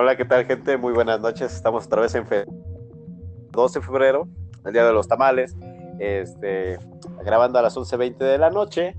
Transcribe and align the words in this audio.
Hola, 0.00 0.16
¿qué 0.16 0.24
tal, 0.24 0.46
gente? 0.46 0.76
Muy 0.76 0.92
buenas 0.92 1.20
noches. 1.20 1.52
Estamos 1.52 1.86
otra 1.86 2.00
vez 2.00 2.14
en 2.14 2.24
fe 2.24 2.44
12 3.50 3.80
de 3.80 3.84
febrero, 3.84 4.28
el 4.64 4.72
día 4.72 4.86
de 4.86 4.92
los 4.92 5.08
tamales, 5.08 5.56
este, 5.98 6.78
grabando 7.24 7.58
a 7.58 7.62
las 7.62 7.76
11.20 7.76 8.16
de 8.16 8.38
la 8.38 8.48
noche. 8.48 8.94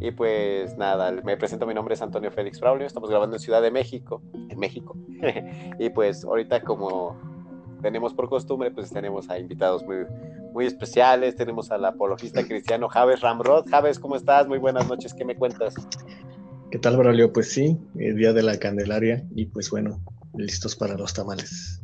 Y 0.00 0.10
pues 0.10 0.76
nada, 0.76 1.12
me 1.22 1.36
presento, 1.36 1.64
mi 1.64 1.74
nombre 1.74 1.94
es 1.94 2.02
Antonio 2.02 2.32
Félix 2.32 2.58
Braulio, 2.58 2.88
estamos 2.88 3.08
grabando 3.08 3.36
en 3.36 3.40
Ciudad 3.40 3.62
de 3.62 3.70
México, 3.70 4.20
en 4.48 4.58
México. 4.58 4.96
y 5.78 5.90
pues 5.90 6.24
ahorita 6.24 6.62
como 6.62 7.16
tenemos 7.80 8.12
por 8.12 8.28
costumbre, 8.28 8.72
pues 8.72 8.90
tenemos 8.90 9.30
a 9.30 9.38
invitados 9.38 9.84
muy, 9.84 9.98
muy 10.52 10.66
especiales, 10.66 11.36
tenemos 11.36 11.70
al 11.70 11.84
apologista 11.84 12.44
cristiano 12.44 12.88
Javes 12.88 13.20
Ramrod. 13.20 13.66
Javes, 13.70 14.00
¿cómo 14.00 14.16
estás? 14.16 14.48
Muy 14.48 14.58
buenas 14.58 14.88
noches, 14.88 15.14
¿qué 15.14 15.24
me 15.24 15.36
cuentas? 15.36 15.76
¿Qué 16.72 16.80
tal, 16.80 16.96
Braulio? 16.96 17.32
Pues 17.32 17.52
sí, 17.52 17.78
el 17.94 18.16
día 18.16 18.32
de 18.32 18.42
la 18.42 18.58
Candelaria 18.58 19.24
y 19.36 19.46
pues 19.46 19.70
bueno, 19.70 20.00
listos 20.34 20.76
para 20.76 20.94
los 20.94 21.12
tamales. 21.12 21.80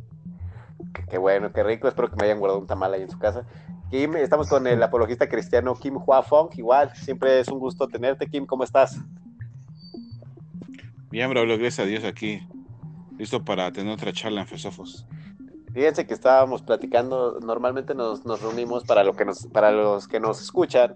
Qué, 1.09 1.17
bueno, 1.17 1.51
qué 1.51 1.63
rico. 1.63 1.87
Espero 1.87 2.09
que 2.09 2.15
me 2.15 2.25
hayan 2.25 2.39
guardado 2.39 2.59
un 2.59 2.67
tamal 2.67 2.93
ahí 2.93 3.01
en 3.01 3.09
su 3.09 3.19
casa. 3.19 3.45
Kim, 3.89 4.15
estamos 4.15 4.47
con 4.47 4.67
el 4.67 4.81
apologista 4.83 5.27
cristiano 5.27 5.75
Kim 5.75 5.97
Hua 5.97 6.23
Fong. 6.23 6.49
Igual, 6.57 6.91
siempre 6.95 7.39
es 7.39 7.47
un 7.47 7.59
gusto 7.59 7.87
tenerte. 7.87 8.27
Kim, 8.27 8.45
¿cómo 8.45 8.63
estás? 8.63 8.99
Bien, 11.09 11.29
Braulio, 11.29 11.57
gracias 11.57 11.85
a 11.85 11.89
Dios 11.89 12.03
aquí. 12.03 12.47
Listo 13.17 13.43
para 13.43 13.71
tener 13.71 13.91
otra 13.91 14.13
charla 14.13 14.41
en 14.41 14.47
Fesofos. 14.47 15.05
Fíjense 15.73 16.07
que 16.07 16.13
estábamos 16.15 16.63
platicando, 16.63 17.39
normalmente 17.41 17.93
nos, 17.93 18.23
reunimos 18.41 18.83
para, 18.85 19.03
lo 19.03 19.15
que 19.15 19.23
nos, 19.23 19.45
para 19.47 19.71
los 19.71 20.07
que 20.07 20.19
nos 20.19 20.41
escuchan, 20.41 20.95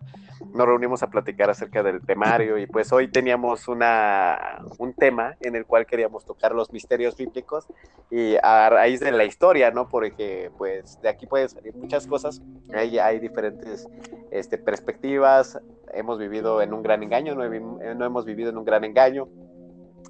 nos 0.54 0.66
reunimos 0.66 1.04
a 1.04 1.10
platicar 1.10 1.50
acerca 1.50 1.84
del 1.84 2.02
temario 2.02 2.58
y 2.58 2.66
pues 2.66 2.92
hoy 2.92 3.08
teníamos 3.08 3.68
una, 3.68 4.64
un 4.80 4.94
tema 4.94 5.36
en 5.42 5.56
el 5.56 5.66
cual 5.66 5.86
queríamos 5.86 6.26
tocar 6.26 6.56
los 6.56 6.74
misterios 6.74 7.16
bíblicos 7.16 7.68
y 8.10 8.36
a 8.42 8.70
raíz 8.70 9.00
de 9.00 9.12
la 9.12 9.26
historia, 9.26 9.70
¿no? 9.70 9.88
Porque 9.90 10.52
pues 10.58 11.00
de 11.02 11.10
aquí 11.10 11.28
pueden 11.28 11.50
salir 11.50 11.76
muchas 11.76 12.08
cosas, 12.08 12.42
hay, 12.74 12.98
hay 12.98 13.20
diferentes 13.20 13.88
este, 14.32 14.58
perspectivas, 14.58 15.60
hemos 15.94 16.18
vivido 16.18 16.64
en 16.64 16.74
un 16.74 16.82
gran 16.82 17.04
engaño, 17.04 17.36
no 17.36 18.06
hemos 18.06 18.26
vivido 18.26 18.50
en 18.50 18.58
un 18.58 18.66
gran 18.66 18.84
engaño, 18.84 19.28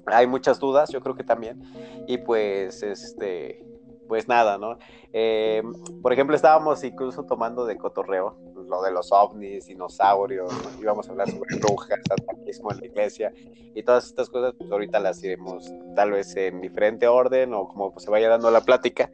hay 0.06 0.26
muchas 0.26 0.58
dudas, 0.58 0.90
yo 0.90 1.00
creo 1.00 1.14
que 1.14 1.24
también, 1.24 1.62
y 2.06 2.18
pues 2.18 2.82
este 2.82 3.73
pues 4.08 4.28
nada, 4.28 4.58
¿no? 4.58 4.78
Eh, 5.12 5.62
por 6.02 6.12
ejemplo, 6.12 6.36
estábamos 6.36 6.82
incluso 6.84 7.24
tomando 7.24 7.64
de 7.64 7.76
cotorreo 7.76 8.36
lo 8.68 8.82
de 8.82 8.92
los 8.92 9.12
ovnis, 9.12 9.66
dinosaurios, 9.66 10.52
íbamos 10.80 11.08
a 11.08 11.12
hablar 11.12 11.30
sobre 11.30 11.56
brujas, 11.56 12.00
ataquismo 12.10 12.72
en 12.72 12.80
la 12.80 12.86
iglesia 12.86 13.32
y 13.74 13.82
todas 13.82 14.06
estas 14.06 14.28
cosas, 14.28 14.54
pues 14.56 14.70
ahorita 14.70 15.00
las 15.00 15.22
iremos 15.22 15.70
tal 15.94 16.12
vez 16.12 16.34
en 16.36 16.60
diferente 16.60 17.06
orden 17.06 17.54
o 17.54 17.68
como 17.68 17.98
se 17.98 18.10
vaya 18.10 18.28
dando 18.28 18.50
la 18.50 18.62
plática, 18.62 19.10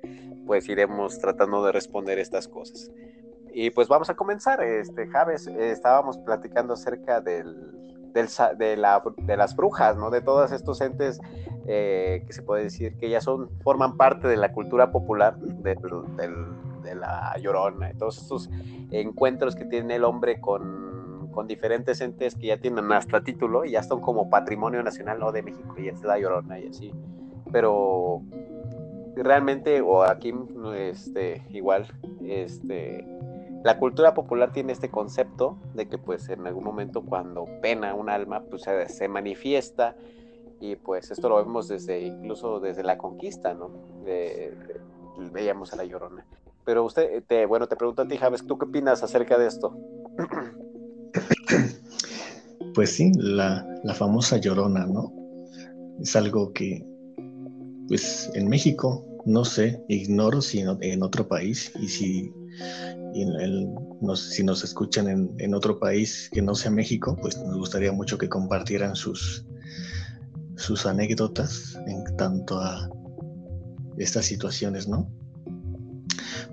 pues 0.47 0.69
iremos 0.69 1.19
tratando 1.19 1.65
de 1.65 1.73
responder 1.73 2.19
estas 2.19 2.49
cosas. 2.49 2.91
Y 3.53 3.71
pues 3.71 3.89
vamos 3.89 4.09
a 4.11 4.15
comenzar, 4.15 4.63
este, 4.63 5.09
Javes, 5.09 5.47
estábamos 5.49 6.19
platicando 6.19 6.75
acerca 6.75 7.21
del, 7.21 8.00
de, 8.13 8.77
la, 8.77 9.03
de, 9.17 9.37
las 9.37 9.57
brujas, 9.57 9.97
¿no? 9.97 10.11
De 10.11 10.21
todos 10.21 10.53
estos 10.53 10.81
entes 10.81 11.21
eh, 11.67 12.25
que 12.27 12.33
se 12.33 12.43
puede 12.43 12.65
decir 12.65 12.97
que 12.97 13.09
ya 13.09 13.21
son, 13.21 13.51
forman 13.63 13.97
parte 13.97 14.29
de 14.29 14.37
la 14.37 14.53
cultura 14.53 14.91
popular 14.91 15.37
de, 15.39 15.77
la 16.95 17.37
llorona, 17.41 17.93
todos 17.99 18.19
estos 18.19 18.51
encuentros 18.91 19.55
que 19.55 19.65
tiene 19.65 19.97
el 19.97 20.05
hombre 20.05 20.41
con, 20.41 21.29
con, 21.33 21.47
diferentes 21.47 22.01
entes 22.01 22.35
que 22.35 22.49
ya 22.49 22.57
tienen 22.57 22.91
hasta 22.91 23.23
título 23.23 23.65
y 23.65 23.73
ya 23.73 23.83
son 23.83 24.01
como 24.01 24.29
patrimonio 24.29 24.83
nacional 24.83 25.21
¿no? 25.21 25.31
de 25.31 25.43
México 25.43 25.77
y 25.79 25.89
es 25.89 26.03
la 26.03 26.19
llorona 26.19 26.59
y 26.59 26.69
así. 26.69 26.93
Pero 27.53 28.23
realmente, 29.15 29.81
o 29.81 30.03
aquí 30.03 30.35
este, 30.77 31.43
igual, 31.51 31.87
este 32.25 33.07
la 33.63 33.79
cultura 33.79 34.15
popular 34.15 34.53
tiene 34.53 34.73
este 34.73 34.91
concepto 34.91 35.59
de 35.75 35.87
que 35.87 35.99
pues 35.99 36.29
en 36.29 36.47
algún 36.47 36.65
momento 36.65 37.03
cuando 37.03 37.47
pena 37.61 37.95
un 37.95 38.09
alma 38.09 38.43
pues 38.49 38.63
se, 38.89 39.09
manifiesta 39.09 39.97
y 40.61 40.77
pues 40.77 41.11
esto 41.11 41.29
lo 41.29 41.37
vemos 41.37 41.69
desde 41.69 42.01
incluso 42.01 42.61
desde 42.61 42.83
la 42.83 42.97
conquista, 42.97 43.55
¿no? 43.55 43.71
veíamos 45.33 45.73
a 45.73 45.77
la 45.77 45.85
llorona. 45.85 46.25
Pero 46.65 46.85
usted, 46.85 47.23
te, 47.27 47.47
bueno, 47.47 47.67
te 47.67 47.77
pregunto 47.77 48.03
a 48.03 48.09
ti, 48.09 48.17
Javes, 48.17 48.47
¿tú 48.47 48.59
qué 48.59 48.65
opinas 48.65 49.03
acerca 49.03 49.39
de 49.39 49.47
esto? 49.47 49.77
Pues 52.73 52.91
sí, 52.91 53.11
la, 53.17 53.67
la 53.83 53.95
famosa 53.95 54.37
llorona, 54.37 54.87
¿no? 54.87 55.13
Es 56.01 56.15
algo 56.15 56.53
que, 56.53 56.87
pues 57.89 58.31
en 58.35 58.49
México, 58.49 59.05
no 59.27 59.45
sé, 59.45 59.83
ignoro 59.89 60.41
si 60.41 60.61
en 60.61 61.03
otro 61.03 61.27
país 61.27 61.73
y 61.81 61.89
si 61.89 62.33
y 63.13 63.27
si 64.17 64.45
nos 64.45 64.65
escuchan 64.65 65.35
en, 65.39 65.55
otro 65.55 65.79
país 65.79 66.29
que 66.33 66.43
no 66.43 66.55
sea 66.55 66.71
México, 66.71 67.17
pues 67.21 67.37
nos 67.39 67.57
gustaría 67.57 67.93
mucho 67.93 68.19
que 68.19 68.29
compartieran 68.29 68.95
sus, 68.97 69.45
sus 70.57 70.87
anécdotas 70.87 71.79
en 71.87 72.17
tanto 72.17 72.61
a 72.61 72.89
estas 73.99 74.27
situaciones, 74.27 74.89
¿no? 74.89 75.11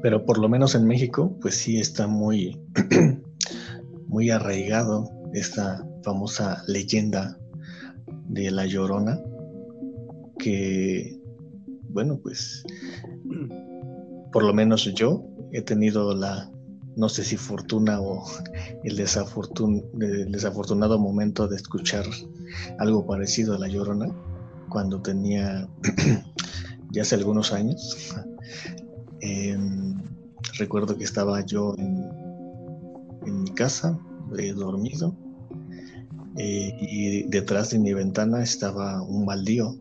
Pero 0.01 0.25
por 0.25 0.37
lo 0.37 0.49
menos 0.49 0.75
en 0.75 0.85
México, 0.85 1.37
pues 1.41 1.55
sí 1.55 1.79
está 1.79 2.07
muy, 2.07 2.59
muy 4.07 4.29
arraigado 4.29 5.09
esta 5.33 5.85
famosa 6.03 6.63
leyenda 6.67 7.37
de 8.27 8.51
la 8.51 8.65
Llorona, 8.65 9.19
que, 10.39 11.19
bueno, 11.89 12.19
pues 12.21 12.63
por 14.31 14.43
lo 14.43 14.53
menos 14.53 14.93
yo 14.93 15.25
he 15.51 15.61
tenido 15.61 16.15
la, 16.15 16.49
no 16.95 17.09
sé 17.09 17.23
si 17.23 17.37
fortuna 17.37 18.01
o 18.01 18.23
el, 18.83 18.95
desafortunado 18.95 20.99
momento 20.99 21.47
de 21.47 21.55
escuchar 21.55 22.05
algo 22.79 23.05
parecido 23.05 23.55
a 23.55 23.59
La 23.59 23.67
Llorona 23.67 24.09
cuando 24.69 25.01
tenía 25.01 25.67
ya 26.91 27.03
hace 27.03 27.15
algunos 27.15 27.53
años. 27.53 28.15
Em, 29.19 29.95
recuerdo 30.59 30.95
que 30.95 31.03
estaba 31.03 31.43
yo 31.43 31.73
en, 31.79 32.07
mi 33.25 33.51
casa, 33.55 33.99
he 34.37 34.53
dormido, 34.53 35.15
eh, 36.37 36.71
y 36.79 37.23
detrás 37.23 37.71
de 37.71 37.79
mi 37.79 37.93
ventana 37.93 38.43
estaba 38.43 39.01
un 39.01 39.25
baldío, 39.25 39.75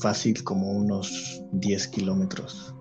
fácil 0.00 0.42
como 0.42 0.72
unos 0.72 1.40
10 1.52 1.88
kilómetros 1.88 2.73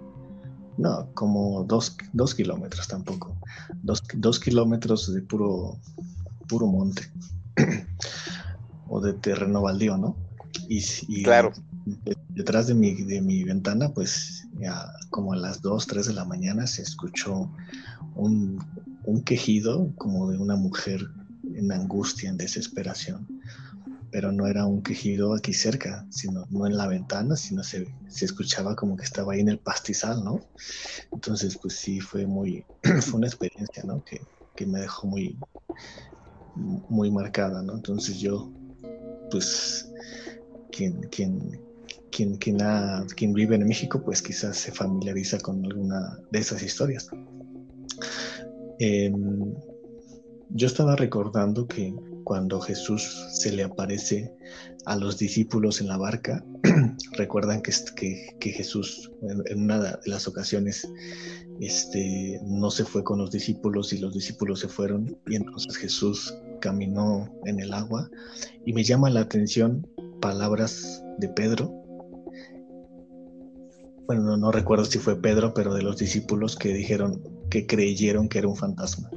no, 0.78 1.10
como 1.14 1.64
dos, 1.64 1.96
kilómetros 2.36 2.88
tampoco. 2.88 3.38
Dos, 3.82 4.40
kilómetros 4.40 5.14
de 5.14 5.22
puro, 5.22 5.78
puro 6.48 6.68
monte. 6.68 7.04
o 8.88 9.00
de 9.02 9.14
terreno 9.14 9.62
baldío, 9.62 9.98
¿no? 9.98 10.16
Y, 10.70 11.24
claro. 11.24 11.52
detrás 12.30 12.68
de 12.68 12.74
mi, 12.74 12.94
de 13.04 13.22
mi 13.22 13.44
ventana, 13.44 13.94
pues 13.94 14.48
ya 14.60 14.92
como 15.10 15.34
a 15.34 15.36
las 15.36 15.62
2, 15.62 15.88
3 15.88 16.08
de 16.08 16.14
la 16.14 16.26
mañana 16.26 16.68
se 16.68 16.82
escuchó 16.82 17.52
un, 18.16 18.64
un 19.04 19.24
quejido 19.24 19.92
como 19.98 20.30
de 20.32 20.38
una 20.38 20.56
mujer 20.56 21.10
en 21.56 21.72
angustia, 21.72 22.30
en 22.30 22.38
desesperación 22.38 23.28
pero 24.14 24.32
no 24.32 24.46
era 24.46 24.68
un 24.68 24.84
quejido 24.84 25.34
aquí 25.34 25.54
cerca, 25.54 26.06
sino 26.12 26.46
no 26.52 26.68
en 26.68 26.78
la 26.78 26.86
ventana, 26.86 27.36
sino 27.36 27.64
se, 27.64 27.88
se, 28.08 28.26
escuchaba 28.26 28.76
como 28.76 28.96
que 28.96 29.04
estaba 29.04 29.34
ahí 29.34 29.40
en 29.40 29.50
el 29.50 29.58
pastizal, 29.58 30.24
¿no? 30.24 30.40
Entonces, 31.12 31.58
pues 31.60 31.74
sí, 31.74 32.00
fue 32.00 32.28
muy, 32.28 32.64
fue 33.02 33.18
una 33.18 33.26
experiencia, 33.26 33.82
¿no? 33.84 34.06
Que, 34.06 34.22
que, 34.56 34.68
me 34.68 34.82
dejó 34.82 35.08
muy, 35.08 35.36
muy 36.56 37.10
marcada, 37.10 37.64
¿no? 37.64 37.74
Entonces 37.74 38.20
yo, 38.20 38.54
pues, 39.32 39.90
quien, 40.72 41.02
quien, 41.10 41.60
quien, 42.12 42.38
quien, 42.38 42.62
ha, 42.62 43.04
vive 43.18 43.56
en 43.56 43.68
México, 43.68 44.04
pues 44.04 44.22
quizás 44.22 44.56
se 44.58 44.72
familiariza 44.72 45.40
con 45.40 45.66
alguna 45.66 46.20
de 46.30 46.38
esas 46.38 46.62
historias. 46.62 47.10
Em, 48.78 49.56
yo 50.50 50.68
estaba 50.68 50.96
recordando 50.96 51.68
que 51.68 51.96
cuando 52.24 52.60
Jesús 52.60 53.28
se 53.32 53.52
le 53.52 53.64
aparece 53.64 54.34
a 54.86 54.96
los 54.96 55.18
discípulos 55.18 55.82
en 55.82 55.88
la 55.88 55.98
barca, 55.98 56.44
recuerdan 57.18 57.62
que, 57.62 57.72
que, 58.40 58.52
Jesús 58.52 59.12
en, 59.22 59.64
una 59.64 59.80
de 59.80 59.98
las 60.06 60.28
ocasiones 60.28 60.88
este, 61.60 62.40
no 62.44 62.72
se 62.72 62.86
fue 62.86 63.04
con 63.04 63.20
los 63.20 63.32
discípulos 63.32 63.94
y 63.94 64.00
los 64.00 64.14
discípulos 64.14 64.60
se 64.60 64.68
fueron 64.68 65.18
y 65.28 65.36
entonces 65.36 65.78
Jesús 65.78 66.34
caminó 66.60 67.30
en 67.46 67.60
el 67.60 67.74
agua 67.74 68.10
y 68.66 68.74
me 68.74 68.84
llama 68.84 69.10
la 69.10 69.22
atención 69.22 69.88
palabras 70.22 71.04
de 71.18 71.30
Pedro. 71.30 71.72
Bueno, 74.06 74.38
no 74.38 74.52
recuerdo 74.52 74.86
si 74.86 75.00
fue 75.00 75.22
Pedro, 75.22 75.54
pero 75.54 75.74
de 75.74 75.82
los 75.82 75.98
discípulos 75.98 76.56
que 76.56 76.74
dijeron 76.74 77.22
que 77.50 77.68
creyeron 77.68 78.28
que 78.28 78.40
era 78.40 78.48
un 78.48 78.56
fantasma. 78.56 79.10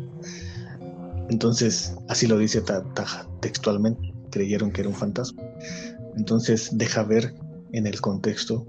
Entonces, 1.29 1.95
así 2.09 2.27
lo 2.27 2.39
dice 2.39 2.61
Taja 2.61 3.29
textualmente, 3.41 4.15
creyeron 4.31 4.71
que 4.71 4.83
era 4.83 4.91
un 4.91 4.95
fantasma. 4.95 5.43
Entonces, 6.17 6.71
deja 6.73 7.03
ver 7.03 7.35
en 7.73 7.87
el 7.87 8.01
contexto 8.01 8.67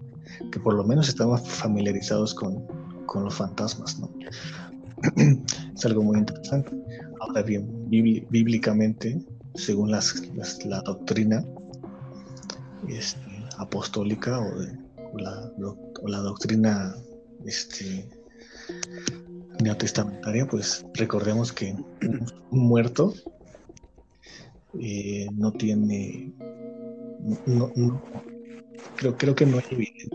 que 0.52 0.60
por 0.60 0.74
lo 0.74 0.84
menos 0.84 1.08
estaban 1.08 1.44
familiarizados 1.44 2.34
con, 2.34 2.66
con 3.06 3.24
los 3.24 3.36
fantasmas, 3.36 4.00
¿no? 4.00 4.10
es 5.76 5.86
algo 5.86 6.04
muy 6.04 6.20
interesante. 6.20 6.72
Ahora 7.20 7.42
bien, 7.42 7.90
bíblicamente, 7.90 9.20
según 9.56 9.92
las, 9.92 10.22
la 10.66 10.82
doctrina 10.82 11.44
este, 12.88 13.20
apostólica 13.58 14.40
o, 14.40 15.18
la, 15.20 15.52
la, 16.06 16.20
doctrina 16.20 16.96
este, 17.46 18.08
neotestamentaria, 19.64 20.48
pues 20.48 20.86
recordemos 20.94 21.52
que 21.52 21.76
un, 22.02 22.26
muerto 22.52 23.14
eh, 24.80 25.28
no 25.34 25.52
tiene, 25.54 26.34
no, 27.46 27.72
creo, 28.96 29.18
creo 29.18 29.36
que 29.36 29.46
no 29.46 29.58
hay 29.58 29.66
evidencia 29.72 30.10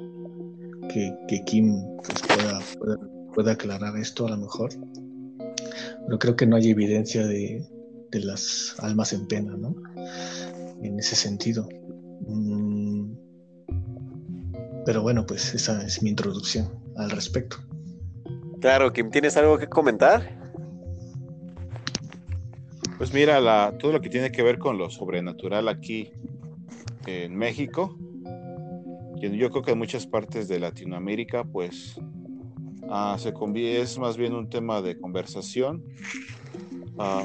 que, 0.88 1.14
que 1.28 1.44
Kim 1.44 1.82
pues, 1.96 2.22
pueda, 2.22 2.60
pueda, 3.34 3.52
aclarar 3.52 3.96
esto 3.96 4.26
a 4.26 4.30
lo 4.30 4.36
mejor, 4.36 4.70
pero 6.06 6.18
creo 6.18 6.36
que 6.36 6.46
no 6.46 6.56
hay 6.56 6.70
evidencia 6.70 7.26
de, 7.26 7.66
de 8.10 8.20
las 8.20 8.76
almas 8.78 9.12
en 9.12 9.26
pena, 9.26 9.56
¿no? 9.56 9.74
En 10.82 10.98
ese 10.98 11.16
sentido. 11.16 11.68
Mm, 12.26 13.12
pero 14.84 15.02
bueno, 15.02 15.26
pues 15.26 15.54
esa 15.54 15.82
es 15.84 16.02
mi 16.02 16.10
introducción 16.10 16.68
al 16.96 17.10
respecto. 17.10 17.56
Claro, 18.62 18.92
¿tienes 18.92 19.36
algo 19.36 19.58
que 19.58 19.66
comentar? 19.66 20.38
Pues 22.96 23.12
mira, 23.12 23.40
la, 23.40 23.74
todo 23.76 23.90
lo 23.90 24.00
que 24.00 24.08
tiene 24.08 24.30
que 24.30 24.44
ver 24.44 24.60
con 24.60 24.78
lo 24.78 24.88
sobrenatural 24.88 25.66
aquí 25.66 26.12
en 27.06 27.34
México, 27.34 27.98
yo 29.20 29.50
creo 29.50 29.62
que 29.62 29.72
en 29.72 29.78
muchas 29.78 30.06
partes 30.06 30.46
de 30.46 30.60
Latinoamérica, 30.60 31.42
pues 31.42 32.00
ah, 32.88 33.16
se 33.18 33.34
es 33.80 33.98
más 33.98 34.16
bien 34.16 34.32
un 34.32 34.48
tema 34.48 34.80
de 34.80 34.96
conversación, 34.96 35.82
ah, 37.00 37.24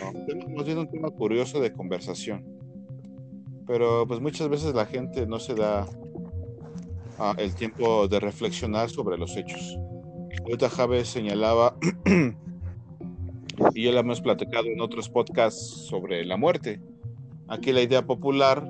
más 0.56 0.66
bien 0.66 0.80
un 0.80 0.90
tema 0.90 1.12
curioso 1.12 1.60
de 1.60 1.72
conversación. 1.72 2.44
Pero 3.68 4.08
pues 4.08 4.20
muchas 4.20 4.50
veces 4.50 4.74
la 4.74 4.88
gente 4.88 5.28
no 5.28 5.38
se 5.38 5.54
da 5.54 5.86
ah, 7.20 7.36
el 7.38 7.54
tiempo 7.54 8.08
de 8.08 8.20
reflexionar 8.20 8.90
sobre 8.90 9.20
los 9.20 9.38
hechos. 9.38 9.78
Ahorita 10.44 10.70
Javes 10.70 11.10
señalaba, 11.10 11.76
y 13.74 13.84
ya 13.84 13.92
lo 13.92 14.00
hemos 14.00 14.22
platicado 14.22 14.68
en 14.68 14.82
otros 14.82 15.10
podcasts 15.10 15.88
sobre 15.88 16.26
la 16.26 16.38
muerte. 16.38 16.82
Aquí 17.48 17.72
la 17.72 17.82
idea 17.82 18.06
popular 18.06 18.66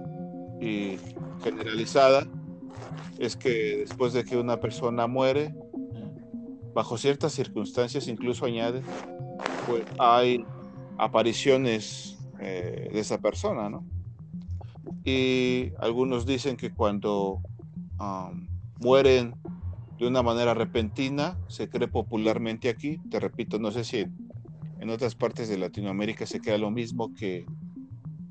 y 0.61 0.97
generalizada 1.43 2.27
es 3.19 3.35
que 3.35 3.77
después 3.77 4.13
de 4.13 4.23
que 4.23 4.37
una 4.37 4.59
persona 4.59 5.07
muere, 5.07 5.55
bajo 6.73 6.97
ciertas 6.97 7.33
circunstancias, 7.33 8.07
incluso 8.07 8.45
añade, 8.45 8.81
pues 9.67 9.83
hay 9.99 10.45
apariciones 10.97 12.17
eh, 12.39 12.89
de 12.91 12.99
esa 12.99 13.19
persona, 13.19 13.69
¿no? 13.69 13.85
Y 15.03 15.71
algunos 15.79 16.25
dicen 16.25 16.57
que 16.57 16.73
cuando 16.73 17.41
mueren 18.79 19.33
de 19.97 20.07
una 20.07 20.21
manera 20.21 20.53
repentina, 20.53 21.37
se 21.47 21.69
cree 21.69 21.87
popularmente 21.87 22.69
aquí, 22.69 22.99
te 23.09 23.19
repito, 23.19 23.57
no 23.59 23.71
sé 23.71 23.83
si 23.83 24.05
en 24.79 24.89
otras 24.89 25.15
partes 25.15 25.49
de 25.49 25.57
Latinoamérica 25.57 26.25
se 26.25 26.39
crea 26.39 26.57
lo 26.57 26.69
mismo 26.69 27.13
que 27.15 27.45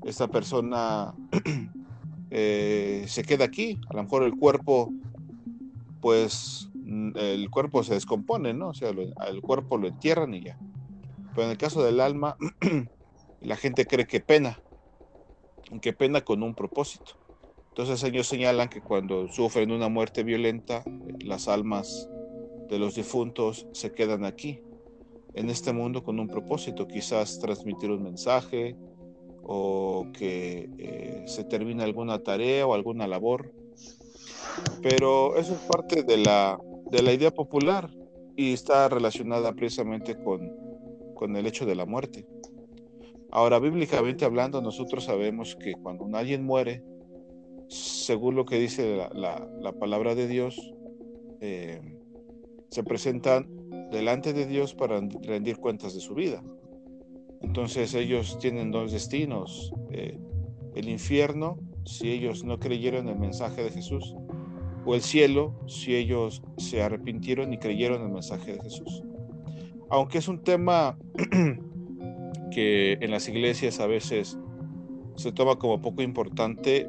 esta 0.05 0.27
persona 0.29 1.13
eh, 2.31 3.03
se 3.07 3.23
queda 3.23 3.45
aquí, 3.45 3.79
a 3.89 3.95
lo 3.95 4.03
mejor 4.03 4.23
el 4.23 4.35
cuerpo, 4.37 4.93
pues 5.99 6.69
mm, 6.73 7.17
el 7.17 7.49
cuerpo 7.49 7.83
se 7.83 7.95
descompone, 7.95 8.53
¿no? 8.53 8.69
O 8.69 8.73
sea, 8.73 8.89
el 8.89 9.41
cuerpo 9.41 9.77
lo 9.77 9.87
entierran 9.87 10.33
y 10.33 10.43
ya. 10.43 10.57
Pero 11.31 11.43
en 11.43 11.51
el 11.51 11.57
caso 11.57 11.83
del 11.83 11.99
alma, 11.99 12.37
la 13.41 13.57
gente 13.57 13.85
cree 13.85 14.07
que 14.07 14.21
pena, 14.21 14.63
que 15.81 15.91
pena 15.91 16.21
con 16.21 16.43
un 16.43 16.55
propósito. 16.55 17.26
Entonces 17.77 18.03
ellos 18.09 18.25
señalan 18.25 18.69
que 18.69 18.81
cuando 18.81 19.27
sufren 19.27 19.71
una 19.71 19.87
muerte 19.87 20.23
violenta, 20.23 20.83
las 21.23 21.47
almas 21.47 22.09
de 22.67 22.79
los 22.79 22.95
difuntos 22.95 23.67
se 23.71 23.91
quedan 23.91 24.25
aquí, 24.25 24.61
en 25.35 25.51
este 25.51 25.73
mundo, 25.73 26.03
con 26.03 26.19
un 26.19 26.27
propósito, 26.27 26.87
quizás 26.87 27.37
transmitir 27.37 27.91
un 27.91 28.01
mensaje 28.01 28.75
o 29.43 30.07
que 30.11 30.67
eh, 30.79 31.23
se 31.27 31.43
termine 31.43 31.83
alguna 31.83 32.23
tarea 32.23 32.65
o 32.65 32.73
alguna 32.73 33.05
labor. 33.05 33.53
Pero 34.81 35.37
eso 35.37 35.53
es 35.53 35.59
parte 35.59 36.01
de 36.01 36.17
la, 36.17 36.59
de 36.89 37.03
la 37.03 37.13
idea 37.13 37.29
popular 37.29 37.91
y 38.35 38.53
está 38.53 38.89
relacionada 38.89 39.53
precisamente 39.53 40.15
con, 40.15 40.51
con 41.13 41.35
el 41.35 41.45
hecho 41.45 41.67
de 41.67 41.75
la 41.75 41.85
muerte. 41.85 42.25
Ahora, 43.29 43.59
bíblicamente 43.59 44.25
hablando, 44.25 44.63
nosotros 44.63 45.03
sabemos 45.03 45.55
que 45.55 45.73
cuando 45.73 46.07
alguien 46.17 46.43
muere, 46.43 46.81
según 47.67 48.35
lo 48.35 48.45
que 48.45 48.59
dice 48.59 49.09
la, 49.13 49.73
palabra 49.79 50.15
de 50.15 50.27
Dios, 50.27 50.73
eh, 51.41 51.81
se 52.69 52.83
presentan 52.83 53.47
delante 53.91 54.33
de 54.33 54.45
Dios 54.45 54.73
para 54.73 55.01
rendir 55.23 55.57
cuentas 55.57 55.93
de 55.93 55.99
su 55.99 56.13
vida. 56.13 56.43
Entonces 57.41 57.93
ellos 57.93 58.39
tienen 58.39 58.71
dos 58.71 58.91
destinos, 58.91 59.71
eh, 59.91 60.17
el 60.75 60.89
infierno 60.89 61.59
si 61.85 62.11
ellos 62.11 62.43
no 62.43 62.59
creyeron 62.59 63.07
el 63.07 63.17
mensaje 63.17 63.63
de 63.63 63.69
Jesús, 63.69 64.13
o 64.85 64.95
el 64.95 65.01
cielo 65.01 65.53
si 65.67 65.95
ellos 65.95 66.43
se 66.57 66.81
arrepintieron 66.81 67.53
y 67.53 67.57
creyeron 67.57 68.01
el 68.01 68.09
mensaje 68.09 68.53
de 68.53 68.61
Jesús. 68.61 69.03
Aunque 69.89 70.17
es 70.17 70.27
un 70.27 70.43
tema 70.43 70.97
que 72.51 72.93
en 72.93 73.11
las 73.11 73.29
iglesias 73.29 73.79
a 73.79 73.87
veces 73.87 74.37
se 75.15 75.31
toma 75.31 75.57
como 75.57 75.81
poco 75.81 76.01
importante, 76.01 76.87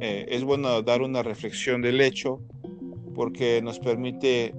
eh, 0.00 0.26
es 0.30 0.42
bueno 0.42 0.82
dar 0.82 1.02
una 1.02 1.22
reflexión 1.22 1.80
del 1.80 2.00
hecho 2.00 2.40
porque 3.14 3.62
nos 3.62 3.78
permite 3.78 4.52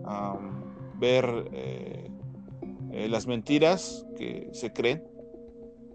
ver 1.00 1.50
eh, 1.52 2.10
eh, 2.92 3.08
las 3.10 3.28
mentiras 3.28 4.06
que 4.18 4.48
se 4.54 4.72
creen 4.72 5.04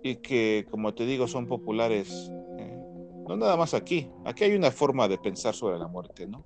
y 0.02 0.16
que, 0.16 0.66
como 0.70 0.92
te 0.92 1.06
digo, 1.06 1.26
son 1.26 1.46
populares, 1.46 2.30
no 3.26 3.36
nada 3.36 3.56
más 3.56 3.74
aquí. 3.74 4.10
Aquí 4.24 4.44
hay 4.44 4.54
una 4.54 4.70
forma 4.70 5.08
de 5.08 5.18
pensar 5.18 5.54
sobre 5.54 5.78
la 5.78 5.86
muerte, 5.86 6.26
¿no? 6.26 6.44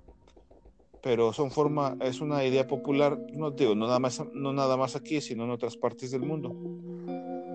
Pero 1.01 1.33
son 1.33 1.51
forma, 1.51 1.97
es 2.01 2.21
una 2.21 2.45
idea 2.45 2.67
popular, 2.67 3.17
no 3.33 3.51
digo, 3.51 3.75
no 3.75 3.87
nada 3.87 3.99
más, 3.99 4.23
no 4.33 4.53
nada 4.53 4.77
más 4.77 4.95
aquí, 4.95 5.19
sino 5.19 5.43
en 5.43 5.51
otras 5.51 5.75
partes 5.75 6.11
del 6.11 6.21
mundo. 6.21 6.55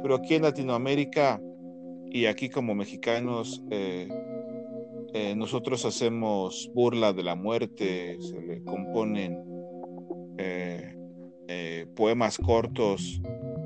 Pero 0.02 0.14
aquí 0.14 0.35
en 0.35 0.42
Latinoamérica 0.42 1.40
y 2.11 2.26
aquí 2.26 2.49
como 2.49 2.75
mexicanos, 2.75 3.62
eh, 5.14 5.34
nosotros 5.34 5.84
hacemos 5.84 6.70
burla 6.74 7.12
de 7.12 7.22
la 7.22 7.34
muerte, 7.34 8.18
se 8.20 8.40
le 8.40 8.62
componen 8.62 9.42
eh, 10.36 10.94
eh, 11.48 11.86
poemas 11.96 12.38
cortos 12.38 13.20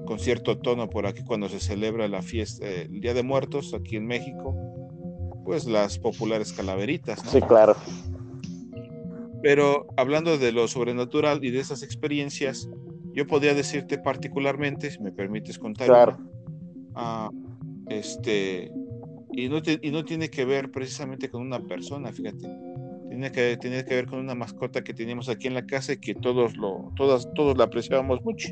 con 0.05 0.19
cierto 0.19 0.59
tono 0.59 0.89
por 0.89 1.07
aquí 1.07 1.23
cuando 1.25 1.49
se 1.49 1.59
celebra 1.59 2.07
la 2.07 2.23
fiesta, 2.23 2.69
el 2.69 3.01
Día 3.01 3.15
de 3.15 3.23
Muertos 3.23 3.75
aquí 3.75 3.97
en 3.97 4.07
México, 4.07 4.55
pues 5.45 5.67
las 5.67 5.99
populares 5.99 6.53
calaveritas. 6.53 7.21
Sí, 7.27 7.41
claro. 7.41 7.75
Pero 9.43 9.87
hablando 9.97 10.39
de 10.39 10.53
lo 10.53 10.69
sobrenatural 10.69 11.45
y 11.45 11.51
de 11.51 11.59
esas 11.59 11.83
experiencias, 11.83 12.69
yo 13.15 13.27
podría 13.27 13.55
decirte 13.55 13.99
particularmente, 13.99 14.91
si 14.91 15.01
me 15.01 15.11
permites 15.11 15.59
contar, 15.59 15.89
claro. 15.89 16.19
Ah, 16.95 17.31
este, 17.89 18.71
y 19.33 19.49
no, 19.49 19.59
y 19.81 19.91
no 19.91 20.05
tiene 20.05 20.31
que 20.31 20.45
ver 20.45 20.71
precisamente 20.71 21.31
con 21.31 21.43
una 21.43 21.61
persona, 21.61 22.13
fíjate. 22.13 22.49
Tiene 23.09 23.33
que, 23.33 23.57
tiene 23.57 23.85
que 23.85 23.95
ver 23.95 24.07
con 24.07 24.21
una 24.21 24.35
mascota 24.35 24.83
que 24.83 24.95
teníamos 24.95 25.29
aquí 25.29 25.47
en 25.47 25.55
la 25.55 25.67
casa 25.67 25.93
y 25.93 25.99
que 25.99 26.15
todos, 26.15 26.57
lo, 26.57 26.93
todas, 26.97 27.29
todos 27.35 27.57
la 27.57 27.65
apreciábamos 27.65 28.23
mucho. 28.23 28.49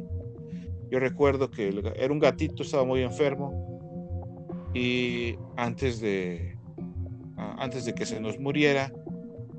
Yo 0.90 0.98
recuerdo 0.98 1.50
que 1.50 1.68
era 1.96 2.12
un 2.12 2.18
gatito, 2.18 2.62
estaba 2.62 2.84
muy 2.84 3.02
enfermo 3.02 3.70
y 4.74 5.36
antes 5.56 6.00
de, 6.00 6.56
antes 7.36 7.84
de 7.84 7.94
que 7.94 8.06
se 8.06 8.20
nos 8.20 8.38
muriera, 8.38 8.92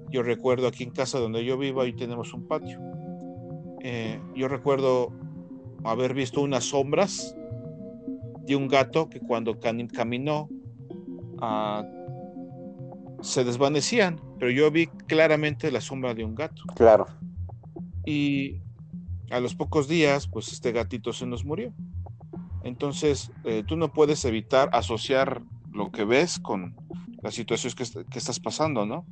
yo 0.09 0.23
recuerdo 0.23 0.67
aquí 0.67 0.83
en 0.83 0.91
casa 0.91 1.19
donde 1.19 1.43
yo 1.45 1.57
vivo, 1.57 1.81
ahí 1.81 1.93
tenemos 1.93 2.33
un 2.33 2.47
patio. 2.47 2.79
Eh, 3.81 4.19
yo 4.35 4.47
recuerdo 4.47 5.13
haber 5.83 6.13
visto 6.13 6.41
unas 6.41 6.65
sombras 6.65 7.35
de 8.45 8.55
un 8.55 8.67
gato 8.67 9.09
que 9.09 9.19
cuando 9.19 9.59
caminó 9.59 10.49
Se 13.21 13.43
desvanecían, 13.43 14.19
pero 14.39 14.51
yo 14.51 14.71
vi 14.71 14.87
claramente 14.87 15.71
la 15.71 15.81
sombra 15.81 16.13
de 16.13 16.23
un 16.23 16.35
gato. 16.35 16.63
Claro. 16.75 17.05
Y 18.05 18.61
a 19.29 19.39
los 19.39 19.55
pocos 19.55 19.87
días, 19.87 20.27
pues 20.27 20.51
este 20.51 20.71
gatito 20.71 21.13
se 21.13 21.25
nos 21.25 21.45
murió. 21.45 21.73
Entonces, 22.63 23.31
eh, 23.43 23.63
tú 23.65 23.75
no 23.75 23.93
puedes 23.93 24.25
evitar 24.25 24.69
asociar 24.73 25.41
lo 25.71 25.91
que 25.91 26.03
ves 26.03 26.39
con 26.39 26.75
las 27.21 27.35
situaciones 27.35 27.75
que, 27.75 28.05
que, 28.05 28.19
estás 28.19 28.39
pasando, 28.39 28.85
¿no? 28.85 29.05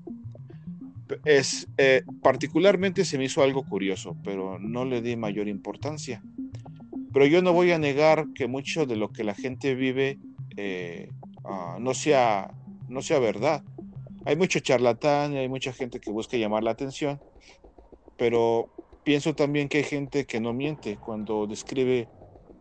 es, 1.25 1.67
eh, 1.77 2.03
particularmente 2.21 3.05
se 3.05 3.17
me 3.17 3.25
hizo 3.25 3.43
algo 3.43 3.63
curioso, 3.63 4.15
pero 4.23 4.59
no 4.59 4.85
le 4.85 5.01
di 5.01 5.15
mayor 5.15 5.47
importancia. 5.47 6.21
Pero 7.11 7.25
yo 7.25 7.41
no 7.41 7.53
voy 7.53 7.71
a 7.71 7.79
negar 7.79 8.27
que 8.35 8.47
mucho 8.47 8.85
de 8.85 8.95
lo 8.95 9.11
que 9.11 9.23
la 9.23 9.33
gente 9.33 9.73
vive 9.75 10.19
eh, 10.57 11.09
ah, 11.49 11.77
no, 11.79 11.93
sea, 11.93 12.53
no 12.87 13.01
sea 13.01 13.19
verdad. 13.19 13.63
Hay 14.25 14.35
mucho 14.35 14.59
charlatán 14.59 15.35
hay 15.35 15.49
mucha 15.49 15.73
gente 15.73 15.99
que 15.99 16.11
busca 16.11 16.37
llamar 16.37 16.63
la 16.63 16.71
atención, 16.71 17.19
pero 18.17 18.67
pienso 19.03 19.33
también 19.33 19.69
que 19.69 19.79
hay 19.79 19.83
gente 19.83 20.25
que 20.25 20.39
no 20.39 20.53
miente 20.53 20.97
cuando 20.97 21.47
describe 21.47 22.07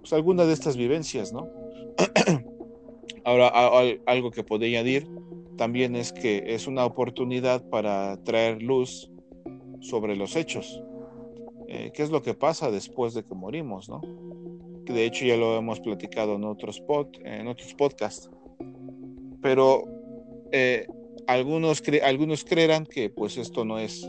pues, 0.01 0.13
alguna 0.13 0.45
de 0.45 0.53
estas 0.53 0.77
vivencias, 0.77 1.33
¿no? 1.33 1.49
Ahora, 3.25 3.49
algo 4.07 4.31
que 4.31 4.45
podría 4.45 4.81
añadir 4.81 5.07
también 5.59 5.97
es 5.97 6.13
que 6.13 6.55
es 6.55 6.67
una 6.67 6.87
oportunidad 6.87 7.69
para 7.69 8.17
traer 8.25 8.63
luz 8.63 9.11
sobre 9.81 10.17
los 10.17 10.37
hechos. 10.37 10.83
Eh, 11.67 11.91
¿Qué 11.93 12.03
es 12.03 12.11
lo 12.11 12.23
que 12.23 12.33
pasa 12.33 12.71
después 12.71 13.13
de 13.13 13.25
que 13.25 13.35
morimos, 13.35 13.91
no? 13.91 14.01
De 14.85 15.05
hecho 15.05 15.27
ya 15.27 15.37
lo 15.37 15.59
hemos 15.59 15.81
platicado 15.81 16.37
en 16.37 16.45
otros, 16.45 16.83
en 17.25 17.49
otros 17.49 17.75
podcasts. 17.75 18.31
Pero 19.43 19.85
eh, 20.53 20.87
algunos, 21.27 21.83
algunos 22.03 22.45
creerán 22.45 22.87
que 22.87 23.11
pues 23.11 23.37
esto 23.37 23.65
no 23.65 23.79
es 23.79 24.09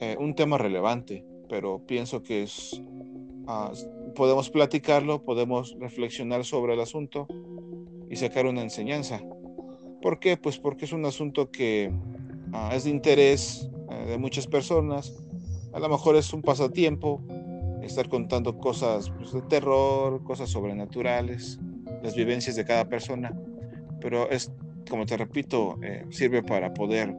eh, 0.00 0.16
un 0.18 0.34
tema 0.34 0.58
relevante, 0.58 1.24
pero 1.48 1.78
pienso 1.86 2.22
que 2.22 2.42
es, 2.42 2.80
ah, 3.46 3.72
podemos 4.14 4.50
platicarlo, 4.50 5.22
podemos 5.22 5.76
reflexionar 5.78 6.44
sobre 6.44 6.74
el 6.74 6.80
asunto 6.80 7.26
y 8.10 8.16
sacar 8.16 8.46
una 8.46 8.62
enseñanza. 8.62 9.22
¿Por 10.02 10.18
qué? 10.18 10.36
Pues 10.36 10.58
porque 10.58 10.84
es 10.84 10.92
un 10.92 11.04
asunto 11.04 11.50
que 11.50 11.92
ah, 12.52 12.72
es 12.74 12.84
de 12.84 12.90
interés 12.90 13.70
eh, 13.90 14.06
de 14.10 14.18
muchas 14.18 14.46
personas. 14.46 15.14
A 15.72 15.80
lo 15.80 15.88
mejor 15.88 16.16
es 16.16 16.32
un 16.32 16.42
pasatiempo 16.42 17.22
estar 17.82 18.08
contando 18.08 18.58
cosas 18.58 19.10
pues, 19.10 19.32
de 19.32 19.42
terror, 19.42 20.22
cosas 20.24 20.50
sobrenaturales, 20.50 21.58
las 22.02 22.14
vivencias 22.14 22.56
de 22.56 22.64
cada 22.64 22.88
persona. 22.88 23.32
Pero 24.06 24.30
es, 24.30 24.52
como 24.88 25.04
te 25.04 25.16
repito, 25.16 25.80
eh, 25.82 26.06
sirve 26.10 26.40
para 26.40 26.72
poder, 26.72 27.12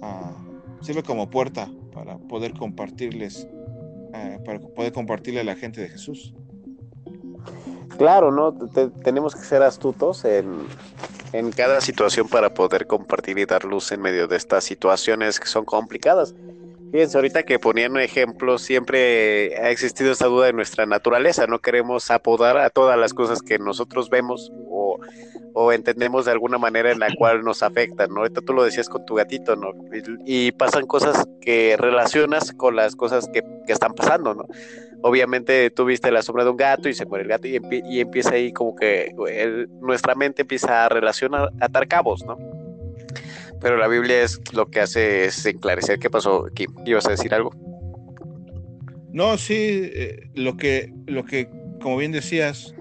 ah, 0.00 0.32
sirve 0.80 1.02
como 1.02 1.28
puerta 1.28 1.70
para 1.92 2.16
poder 2.16 2.54
compartirles, 2.54 3.46
eh, 4.14 4.38
para 4.46 4.58
poder 4.58 4.90
compartirle 4.94 5.40
a 5.40 5.44
la 5.44 5.54
gente 5.54 5.82
de 5.82 5.90
Jesús. 5.90 6.32
Claro, 7.98 8.32
¿no? 8.32 8.54
tenemos 9.04 9.34
que 9.34 9.42
ser 9.42 9.62
astutos 9.62 10.24
en, 10.24 10.66
en 11.34 11.52
cada 11.52 11.82
situación 11.82 12.26
para 12.26 12.54
poder 12.54 12.86
compartir 12.86 13.36
y 13.36 13.44
dar 13.44 13.66
luz 13.66 13.92
en 13.92 14.00
medio 14.00 14.26
de 14.26 14.38
estas 14.38 14.64
situaciones 14.64 15.38
que 15.38 15.46
son 15.46 15.66
complicadas. 15.66 16.34
Fíjense, 16.90 17.18
ahorita 17.18 17.42
que 17.42 17.58
ponían 17.58 17.92
un 17.92 18.00
ejemplo, 18.00 18.56
siempre 18.56 19.58
ha 19.58 19.68
existido 19.68 20.10
esta 20.10 20.26
duda 20.26 20.46
de 20.46 20.54
nuestra 20.54 20.86
naturaleza, 20.86 21.46
no 21.46 21.58
queremos 21.58 22.10
apodar 22.10 22.56
a 22.56 22.70
todas 22.70 22.98
las 22.98 23.12
cosas 23.12 23.42
que 23.42 23.58
nosotros 23.58 24.08
vemos 24.08 24.50
o, 24.70 24.98
o 25.52 25.72
entendemos 25.72 26.24
de 26.24 26.32
alguna 26.32 26.58
manera 26.58 26.92
en 26.92 26.98
la 26.98 27.08
cual 27.14 27.42
nos 27.42 27.62
afectan, 27.62 28.10
¿no? 28.10 28.20
Ahorita 28.20 28.40
tú 28.40 28.52
lo 28.52 28.64
decías 28.64 28.88
con 28.88 29.04
tu 29.04 29.14
gatito, 29.14 29.56
¿no? 29.56 29.72
Y, 30.24 30.52
pasan 30.52 30.86
cosas 30.86 31.26
que 31.40 31.76
relacionas 31.78 32.52
con 32.52 32.76
las 32.76 32.96
cosas 32.96 33.28
que, 33.32 33.42
que 33.66 33.72
están 33.72 33.94
pasando, 33.94 34.34
¿no? 34.34 34.46
obviamente 35.02 35.70
tú 35.70 35.84
viste 35.84 36.10
la 36.10 36.22
sombra 36.22 36.44
de 36.44 36.50
un 36.50 36.56
gato 36.56 36.88
y 36.88 36.94
se 36.94 37.06
muere 37.06 37.24
el 37.24 37.30
gato 37.30 37.48
y, 37.48 37.58
y 37.88 38.00
empieza 38.00 38.32
ahí 38.32 38.52
como 38.52 38.74
que 38.74 39.12
nuestra 39.80 40.14
mente 40.14 40.42
empieza 40.42 40.84
a 40.84 40.88
relacionar, 40.88 41.50
a 41.60 41.66
atar 41.66 41.88
cabos, 41.88 42.24
¿no? 42.24 42.36
Pero 43.60 43.76
la 43.76 43.88
Biblia 43.88 44.22
es 44.22 44.40
lo 44.52 44.66
que 44.70 44.80
hace 44.80 45.26
es 45.26 45.44
enclarecer 45.44 45.98
qué 45.98 46.08
pasó 46.08 46.46
aquí. 46.46 46.66
¿Ibas 46.86 47.06
a 47.06 47.10
decir 47.10 47.34
algo? 47.34 47.50
No, 49.12 49.36
sí, 49.36 49.90
eh, 49.92 50.30
lo 50.34 50.56
que, 50.56 50.92
lo 51.06 51.24
que, 51.24 51.50
como 51.82 51.98
bien 51.98 52.12
decías, 52.12 52.74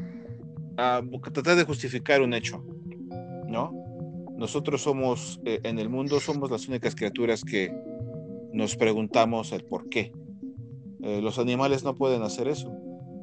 tratar 1.33 1.57
de 1.57 1.63
justificar 1.63 2.21
un 2.21 2.33
hecho, 2.33 2.63
¿no? 3.47 3.73
Nosotros 4.37 4.81
somos, 4.81 5.39
eh, 5.45 5.59
en 5.63 5.79
el 5.79 5.89
mundo, 5.89 6.19
somos 6.19 6.49
las 6.49 6.67
únicas 6.67 6.95
criaturas 6.95 7.43
que 7.43 7.73
nos 8.53 8.75
preguntamos 8.75 9.51
el 9.51 9.65
por 9.65 9.89
qué, 9.89 10.13
eh, 11.01 11.21
los 11.21 11.39
animales 11.39 11.83
no 11.83 11.95
pueden 11.95 12.23
hacer 12.23 12.47
eso. 12.47 12.71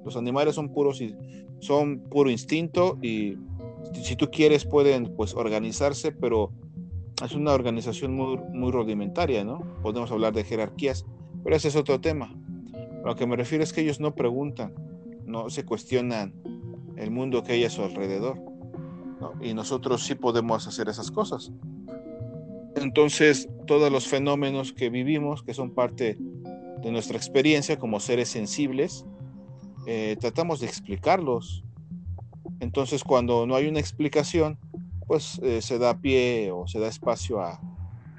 Los 0.04 0.16
animales 0.16 0.54
son 0.54 0.72
puros 0.72 1.00
y 1.00 1.14
son 1.60 2.00
puro 2.10 2.30
instinto 2.30 2.98
y 3.02 3.36
si 4.02 4.16
tú 4.16 4.30
quieres 4.30 4.64
pueden 4.64 5.14
pues 5.16 5.34
organizarse, 5.34 6.12
pero 6.12 6.52
es 7.24 7.32
una 7.34 7.52
organización 7.52 8.14
muy, 8.14 8.38
muy 8.52 8.70
rudimentaria, 8.70 9.44
¿no? 9.44 9.60
Podemos 9.82 10.10
hablar 10.10 10.32
de 10.32 10.44
jerarquías, 10.44 11.04
pero 11.42 11.56
ese 11.56 11.68
es 11.68 11.76
otro 11.76 12.00
tema. 12.00 12.34
lo 13.04 13.14
que 13.14 13.26
me 13.26 13.36
refiero 13.36 13.62
es 13.62 13.72
que 13.72 13.82
ellos 13.82 14.00
no 14.00 14.14
preguntan, 14.14 14.74
no 15.24 15.48
se 15.48 15.64
cuestionan 15.64 16.34
el 16.96 17.10
mundo 17.10 17.42
que 17.42 17.52
hay 17.52 17.64
a 17.64 17.70
su 17.70 17.82
alrededor. 17.82 18.40
Y 19.40 19.54
nosotros 19.54 20.04
sí 20.04 20.14
podemos 20.14 20.66
hacer 20.66 20.88
esas 20.88 21.10
cosas. 21.10 21.50
Entonces, 22.76 23.48
todos 23.66 23.90
los 23.90 24.06
fenómenos 24.06 24.72
que 24.72 24.90
vivimos, 24.90 25.42
que 25.42 25.54
son 25.54 25.70
parte 25.70 26.18
de 26.82 26.90
nuestra 26.90 27.16
experiencia 27.16 27.78
como 27.78 28.00
seres 28.00 28.28
sensibles, 28.28 29.06
eh, 29.86 30.16
tratamos 30.20 30.60
de 30.60 30.66
explicarlos. 30.66 31.64
Entonces, 32.60 33.02
cuando 33.02 33.46
no 33.46 33.54
hay 33.54 33.66
una 33.66 33.80
explicación, 33.80 34.58
pues 35.06 35.40
eh, 35.42 35.62
se 35.62 35.78
da 35.78 35.98
pie 35.98 36.50
o 36.52 36.66
se 36.66 36.78
da 36.78 36.88
espacio 36.88 37.40
a, 37.40 37.60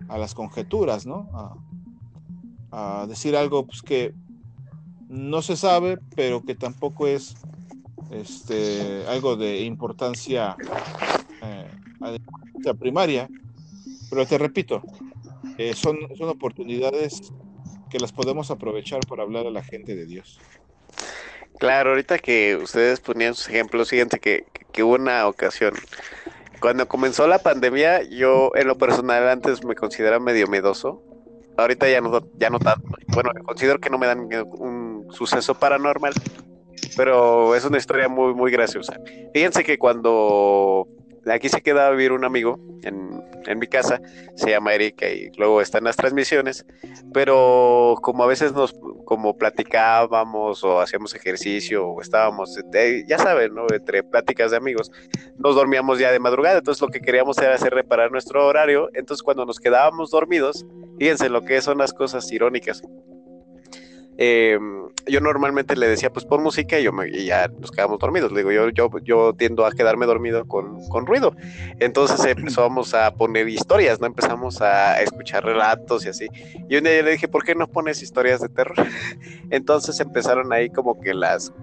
las 0.09 0.33
conjeturas, 0.33 1.05
¿no? 1.05 1.29
A, 2.71 3.05
decir 3.07 3.35
algo 3.35 3.65
pues, 3.65 3.81
que 3.81 4.13
no 5.09 5.41
se 5.41 5.55
sabe, 5.55 5.99
pero 6.15 6.43
que 6.43 6.55
tampoco 6.55 7.07
es 7.07 7.35
este, 8.11 9.05
algo 9.07 9.35
de 9.35 9.61
importancia, 9.61 10.55
eh, 11.41 12.19
primaria. 12.79 13.29
Pero 14.09 14.25
te 14.25 14.37
repito, 14.37 14.81
son, 15.75 15.97
son 16.17 16.29
oportunidades 16.29 17.33
que 17.89 17.99
las 17.99 18.11
podemos 18.11 18.51
aprovechar 18.51 18.99
para 19.07 19.23
hablar 19.23 19.47
a 19.47 19.51
la 19.51 19.63
gente 19.63 19.95
de 19.95 20.05
Dios. 20.05 20.39
Claro, 21.59 21.91
ahorita 21.91 22.19
que 22.19 22.55
ustedes 22.55 22.99
ponían 22.99 23.33
sus 23.33 23.49
ejemplos, 23.49 23.89
que, 23.89 24.45
que, 24.71 24.83
hubo 24.83 24.93
una 24.93 25.27
ocasión. 25.27 25.73
Cuando 26.59 26.87
comenzó 26.87 27.27
la 27.27 27.39
pandemia, 27.39 28.03
yo 28.03 28.51
en 28.55 28.67
lo 28.67 28.77
personal 28.77 29.27
antes 29.27 29.63
me 29.65 29.75
consideraba 29.75 30.23
medio 30.23 30.47
miedoso. 30.47 31.01
Ahorita 31.57 31.89
ya 31.89 31.99
no, 31.99 32.21
ya 32.37 32.51
no 32.51 32.59
tanto. 32.59 32.87
Bueno, 33.07 33.31
considero 33.43 33.79
que 33.79 33.89
no 33.89 33.97
me 33.97 34.05
dan 34.05 34.27
un 34.59 35.07
suceso 35.09 35.55
paranormal, 35.55 36.13
pero 36.97 37.55
es 37.55 37.63
una 37.63 37.77
historia 37.77 38.09
muy, 38.09 38.33
muy 38.33 38.51
graciosa. 38.51 38.99
Fíjense 39.33 39.63
que 39.63 39.77
cuando 39.77 40.87
aquí 41.31 41.47
se 41.47 41.61
queda 41.61 41.87
a 41.87 41.91
vivir 41.91 42.11
un 42.11 42.25
amigo 42.25 42.59
en, 42.83 43.23
en, 43.45 43.59
mi 43.59 43.67
casa, 43.67 44.01
se 44.35 44.49
llama 44.49 44.73
Erika 44.73 45.07
y 45.07 45.29
luego 45.37 45.61
están 45.61 45.83
las 45.83 45.95
transmisiones, 45.95 46.65
pero 47.13 47.95
como 48.01 48.23
a 48.23 48.27
veces 48.27 48.53
nos, 48.53 48.73
como 49.05 49.37
platicábamos 49.37 50.63
o 50.63 50.79
hacíamos 50.79 51.13
ejercicio 51.13 51.87
o 51.87 52.01
estábamos, 52.01 52.57
ya 53.07 53.17
saben, 53.19 53.53
¿no? 53.53 53.67
Entre 53.71 54.03
pláticas 54.03 54.51
de 54.51 54.57
amigos, 54.57 54.91
nos 55.37 55.55
dormíamos 55.55 55.99
ya 55.99 56.11
de 56.11 56.19
madrugada, 56.19 56.59
entonces 56.59 56.81
lo 56.81 56.87
que 56.87 57.01
queríamos 57.01 57.37
era 57.37 57.55
hacer 57.55 57.73
reparar 57.73 58.11
nuestro 58.11 58.45
horario, 58.47 58.89
entonces 58.93 59.21
cuando 59.21 59.45
nos 59.45 59.59
quedábamos 59.59 60.11
dormidos, 60.11 60.65
fíjense 60.97 61.29
lo 61.29 61.43
que 61.43 61.61
son 61.61 61.77
las 61.77 61.93
cosas 61.93 62.31
irónicas. 62.31 62.81
Eh, 64.17 64.57
yo 65.05 65.21
normalmente 65.21 65.75
le 65.75 65.87
decía, 65.87 66.11
pues 66.11 66.25
por 66.25 66.41
música 66.41 66.79
y, 66.79 66.83
yo 66.83 66.91
me, 66.91 67.11
ya 67.23 67.47
nos 67.47 67.71
quedamos 67.71 67.99
dormidos. 67.99 68.31
Le 68.31 68.39
digo, 68.39 68.51
yo, 68.51 68.69
yo, 68.69 68.89
yo 69.03 69.33
tiendo 69.33 69.65
a 69.65 69.71
quedarme 69.71 70.05
dormido 70.05 70.45
con, 70.45 70.87
con 70.89 71.05
ruido. 71.05 71.35
Entonces 71.79 72.25
empezamos 72.25 72.93
a 72.93 73.11
poner 73.13 73.47
historias, 73.47 73.99
¿no? 73.99 74.07
Empezamos 74.07 74.61
a 74.61 75.01
escuchar 75.01 75.45
relatos 75.45 76.05
y 76.05 76.09
así. 76.09 76.27
Y 76.67 76.77
un 76.77 76.83
día 76.83 77.01
le 77.03 77.11
dije, 77.11 77.27
¿por 77.27 77.43
qué 77.43 77.55
no 77.55 77.67
pones 77.67 78.01
historias 78.01 78.41
de 78.41 78.49
terror? 78.49 78.75
Entonces 79.49 79.99
empezaron 79.99 80.51
ahí 80.51 80.69
como 80.69 80.99
que 80.99 81.13
las, 81.13 81.53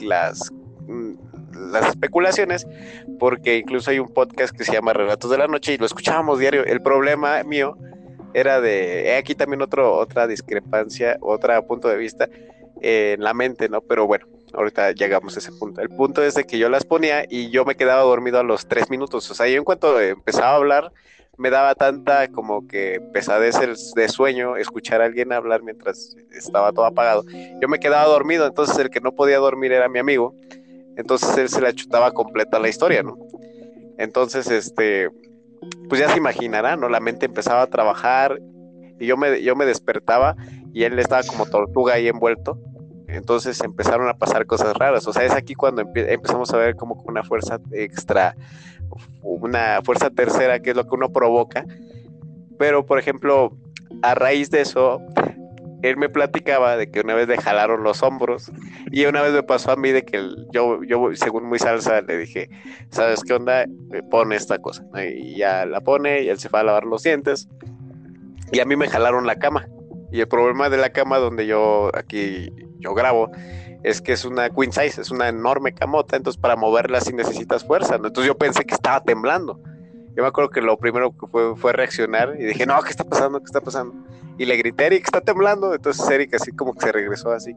las, 0.00 0.50
mm, 0.86 1.12
las 1.72 1.88
especulaciones, 1.90 2.66
porque 3.18 3.58
incluso 3.58 3.90
hay 3.90 3.98
un 3.98 4.08
podcast 4.08 4.56
que 4.56 4.64
se 4.64 4.72
llama 4.72 4.92
Relatos 4.92 5.30
de 5.30 5.38
la 5.38 5.46
Noche 5.46 5.74
y 5.74 5.78
lo 5.78 5.86
escuchábamos 5.86 6.38
diario. 6.38 6.64
El 6.64 6.82
problema 6.82 7.42
mío 7.44 7.76
era 8.34 8.60
de, 8.60 9.16
aquí 9.16 9.34
también 9.34 9.62
otro, 9.62 9.94
otra 9.94 10.26
discrepancia, 10.26 11.16
otro 11.20 11.66
punto 11.66 11.88
de 11.88 11.96
vista, 11.96 12.28
en 12.80 13.22
la 13.22 13.34
mente, 13.34 13.68
¿no? 13.68 13.80
Pero 13.82 14.06
bueno, 14.06 14.26
ahorita 14.54 14.92
llegamos 14.92 15.36
a 15.36 15.40
ese 15.40 15.52
punto. 15.52 15.80
El 15.80 15.90
punto 15.90 16.22
es 16.22 16.34
de 16.34 16.44
que 16.44 16.58
yo 16.58 16.68
las 16.68 16.84
ponía 16.84 17.24
y 17.28 17.50
yo 17.50 17.64
me 17.64 17.76
quedaba 17.76 18.02
dormido 18.02 18.38
a 18.38 18.42
los 18.42 18.66
tres 18.66 18.90
minutos. 18.90 19.30
O 19.30 19.34
sea, 19.34 19.46
yo 19.48 19.58
en 19.58 19.64
cuanto 19.64 20.00
empezaba 20.00 20.52
a 20.52 20.56
hablar, 20.56 20.92
me 21.36 21.50
daba 21.50 21.74
tanta 21.74 22.28
como 22.28 22.66
que 22.66 23.00
pesadez 23.12 23.56
de 23.94 24.08
sueño 24.08 24.56
escuchar 24.56 25.00
a 25.00 25.06
alguien 25.06 25.32
hablar 25.32 25.62
mientras 25.62 26.16
estaba 26.32 26.72
todo 26.72 26.84
apagado. 26.84 27.24
Yo 27.60 27.68
me 27.68 27.78
quedaba 27.78 28.04
dormido, 28.06 28.46
entonces 28.46 28.78
el 28.78 28.90
que 28.90 29.00
no 29.00 29.12
podía 29.12 29.38
dormir 29.38 29.72
era 29.72 29.88
mi 29.88 29.98
amigo. 29.98 30.34
Entonces 30.96 31.36
él 31.38 31.48
se 31.48 31.60
la 31.60 31.72
chutaba 31.72 32.12
completa 32.12 32.58
la 32.58 32.68
historia, 32.68 33.02
¿no? 33.02 33.16
Entonces, 33.96 34.50
este, 34.50 35.08
pues 35.88 36.00
ya 36.00 36.08
se 36.10 36.18
imaginará, 36.18 36.76
¿no? 36.76 36.88
La 36.88 37.00
mente 37.00 37.26
empezaba 37.26 37.62
a 37.62 37.66
trabajar 37.66 38.38
Y 38.98 39.06
yo 39.06 39.16
me, 39.16 39.42
yo 39.42 39.56
me 39.56 39.66
despertaba 39.66 40.36
y 40.72 40.84
él 40.84 40.98
estaba 40.98 41.22
como 41.24 41.46
tortuga 41.46 41.94
ahí 41.94 42.08
envuelto. 42.08 42.58
Entonces 43.08 43.60
empezaron 43.62 44.08
a 44.08 44.14
pasar 44.14 44.46
cosas 44.46 44.76
raras. 44.76 45.06
O 45.06 45.12
sea, 45.12 45.24
es 45.24 45.32
aquí 45.32 45.54
cuando 45.54 45.82
empezamos 45.94 46.52
a 46.52 46.58
ver 46.58 46.76
como 46.76 47.02
una 47.06 47.24
fuerza 47.24 47.58
extra, 47.72 48.36
una 49.22 49.80
fuerza 49.82 50.10
tercera, 50.10 50.60
que 50.60 50.70
es 50.70 50.76
lo 50.76 50.84
que 50.84 50.94
uno 50.94 51.10
provoca. 51.10 51.64
Pero, 52.58 52.86
por 52.86 52.98
ejemplo, 52.98 53.56
a 54.02 54.14
raíz 54.14 54.50
de 54.50 54.60
eso, 54.60 55.00
él 55.82 55.96
me 55.96 56.08
platicaba 56.08 56.76
de 56.76 56.90
que 56.90 57.00
una 57.00 57.14
vez 57.14 57.28
le 57.28 57.38
jalaron 57.38 57.82
los 57.82 58.02
hombros 58.02 58.50
y 58.90 59.06
una 59.06 59.22
vez 59.22 59.32
me 59.32 59.42
pasó 59.42 59.72
a 59.72 59.76
mí 59.76 59.90
de 59.92 60.04
que 60.04 60.22
yo, 60.52 60.82
yo 60.84 61.10
según 61.14 61.44
muy 61.44 61.58
salsa, 61.58 62.02
le 62.02 62.18
dije, 62.18 62.50
¿sabes 62.90 63.22
qué 63.22 63.34
onda? 63.34 63.66
Pone 64.10 64.36
esta 64.36 64.58
cosa. 64.58 64.84
Y 65.02 65.36
ya 65.36 65.66
la 65.66 65.80
pone 65.80 66.22
y 66.22 66.28
él 66.28 66.38
se 66.38 66.48
va 66.48 66.60
a 66.60 66.64
lavar 66.64 66.84
los 66.84 67.02
dientes 67.02 67.48
y 68.52 68.60
a 68.60 68.64
mí 68.64 68.76
me 68.76 68.88
jalaron 68.88 69.26
la 69.26 69.36
cama. 69.36 69.68
Y 70.12 70.20
el 70.20 70.28
problema 70.28 70.68
de 70.68 70.76
la 70.76 70.90
cama 70.90 71.18
donde 71.18 71.46
yo 71.46 71.90
aquí 71.94 72.52
yo 72.80 72.94
grabo 72.94 73.30
es 73.82 74.00
que 74.00 74.12
es 74.12 74.24
una 74.24 74.50
queen 74.50 74.72
size, 74.72 75.00
es 75.00 75.10
una 75.10 75.28
enorme 75.28 75.72
camota, 75.72 76.16
entonces 76.16 76.40
para 76.40 76.56
moverla 76.56 77.00
sí 77.00 77.12
necesitas 77.12 77.64
fuerza. 77.64 77.94
Entonces 77.96 78.26
yo 78.26 78.36
pensé 78.36 78.64
que 78.64 78.74
estaba 78.74 79.02
temblando. 79.02 79.60
Yo 80.16 80.22
me 80.22 80.28
acuerdo 80.28 80.50
que 80.50 80.60
lo 80.60 80.76
primero 80.76 81.12
que 81.12 81.54
fue 81.56 81.72
reaccionar 81.72 82.34
y 82.38 82.44
dije, 82.44 82.66
no, 82.66 82.80
¿qué 82.82 82.90
está 82.90 83.04
pasando? 83.04 83.38
¿Qué 83.38 83.46
está 83.46 83.60
pasando? 83.60 83.94
y 84.40 84.46
le 84.46 84.56
grité, 84.56 84.86
Eric, 84.86 85.04
está 85.04 85.20
temblando. 85.20 85.74
Entonces 85.74 86.08
Eric 86.08 86.32
así 86.32 86.50
como 86.52 86.72
que 86.72 86.86
se 86.86 86.92
regresó 86.92 87.30
así, 87.30 87.54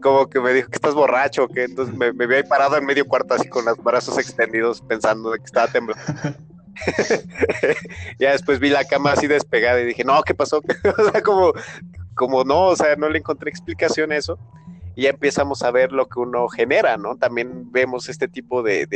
como, 0.00 0.28
que 0.30 0.38
me 0.38 0.52
dijo 0.52 0.68
que 0.68 0.76
estás 0.76 0.94
borracho, 0.94 1.48
que 1.48 1.64
entonces 1.64 1.96
me, 1.96 2.12
vi 2.12 2.36
ahí 2.36 2.44
parado 2.44 2.76
en 2.76 2.86
medio 2.86 3.04
cuarto 3.06 3.34
así 3.34 3.48
con 3.48 3.64
los 3.64 3.76
brazos 3.82 4.18
extendidos 4.18 4.82
pensando 4.82 5.32
de 5.32 5.38
que 5.38 5.44
estaba 5.44 5.66
temblando. 5.66 6.00
ya 8.20 8.30
después 8.30 8.60
vi 8.60 8.68
la 8.68 8.84
cama 8.84 9.14
así 9.14 9.26
despegada 9.26 9.80
y 9.80 9.86
dije, 9.86 10.04
no, 10.04 10.22
¿qué 10.22 10.32
pasó? 10.32 10.58
o 10.98 11.10
sea, 11.10 11.22
como, 11.22 11.52
como 12.14 12.44
no, 12.44 12.66
o 12.66 12.76
sea, 12.76 12.94
no 12.94 13.08
le 13.08 13.18
encontré 13.18 13.50
explicación 13.50 14.12
a 14.12 14.18
eso. 14.18 14.38
Y 14.94 15.02
ya 15.02 15.10
empezamos 15.10 15.64
a 15.64 15.72
ver 15.72 15.90
lo 15.90 16.06
que 16.06 16.20
uno 16.20 16.46
genera, 16.46 16.96
¿no? 16.98 17.16
También 17.16 17.72
vemos 17.72 18.08
este 18.08 18.28
tipo 18.28 18.62
de, 18.62 18.86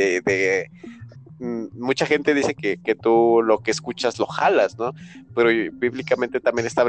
mucha 1.39 2.05
gente 2.05 2.33
dice 2.33 2.55
que, 2.55 2.95
tú 2.95 3.41
lo 3.43 3.59
que 3.59 3.71
escuchas 3.71 4.17
lo 4.19 4.25
jalas, 4.25 4.77
¿no? 4.77 4.93
Pero 5.35 5.49
bíblicamente 5.73 6.39
también 6.39 6.65
está, 6.65 6.85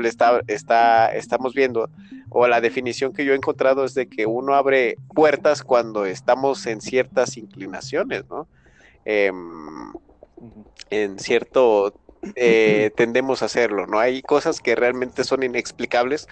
está, 0.47 1.09
estamos 1.14 1.55
viendo, 1.55 1.90
o 2.31 2.47
la 2.47 2.61
definición 2.61 3.12
que 3.12 3.25
yo 3.25 3.33
he 3.33 3.37
encontrado 3.37 3.85
es 3.85 3.95
de 3.95 4.09
que 4.09 4.26
uno 4.26 4.55
abre 4.55 4.97
puertas 5.14 5.62
cuando 5.62 6.07
estamos 6.07 6.66
en 6.66 6.81
ciertas 6.81 7.37
inclinaciones, 7.37 8.25
¿no? 8.29 8.49
Em, 9.05 9.92
en 10.90 11.18
cierto 11.18 11.94
eh, 12.35 12.90
tendemos 12.96 13.42
a 13.42 13.46
hacerlo, 13.46 13.87
¿no? 13.87 13.99
Hay 13.99 14.22
cosas 14.22 14.61
que 14.61 14.75
realmente 14.75 15.25
son 15.25 15.42
inexplicables 15.42 16.27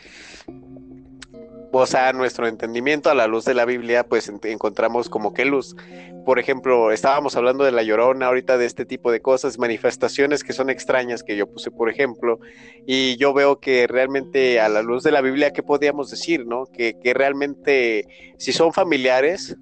o 1.72 1.86
sea, 1.86 2.12
nuestro 2.12 2.46
entendimiento 2.46 3.10
a 3.10 3.14
la 3.14 3.26
luz 3.26 3.44
de 3.44 3.54
la 3.54 3.64
Biblia, 3.64 4.04
pues 4.04 4.30
encontramos 4.44 5.08
como 5.08 5.34
que 5.34 5.44
luz. 5.44 5.76
Por 6.24 6.38
ejemplo, 6.38 6.90
estábamos 6.90 7.36
hablando 7.36 7.64
de 7.64 7.72
la 7.72 7.82
llorona 7.82 8.26
ahorita 8.26 8.58
de 8.58 8.66
este 8.66 8.84
tipo 8.84 9.12
de 9.12 9.20
cosas, 9.20 9.58
manifestaciones 9.58 10.42
que 10.42 10.52
son 10.52 10.70
extrañas 10.70 11.22
que 11.22 11.36
yo 11.36 11.46
puse, 11.46 11.70
por 11.70 11.88
ejemplo, 11.88 12.40
y 12.86 13.16
yo 13.16 13.32
veo 13.32 13.60
que 13.60 13.86
realmente 13.86 14.60
a 14.60 14.68
la 14.68 14.82
luz 14.82 15.02
de 15.02 15.12
la 15.12 15.20
Biblia, 15.20 15.52
¿qué 15.52 15.62
podríamos 15.62 16.10
decir, 16.10 16.46
no? 16.46 16.66
Que, 16.66 16.98
que 16.98 17.14
realmente, 17.14 18.06
si 18.38 18.52
son 18.52 18.72
familiares, 18.72 19.56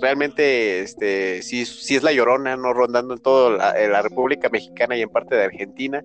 realmente, 0.00 0.80
este, 0.80 1.42
si, 1.42 1.64
si 1.66 1.96
es 1.96 2.02
la 2.02 2.12
llorona, 2.12 2.56
no 2.56 2.72
rondando 2.72 3.14
en 3.14 3.20
toda 3.20 3.74
la 3.74 4.02
República 4.02 4.48
Mexicana 4.48 4.96
y 4.96 5.02
en 5.02 5.08
parte 5.08 5.36
de 5.36 5.44
Argentina, 5.44 6.02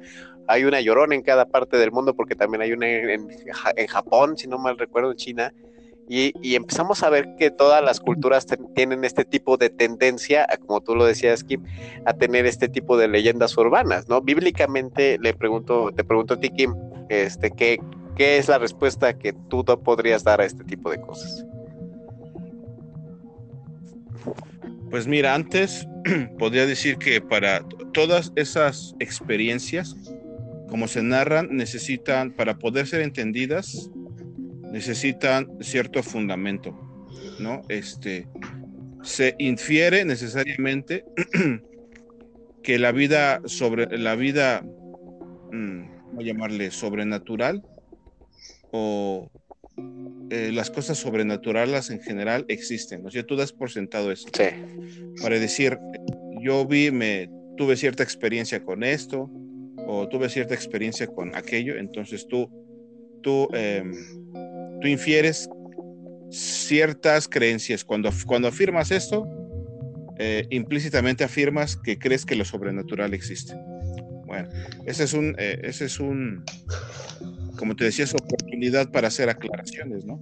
hay 0.47 0.65
una 0.65 0.82
llorona 0.82 1.15
en 1.15 1.21
cada 1.21 1.45
parte 1.45 1.77
del 1.77 1.91
mundo, 1.91 2.15
porque 2.15 2.36
también 2.36 2.62
hay 2.62 2.73
una 2.73 2.88
en, 2.88 3.27
Japón, 3.88 4.38
si 4.38 4.47
no 4.47 4.58
mal 4.58 4.77
recuerdo, 4.77 5.12
en 5.12 5.17
China. 5.17 5.53
Y, 6.10 6.34
empezamos 6.56 7.01
a 7.01 7.10
ver 7.10 7.36
que 7.38 7.49
todas 7.49 7.82
las 7.82 7.99
culturas 8.01 8.45
tienen 8.75 9.06
este 9.06 9.23
tipo 9.23 9.56
de 9.56 9.69
tendencia, 9.69 10.45
como 10.65 10.82
tú 10.82 10.95
lo 10.95 11.06
decías, 11.06 11.43
Kim, 11.43 11.63
a 12.06 12.13
tener 12.13 12.45
este 12.45 12.67
tipo 12.67 12.97
de 12.97 13.08
leyendas 13.08 13.58
urbanas, 13.58 14.10
¿no? 14.10 14.21
Bíblicamente 14.21 15.17
le 15.19 15.34
pregunto, 15.34 15.91
te 15.95 16.03
pregunto 16.03 16.34
a 16.34 16.39
ti, 16.39 16.49
Kim, 16.49 16.75
este, 17.08 17.51
¿qué, 17.51 17.79
¿qué 18.17 18.38
es 18.38 18.49
la 18.49 18.58
respuesta 18.58 19.17
que 19.17 19.34
tú 19.49 19.63
podrías 19.63 20.23
dar 20.23 20.41
a 20.41 20.45
este 20.45 20.65
tipo 20.65 20.91
de 20.91 20.99
cosas? 20.99 21.45
Pues 24.89 25.08
mira, 25.08 25.34
antes 25.34 25.88
podría 26.38 26.65
decir 26.65 26.97
que 26.97 27.21
para 27.21 27.63
todas 27.93 28.32
esas 28.36 28.93
experiencias 28.99 29.95
como 30.69 30.88
se 30.88 31.04
narran, 31.04 31.49
necesitan, 31.56 32.32
para 32.32 32.58
poder 32.58 32.88
ser 32.88 33.02
entendidas, 33.02 33.89
necesitan 34.71 35.47
cierto 35.62 36.02
fundamento, 36.02 36.76
¿no? 37.39 37.62
Este, 37.69 38.28
se 39.04 39.36
infiere 39.38 40.06
necesariamente 40.06 41.06
que 42.63 42.80
la 42.80 42.91
vida 42.91 43.41
sobre 43.45 43.97
la 43.97 44.15
vida, 44.15 44.63
mm, 45.52 46.19
a 46.19 46.23
llamarle 46.23 46.71
sobrenatural, 46.71 47.63
o 48.71 49.30
eh, 50.30 50.52
las 50.52 50.71
cosas 50.71 50.97
sobrenaturales 50.97 51.91
en 51.91 52.02
general 52.02 52.45
existen, 52.47 53.04
¿no? 53.04 53.10
O 53.10 53.26
tú 53.26 53.36
das 53.36 53.52
por 53.52 53.69
sentado 53.69 54.12
eso. 54.12 54.28
Sí. 54.34 54.45
Para 55.21 55.38
decir, 55.38 55.78
yo 56.41 56.65
vi, 56.65 56.89
me 56.89 57.30
tuve 57.58 57.78
cierta 57.78 58.02
experiencia 58.02 58.63
con 58.63 58.84
esto, 58.84 59.30
tuve 60.10 60.29
cierta 60.29 60.53
experiencia 60.53 61.08
con 61.08 61.36
aquello, 61.36 61.77
entonces 61.77 62.27
tú, 62.27 62.49
tú, 63.21 63.47
em, 63.53 63.93
tú 64.82 64.88
infieres 64.88 65.49
ciertas 66.29 67.27
creencias. 67.27 67.84
Cuando, 67.84 68.10
cuando 68.25 68.47
afirmas 68.47 68.91
esto, 68.91 69.27
eh, 70.17 70.45
implícitamente 70.49 71.23
afirmas 71.23 71.75
que 71.75 71.97
crees 71.97 72.25
que 72.25 72.36
lo 72.36 72.45
sobrenatural 72.45 73.13
existe. 73.13 73.56
Bueno, 74.25 74.49
ese 74.86 75.03
es 75.03 75.13
un, 75.13 75.36
eh, 75.38 75.60
ese 75.63 75.86
es 75.86 75.99
un, 75.99 76.43
como 77.58 77.75
te 77.75 77.86
decía, 77.86 78.06
es 78.06 78.13
oportunidad 78.13 78.91
para 78.91 79.08
hacer 79.08 79.29
aclaraciones, 79.29 80.06
¿no? 80.06 80.21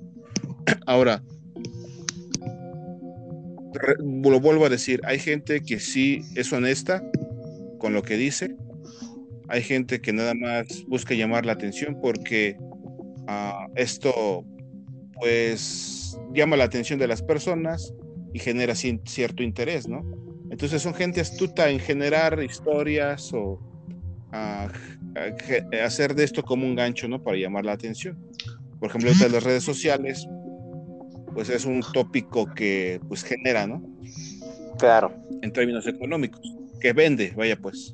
Ahora, 0.86 1.24
lo 4.04 4.40
vuelvo 4.40 4.66
a 4.66 4.70
decir, 4.70 5.02
hay 5.06 5.20
gente 5.20 5.62
que 5.62 5.80
sí 5.80 6.22
es 6.36 6.52
honesta 6.52 7.04
con 7.80 7.94
lo 7.94 8.04
que 8.04 8.18
dice, 8.18 8.56
hay 9.52 9.62
gente 9.62 10.00
que 10.00 10.14
nada 10.14 10.34
más 10.34 10.86
busca 10.88 11.14
llamar 11.14 11.46
la 11.46 11.52
atención 11.52 12.00
porque 12.02 12.58
ah, 13.28 13.68
esto 13.76 14.46
pues 15.20 16.18
llama 16.34 16.56
la 16.56 16.64
atención 16.64 16.98
de 16.98 17.08
las 17.08 17.22
personas 17.22 17.94
y 18.34 18.40
genera 18.40 18.76
cierto 18.76 19.44
interés, 19.44 19.90
¿no? 19.90 20.04
Entonces 20.50 20.82
son 20.82 20.94
gente 20.94 21.20
astuta 21.20 21.70
en 21.70 21.80
generar 21.80 22.42
historias 22.42 23.34
o 23.34 23.60
ah, 24.32 24.70
hacer 25.84 26.16
de 26.16 26.24
esto 26.24 26.44
como 26.44 26.66
un 26.66 26.76
gancho, 26.76 27.10
¿no? 27.10 27.22
Para 27.22 27.38
llamar 27.38 27.66
la 27.66 27.74
atención. 27.74 28.18
Por 28.80 28.90
ejemplo, 28.90 29.12
de 29.14 29.30
las 29.30 29.44
redes 29.44 29.64
sociales, 29.64 30.26
pues 31.34 31.50
es 31.50 31.66
un 31.66 31.82
tópico 31.94 32.46
que 32.54 33.02
pues 33.10 33.26
genera, 33.26 33.68
¿no? 33.68 33.84
Claro. 34.80 35.14
En 35.42 35.52
términos 35.52 35.86
económicos, 35.88 36.42
que 36.80 36.94
vende, 36.94 37.34
vaya 37.36 37.58
pues. 37.58 37.94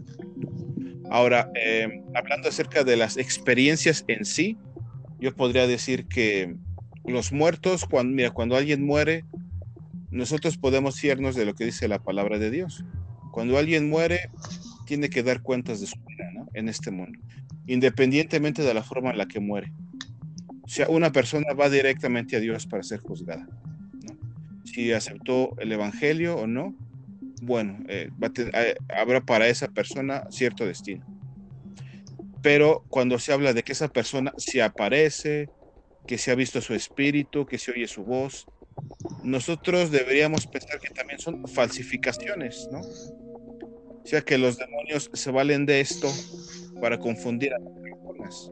Ahora, 1.09 1.49
em, 1.55 2.03
hablando 2.13 2.49
acerca 2.49 2.83
de 2.83 2.97
las 2.97 3.17
experiencias 3.17 4.03
en 4.07 4.25
sí, 4.25 4.57
yo 5.19 5.35
podría 5.35 5.67
decir 5.67 6.07
que 6.07 6.55
los 7.05 7.31
muertos, 7.31 7.85
cuando, 7.85 8.15
mira, 8.15 8.31
cuando 8.31 8.55
alguien 8.55 8.85
muere, 8.85 9.25
nosotros 10.11 10.57
podemos 10.57 10.99
fiarnos 10.99 11.35
de 11.35 11.45
lo 11.45 11.55
que 11.55 11.65
dice 11.65 11.87
la 11.87 11.99
palabra 11.99 12.37
de 12.39 12.51
Dios. 12.51 12.83
Cuando 13.31 13.57
alguien 13.57 13.89
muere, 13.89 14.29
tiene 14.85 15.09
que 15.09 15.23
dar 15.23 15.41
cuentas 15.41 15.79
de 15.79 15.87
su 15.87 15.99
vida 16.05 16.31
en 16.53 16.69
este 16.69 16.91
mundo, 16.91 17.19
independientemente 17.67 18.63
de 18.63 18.73
la 18.73 18.83
forma 18.83 19.11
en 19.11 19.17
la 19.17 19.27
que 19.27 19.39
muere. 19.39 19.71
O 20.63 20.67
sea, 20.67 20.87
una 20.89 21.11
persona 21.11 21.53
va 21.53 21.69
directamente 21.69 22.35
a 22.35 22.39
Dios 22.39 22.67
para 22.67 22.83
ser 22.83 22.99
juzgada. 22.99 23.47
Si 24.65 24.91
aceptó 24.91 25.55
el 25.59 25.71
Evangelio 25.71 26.35
o 26.35 26.47
no, 26.47 26.75
bueno, 27.41 27.79
eh, 27.87 28.09
eh, 28.21 28.75
habrá 28.89 29.21
para 29.21 29.47
esa 29.47 29.67
persona 29.67 30.25
cierto 30.29 30.65
destino. 30.65 31.05
Pero 32.41 32.85
cuando 32.89 33.19
se 33.19 33.33
habla 33.33 33.53
de 33.53 33.63
que 33.63 33.73
esa 33.73 33.87
persona 33.87 34.33
se 34.37 34.61
aparece, 34.61 35.49
que 36.05 36.17
se 36.17 36.31
ha 36.31 36.35
visto 36.35 36.61
su 36.61 36.73
espíritu, 36.73 37.45
que 37.45 37.57
se 37.57 37.71
oye 37.71 37.87
su 37.87 38.03
voz, 38.03 38.45
nosotros 39.23 39.91
deberíamos 39.91 40.47
pensar 40.47 40.79
que 40.79 40.89
también 40.89 41.19
son 41.19 41.47
falsificaciones, 41.47 42.67
¿no? 42.71 42.79
O 42.79 44.05
sea 44.05 44.21
que 44.21 44.37
los 44.37 44.57
demonios 44.57 45.09
se 45.13 45.31
valen 45.31 45.65
de 45.65 45.81
esto 45.81 46.07
para 46.79 46.97
confundir 46.97 47.53
a 47.53 47.59
las 47.59 47.73
personas. 47.73 48.51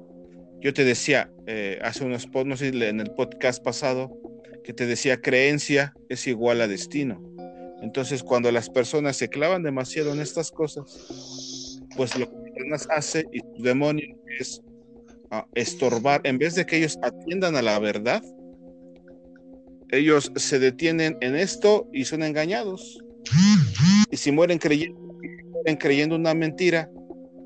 Yo 0.59 0.73
te 0.73 0.83
decía 0.83 1.31
eh, 1.47 1.79
hace 1.81 2.03
unos, 2.03 2.27
no 2.45 2.57
sé, 2.57 2.69
en 2.69 2.99
el 2.99 3.11
podcast 3.11 3.63
pasado, 3.63 4.11
que 4.63 4.73
te 4.73 4.85
decía 4.85 5.21
creencia 5.21 5.93
es 6.09 6.27
igual 6.27 6.59
a 6.61 6.67
destino. 6.67 7.34
Entonces, 7.85 8.23
cuando 8.23 8.51
las 8.51 8.67
personas 8.67 9.15
se 9.15 9.29
clavan 9.29 9.61
demasiado 9.61 10.11
en 10.11 10.19
estas 10.19 10.49
cosas, 10.49 11.79
pues 11.95 12.17
lo 12.17 12.27
que 12.27 12.35
Satanás 12.49 12.87
hace 12.89 13.27
y 13.31 13.41
su 13.41 13.61
demonio 13.61 14.07
es 14.39 14.63
a 15.29 15.45
estorbar, 15.53 16.19
en 16.23 16.39
vez 16.39 16.55
de 16.55 16.65
que 16.65 16.77
ellos 16.77 16.97
atiendan 17.03 17.55
a 17.55 17.61
la 17.61 17.77
verdad, 17.77 18.23
ellos 19.91 20.31
se 20.35 20.57
detienen 20.57 21.15
en 21.21 21.35
esto 21.35 21.87
y 21.93 22.05
son 22.05 22.23
engañados. 22.23 23.03
Y 24.09 24.17
si 24.17 24.31
mueren 24.31 24.57
creyendo, 24.57 24.99
mueren 25.51 25.77
creyendo 25.77 26.15
una 26.15 26.33
mentira 26.33 26.89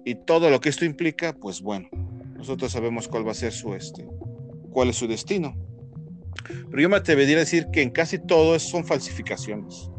y 0.06 0.16
todo 0.16 0.50
lo 0.50 0.62
que 0.62 0.70
esto 0.70 0.86
implica, 0.86 1.34
pues 1.34 1.62
bueno, 1.62 1.90
nosotros 2.38 2.72
sabemos 2.72 3.10
cuál 3.10 3.28
va 3.28 3.32
a 3.32 3.36
ser 3.36 3.52
su 3.52 3.74
este, 3.74 4.08
cuál 4.72 4.88
es 4.88 4.96
su 4.96 5.06
destino. 5.06 5.54
Pero 6.72 6.82
yo 6.82 6.88
me 6.88 6.96
atrevería 6.96 7.36
a 7.36 7.40
decir 7.40 7.68
que 7.74 7.82
en 7.82 7.90
casi 7.90 8.20
todo 8.20 8.58
son 8.58 8.86
falsificaciones. 8.86 9.92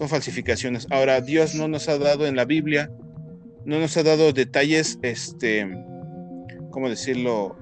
Son 0.00 0.08
falsificaciones. 0.08 0.86
Ahora, 0.88 1.20
Dios 1.20 1.54
no 1.54 1.68
nos 1.68 1.90
ha 1.90 1.98
dado 1.98 2.26
en 2.26 2.34
la 2.34 2.46
Biblia, 2.46 2.90
no 3.66 3.78
nos 3.78 3.98
ha 3.98 4.02
dado 4.02 4.32
detalles, 4.32 4.98
este, 5.02 5.68
¿cómo 6.70 6.88
decirlo? 6.88 7.58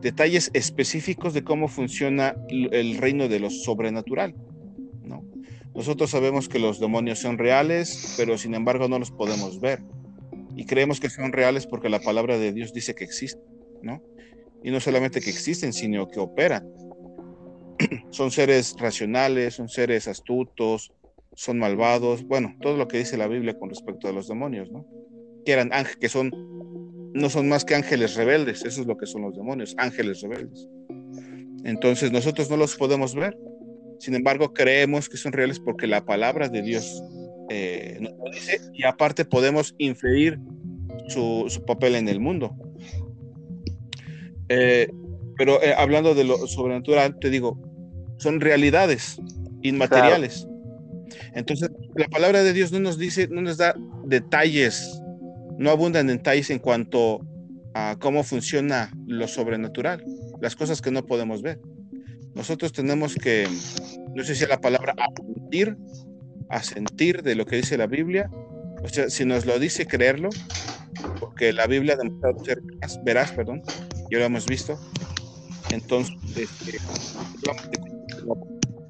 Detalles 0.00 0.50
específicos 0.54 1.34
de 1.34 1.44
cómo 1.44 1.68
funciona 1.68 2.34
el 2.48 2.96
reino 2.96 3.28
de 3.28 3.40
lo 3.40 3.50
sobrenatural. 3.50 4.34
¿no? 5.04 5.22
Nosotros 5.74 6.08
sabemos 6.08 6.48
que 6.48 6.58
los 6.58 6.80
demonios 6.80 7.18
son 7.18 7.36
reales, 7.36 8.14
pero 8.16 8.38
sin 8.38 8.54
embargo 8.54 8.88
no 8.88 8.98
los 8.98 9.10
podemos 9.10 9.60
ver. 9.60 9.82
Y 10.56 10.64
creemos 10.64 10.98
que 10.98 11.10
son 11.10 11.30
reales 11.30 11.66
porque 11.66 11.90
la 11.90 12.00
palabra 12.00 12.38
de 12.38 12.54
Dios 12.54 12.72
dice 12.72 12.94
que 12.94 13.04
existen, 13.04 13.42
¿no? 13.82 14.02
Y 14.64 14.70
no 14.70 14.80
solamente 14.80 15.20
que 15.20 15.28
existen, 15.28 15.74
sino 15.74 16.08
que 16.08 16.20
operan 16.20 16.66
son 18.10 18.30
seres 18.30 18.74
racionales, 18.78 19.54
son 19.54 19.68
seres 19.68 20.08
astutos, 20.08 20.92
son 21.36 21.58
malvados, 21.58 22.24
bueno, 22.26 22.56
todo 22.62 22.78
lo 22.78 22.88
que 22.88 22.96
dice 22.98 23.18
la 23.18 23.28
Biblia 23.28 23.58
con 23.58 23.68
respecto 23.68 24.08
a 24.08 24.12
los 24.12 24.26
demonios, 24.26 24.72
¿no? 24.72 24.86
Que 25.44 25.52
eran 25.52 25.70
ángeles, 25.70 25.98
que 25.98 26.08
son, 26.08 26.30
no 27.12 27.28
son 27.28 27.48
más 27.48 27.64
que 27.66 27.74
ángeles 27.74 28.16
rebeldes, 28.16 28.64
eso 28.64 28.80
es 28.80 28.86
lo 28.86 28.96
que 28.96 29.06
son 29.06 29.22
los 29.22 29.36
demonios, 29.36 29.74
ángeles 29.76 30.22
rebeldes. 30.22 30.66
Entonces 31.62 32.10
nosotros 32.10 32.48
no 32.48 32.56
los 32.56 32.74
podemos 32.76 33.14
ver, 33.14 33.36
sin 33.98 34.14
embargo 34.14 34.54
creemos 34.54 35.10
que 35.10 35.18
son 35.18 35.32
reales 35.32 35.60
porque 35.60 35.86
la 35.86 36.06
palabra 36.06 36.48
de 36.48 36.62
Dios 36.62 37.02
eh, 37.50 37.98
nos 38.00 38.12
lo 38.12 38.30
dice 38.32 38.58
y 38.72 38.84
aparte 38.84 39.26
podemos 39.26 39.74
inferir 39.76 40.40
su, 41.08 41.62
papel 41.66 41.96
en 41.96 42.08
el 42.08 42.18
mundo. 42.18 42.56
Eh, 44.48 44.88
pero 45.36 45.62
eh, 45.62 45.74
hablando 45.76 46.14
de 46.14 46.24
lo 46.24 46.46
sobrenatural, 46.46 47.18
te 47.20 47.28
digo, 47.28 47.60
son 48.16 48.40
realidades 48.40 49.20
inmateriales. 49.60 50.48
Entonces, 51.34 51.70
la 51.94 52.08
palabra 52.08 52.42
de 52.42 52.52
Dios 52.52 52.72
no 52.72 52.80
nos 52.80 52.98
dice, 52.98 53.28
no 53.28 53.42
nos 53.42 53.56
da 53.56 53.74
detalles, 54.04 55.00
no 55.58 55.70
abundan 55.70 56.06
detalles 56.06 56.50
en 56.50 56.58
cuanto 56.58 57.20
a 57.74 57.96
cómo 58.00 58.24
funciona 58.24 58.90
lo 59.06 59.28
sobrenatural, 59.28 60.04
las 60.40 60.56
cosas 60.56 60.80
que 60.80 60.90
no 60.90 61.04
podemos 61.04 61.42
ver. 61.42 61.60
Nosotros 62.34 62.72
tenemos 62.72 63.14
que, 63.14 63.48
no 64.14 64.24
sé 64.24 64.34
si 64.34 64.46
la 64.46 64.60
palabra 64.60 64.94
sentir, 65.34 65.76
a 66.48 66.62
sentir 66.62 67.22
de 67.22 67.34
lo 67.34 67.46
que 67.46 67.56
dice 67.56 67.78
la 67.78 67.86
Biblia, 67.86 68.30
o 68.82 68.88
sea, 68.88 69.10
si 69.10 69.24
nos 69.24 69.46
lo 69.46 69.58
dice, 69.58 69.86
creerlo, 69.86 70.28
porque 71.18 71.52
la 71.52 71.66
Biblia 71.66 71.94
ha 71.94 71.96
demostrado 71.96 72.44
ser 72.44 72.62
veraz, 73.04 73.32
perdón, 73.32 73.62
ya 74.10 74.18
lo 74.18 74.24
hemos 74.24 74.46
visto, 74.46 74.78
entonces, 75.70 76.14
este, 76.36 76.78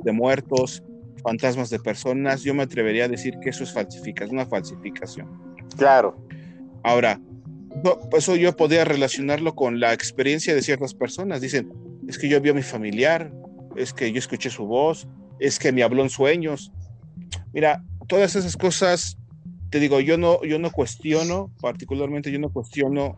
de 0.04 0.12
muertos, 0.12 0.82
fantasmas 1.26 1.70
de 1.70 1.80
personas, 1.80 2.44
yo 2.44 2.54
me 2.54 2.62
atrevería 2.62 3.06
a 3.06 3.08
decir 3.08 3.34
que 3.42 3.50
eso 3.50 3.64
es 3.64 3.72
falsificación, 3.72 4.36
una 4.36 4.46
falsificación. 4.46 5.26
Claro. 5.76 6.24
Ahora, 6.84 7.20
eso 8.16 8.36
yo 8.36 8.54
podría 8.54 8.84
relacionarlo 8.84 9.56
con 9.56 9.80
la 9.80 9.92
experiencia 9.92 10.54
de 10.54 10.62
ciertas 10.62 10.94
personas. 10.94 11.40
Dicen, 11.40 11.72
es 12.06 12.16
que 12.16 12.28
yo 12.28 12.40
vi 12.40 12.50
a 12.50 12.54
mi 12.54 12.62
familiar, 12.62 13.32
es 13.74 13.92
que 13.92 14.12
yo 14.12 14.20
escuché 14.20 14.50
su 14.50 14.66
voz, 14.66 15.08
es 15.40 15.58
que 15.58 15.72
me 15.72 15.82
habló 15.82 16.04
en 16.04 16.10
sueños. 16.10 16.70
Mira, 17.52 17.82
todas 18.06 18.36
esas 18.36 18.56
cosas, 18.56 19.18
te 19.70 19.80
digo, 19.80 19.98
yo 19.98 20.18
no, 20.18 20.44
yo 20.44 20.60
no 20.60 20.70
cuestiono, 20.70 21.50
particularmente 21.60 22.30
yo 22.30 22.38
no 22.38 22.52
cuestiono 22.52 23.16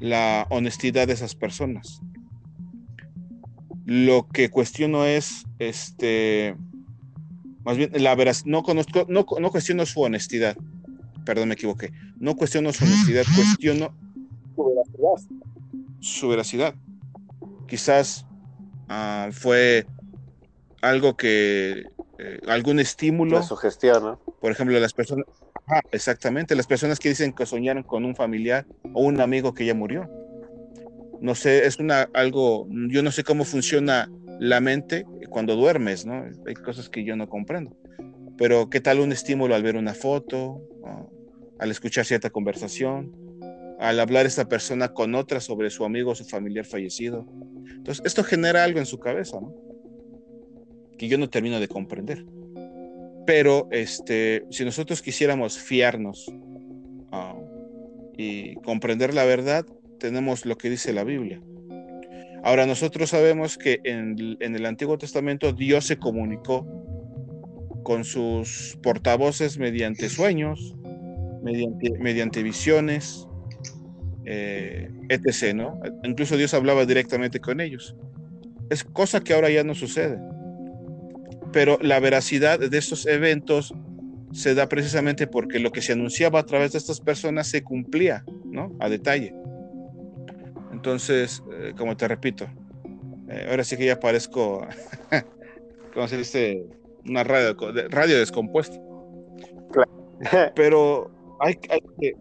la 0.00 0.48
honestidad 0.50 1.06
de 1.06 1.12
esas 1.12 1.36
personas. 1.36 2.00
Lo 3.84 4.26
que 4.26 4.50
cuestiono 4.50 5.04
es, 5.04 5.44
este, 5.60 6.56
más 7.64 7.76
bien, 7.76 7.90
la 7.94 8.14
veras, 8.14 8.46
no 8.46 8.62
conozco, 8.62 9.06
no, 9.08 9.26
no 9.40 9.50
cuestiono 9.50 9.86
su 9.86 10.00
honestidad. 10.00 10.56
Perdón, 11.24 11.48
me 11.48 11.54
equivoqué. 11.54 11.92
No 12.18 12.36
cuestiono 12.36 12.72
su 12.72 12.84
honestidad, 12.84 13.24
cuestiono 13.34 13.94
su 14.54 14.64
veracidad. 14.64 15.36
Su 16.00 16.28
veracidad. 16.28 16.74
Quizás 17.66 18.26
ah, 18.88 19.30
fue 19.32 19.86
algo 20.82 21.16
que, 21.16 21.86
eh, 22.18 22.40
algún 22.46 22.78
estímulo. 22.80 23.42
su 23.42 23.56
gestión, 23.56 24.02
¿no? 24.02 24.20
Por 24.40 24.52
ejemplo, 24.52 24.78
las 24.78 24.92
personas, 24.92 25.24
exactamente, 25.90 26.54
las 26.54 26.66
personas 26.66 26.98
que 26.98 27.08
dicen 27.08 27.32
que 27.32 27.46
soñaron 27.46 27.82
con 27.82 28.04
un 28.04 28.14
familiar 28.14 28.66
o 28.92 29.02
un 29.02 29.20
amigo 29.20 29.54
que 29.54 29.64
ya 29.64 29.74
murió 29.74 30.08
no 31.24 31.34
sé, 31.34 31.64
es 31.66 31.78
una 31.78 32.02
algo, 32.12 32.68
yo 32.70 33.02
no 33.02 33.10
sé 33.10 33.24
cómo 33.24 33.46
funciona 33.46 34.10
la 34.40 34.60
mente 34.60 35.04
cuando 35.30 35.56
duermes, 35.56 36.06
¿no? 36.06 36.24
Hay 36.46 36.54
cosas 36.54 36.88
que 36.88 37.04
yo 37.04 37.16
no 37.16 37.28
comprendo. 37.28 37.76
Pero 38.36 38.68
¿qué 38.68 38.80
tal 38.80 39.00
un 39.00 39.12
estímulo 39.12 39.54
al 39.54 39.62
ver 39.62 39.76
una 39.76 39.94
foto, 39.94 40.62
al 41.58 41.70
escuchar 41.70 42.04
cierta 42.04 42.30
conversación, 42.30 43.12
al 43.78 44.00
hablar 44.00 44.26
esta 44.26 44.48
persona 44.48 44.88
con 44.92 45.14
otra 45.14 45.40
sobre 45.40 45.70
su 45.70 45.84
amigo 45.84 46.12
o 46.12 46.14
su 46.14 46.24
familiar 46.24 46.64
fallecido? 46.64 47.26
Entonces, 47.76 48.04
esto 48.04 48.24
genera 48.24 48.64
algo 48.64 48.78
en 48.78 48.86
su 48.86 48.98
cabeza, 48.98 49.40
¿no? 49.40 49.54
Que 50.98 51.08
yo 51.08 51.18
no 51.18 51.28
termino 51.28 51.60
de 51.60 51.68
comprender. 51.68 52.24
Pero 53.26 53.68
este, 53.70 54.44
si 54.50 54.64
nosotros 54.64 55.00
quisiéramos 55.00 55.58
fiarnos 55.58 56.30
ah, 57.10 57.36
y 58.16 58.54
comprender 58.56 59.14
la 59.14 59.24
verdad, 59.24 59.64
tenemos 59.98 60.44
lo 60.44 60.56
que 60.56 60.70
dice 60.70 60.92
la 60.92 61.04
Biblia. 61.04 61.40
Ahora 62.44 62.66
nosotros 62.66 63.08
sabemos 63.08 63.56
que 63.56 63.80
en, 63.84 64.36
el 64.38 64.66
Antiguo 64.66 64.98
Testamento 64.98 65.54
Dios 65.54 65.86
se 65.86 65.96
comunicó 65.96 66.66
con 67.82 68.04
sus 68.04 68.78
portavoces 68.82 69.56
mediante 69.56 70.10
sueños, 70.10 70.76
mediante, 71.42 71.90
mediante 71.98 72.42
visiones, 72.42 73.26
eh, 74.26 74.90
etc. 75.08 75.54
¿no? 75.54 75.80
Incluso 76.02 76.36
Dios 76.36 76.52
hablaba 76.52 76.84
directamente 76.84 77.40
con 77.40 77.62
ellos. 77.62 77.96
Es 78.68 78.84
cosa 78.84 79.20
que 79.20 79.32
ahora 79.32 79.48
ya 79.48 79.64
no 79.64 79.74
sucede. 79.74 80.18
Pero 81.50 81.78
la 81.80 81.98
veracidad 81.98 82.58
de 82.58 82.76
estos 82.76 83.06
eventos 83.06 83.72
se 84.32 84.54
da 84.54 84.68
precisamente 84.68 85.26
porque 85.26 85.60
lo 85.60 85.72
que 85.72 85.80
se 85.80 85.94
anunciaba 85.94 86.40
a 86.40 86.46
través 86.46 86.72
de 86.72 86.78
estas 86.78 87.00
personas 87.00 87.46
se 87.48 87.62
cumplía, 87.62 88.22
¿no? 88.44 88.76
A 88.80 88.90
detalle. 88.90 89.32
Entonces, 90.84 91.42
eh, 91.50 91.72
como 91.78 91.96
te 91.96 92.06
repito, 92.06 92.44
eh, 93.30 93.46
ahora 93.48 93.64
sí 93.64 93.74
que 93.78 93.86
ya 93.86 93.98
parezco, 93.98 94.68
¿cómo 95.94 96.06
se 96.08 96.18
dice? 96.18 96.66
Una 97.08 97.24
radio, 97.24 97.56
radio 97.88 98.18
descompuesto. 98.18 98.78
Pero 100.54 101.10
hay, 101.40 101.54
que, 101.54 102.16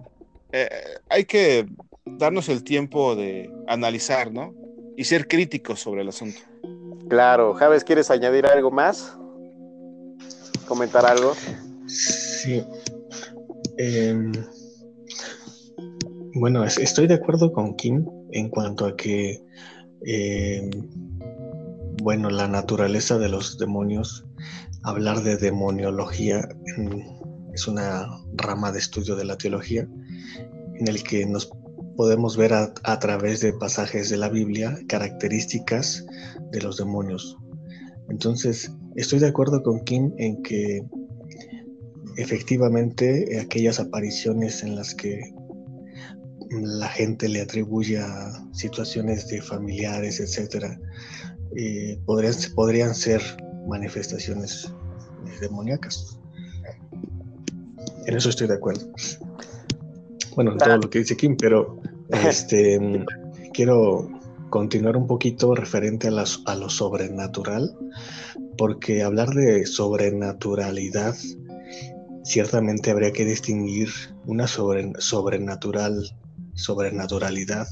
eh, 0.54 0.70
hay 1.10 1.26
que 1.26 1.68
darnos 2.06 2.48
el 2.48 2.64
tiempo 2.64 3.18
de 3.18 3.52
analizar, 3.68 4.32
¿no? 4.32 4.56
Y 4.96 5.04
ser 5.04 5.28
críticos 5.28 5.82
sobre 5.82 6.04
el 6.04 6.08
asunto. 6.08 6.40
Claro, 7.10 7.54
Javes, 7.56 7.84
¿quieres 7.84 8.10
añadir 8.12 8.46
algo 8.46 8.72
más? 8.72 9.18
¿Comentar 10.70 11.06
algo? 11.06 11.34
Sí. 11.88 12.64
Em, 13.78 14.32
bueno, 16.36 16.64
estoy 16.64 17.08
de 17.08 17.16
acuerdo 17.16 17.52
con 17.52 17.76
Kim 17.76 18.06
en 18.34 18.50
cuanto 18.50 18.86
a 18.86 18.96
que, 18.96 19.42
eh, 20.06 20.70
bueno, 22.02 22.30
la 22.30 22.48
naturaleza 22.48 23.18
de 23.18 23.30
los 23.30 23.58
demonios, 23.58 24.26
hablar 24.84 25.24
de 25.24 25.38
demoniología 25.38 26.50
mm, 26.78 27.54
es 27.54 27.68
una 27.68 28.08
rama 28.36 28.72
de 28.72 28.80
estudio 28.80 29.16
de 29.16 29.26
la 29.26 29.38
teología 29.38 29.88
en 30.80 30.88
el 30.88 31.04
que 31.04 31.26
nos 31.26 31.52
podemos 31.96 32.36
ver 32.36 32.54
a, 32.54 32.74
a 32.84 33.00
través 33.00 33.42
de 33.42 33.54
pasajes 33.54 34.10
de 34.10 34.18
la 34.18 34.30
Biblia 34.30 34.78
características 34.88 36.06
de 36.52 36.62
los 36.62 36.78
demonios. 36.78 37.38
Entonces, 38.10 38.72
estoy 38.96 39.20
de 39.20 39.28
acuerdo 39.28 39.62
con 39.62 39.84
Kim 39.84 40.12
en 40.18 40.42
que 40.42 40.84
efectivamente 42.18 43.40
aquellas 43.40 43.80
apariciones 43.80 44.64
en 44.64 44.76
las 44.76 44.94
que 44.94 45.33
la 46.62 46.88
gente 46.88 47.28
le 47.30 47.42
atribuye 47.42 48.00
a 48.00 48.32
situaciones 48.52 49.28
de 49.28 49.42
familiares, 49.42 50.20
etcétera, 50.20 50.80
eh, 51.56 52.00
podrían, 52.06 52.34
podrían 52.56 52.96
ser 52.96 53.22
manifestaciones 53.68 54.72
demoníacas. 55.40 56.20
En 58.06 58.16
eso 58.16 58.30
estoy 58.30 58.48
de 58.48 58.56
acuerdo. 58.56 58.86
Bueno, 60.36 60.54
en 60.54 60.58
todo 60.58 60.78
lo 60.78 60.90
que 60.90 61.00
dice 61.00 61.16
Kim, 61.16 61.38
pero 61.38 61.80
este, 62.10 62.80
quiero 63.54 64.10
continuar 64.50 64.98
un 64.98 65.08
poquito 65.08 65.56
referente 65.56 66.08
a, 66.08 66.24
a 66.46 66.56
lo 66.56 66.70
sobrenatural, 66.70 67.76
porque 68.58 69.04
hablar 69.04 69.30
de 69.30 69.66
sobrenaturalidad, 69.66 71.16
ciertamente 72.24 72.92
habría 72.92 73.12
que 73.12 73.26
distinguir 73.26 73.90
una 74.26 74.48
sobrenatural, 74.48 76.16
sobrenaturalidad 76.56 77.68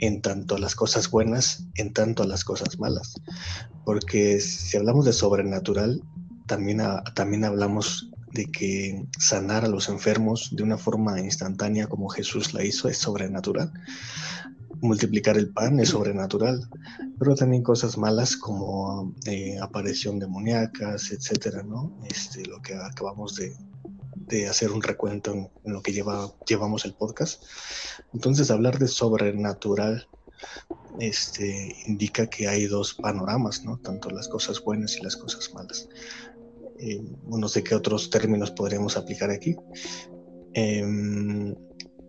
en 0.00 0.20
tanto 0.20 0.56
a 0.56 0.58
las 0.58 0.74
cosas 0.74 1.10
buenas, 1.10 1.64
en 1.76 1.92
tanto 1.92 2.22
a 2.22 2.26
las 2.26 2.44
cosas 2.44 2.78
malas. 2.78 3.14
Porque 3.84 4.40
si 4.40 4.76
hablamos 4.76 5.04
de 5.04 5.12
sobrenatural, 5.12 6.02
también, 6.46 6.82
también 7.14 7.44
hablamos 7.44 8.10
de 8.32 8.46
que 8.46 9.06
sanar 9.18 9.64
a 9.64 9.68
los 9.68 9.88
enfermos 9.88 10.50
de 10.52 10.62
una 10.62 10.76
forma 10.76 11.20
instantánea 11.20 11.86
como 11.86 12.08
Jesús 12.08 12.52
la 12.52 12.64
hizo 12.64 12.88
es 12.88 12.98
sobrenatural. 12.98 13.72
Multiplicar 14.80 15.38
el 15.38 15.50
pan 15.50 15.78
es 15.80 15.90
sobrenatural, 15.90 16.68
pero 17.18 17.34
también 17.36 17.62
cosas 17.62 17.96
malas 17.96 18.36
como 18.36 19.14
eh, 19.24 19.56
aparición 19.62 20.18
demoníacas, 20.18 21.12
etcétera, 21.12 21.62
¿no? 21.62 21.96
Este, 22.10 22.44
lo 22.44 22.60
que 22.60 22.74
acabamos 22.74 23.36
de, 23.36 23.56
de 24.26 24.48
hacer 24.48 24.72
un 24.72 24.82
recuento 24.82 25.32
en, 25.32 25.50
lo 25.64 25.82
que 25.82 25.92
lleva, 25.92 26.32
llevamos 26.46 26.84
el 26.84 26.94
podcast. 26.94 27.42
Entonces, 28.12 28.50
hablar 28.50 28.78
de 28.78 28.88
sobrenatural 28.88 30.08
este, 31.00 31.74
indica 31.86 32.28
que 32.28 32.48
hay 32.48 32.66
dos 32.66 32.94
panoramas, 32.94 33.64
¿no? 33.64 33.78
Tanto 33.78 34.10
las 34.10 34.28
cosas 34.28 34.62
buenas 34.62 34.96
y 34.96 35.02
las 35.02 35.16
cosas 35.16 35.52
malas. 35.54 35.88
Eh, 36.78 37.02
no 37.26 37.48
sé 37.48 37.62
qué 37.62 37.74
otros 37.74 38.10
términos 38.10 38.50
podríamos 38.50 38.96
aplicar 38.96 39.30
aquí. 39.30 39.56
Em, 40.54 41.54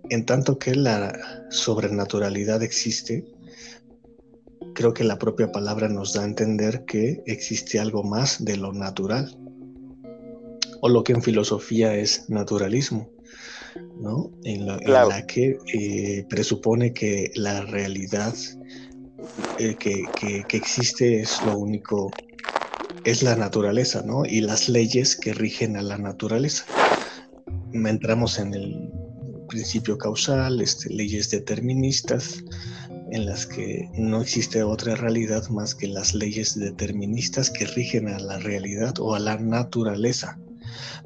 en 0.10 0.25
tanto 0.25 0.60
que 0.60 0.75
la 0.75 1.47
sobrenaturalidad 1.49 2.62
existe, 2.62 3.25
creo 4.73 4.93
que 4.93 5.04
la 5.04 5.17
propia 5.17 5.51
palabra 5.51 5.88
nos 5.88 6.13
da 6.13 6.21
a 6.21 6.25
entender 6.25 6.86
que 6.86 7.23
existe 7.25 7.80
algo 7.80 8.04
más 8.04 8.43
de 8.43 8.58
lo 8.58 8.73
natural 8.73 9.45
o 10.86 10.88
lo 10.88 11.04
que 11.04 11.13
en 11.13 11.24
filosofía 11.24 11.95
es 11.95 12.30
naturalismo, 12.30 13.10
¿no? 14.00 14.32
En 14.43 14.67
la, 14.67 15.26
que 15.26 15.58
eh, 15.74 16.28
presupone 16.30 16.93
que 16.93 17.32
la 17.34 17.62
realidad 17.62 18.36
eh, 19.58 19.76
que, 19.80 20.45
existe 20.56 21.21
es 21.21 21.43
lo 21.43 21.58
único, 21.58 22.12
es 23.04 23.24
la 23.24 23.36
naturaleza, 23.36 24.04
¿no? 24.06 24.28
Y 24.28 24.41
las 24.41 24.69
leyes 24.69 25.15
que 25.15 25.34
rigen 25.34 25.76
a 25.76 25.82
la 25.82 25.98
naturaleza. 25.98 26.65
Entramos 27.74 28.38
en 28.38 28.54
el 28.54 28.91
principio 29.50 29.98
causal, 29.98 30.62
este, 30.62 30.93
leyes 30.93 31.32
deterministas, 31.32 32.43
en 33.12 33.26
las 33.26 33.48
que 33.48 33.89
no 33.95 34.21
existe 34.21 34.62
otra 34.62 34.93
realidad 34.93 35.50
más 35.50 35.74
que 35.74 35.88
las 35.88 36.13
leyes 36.13 36.60
deterministas 36.60 37.50
que 37.50 37.65
rigen 37.65 38.08
a 38.08 38.19
la 38.19 38.38
realidad 38.38 39.00
o 39.00 39.15
a 39.15 39.19
la 39.19 39.38
naturaleza. 39.39 40.38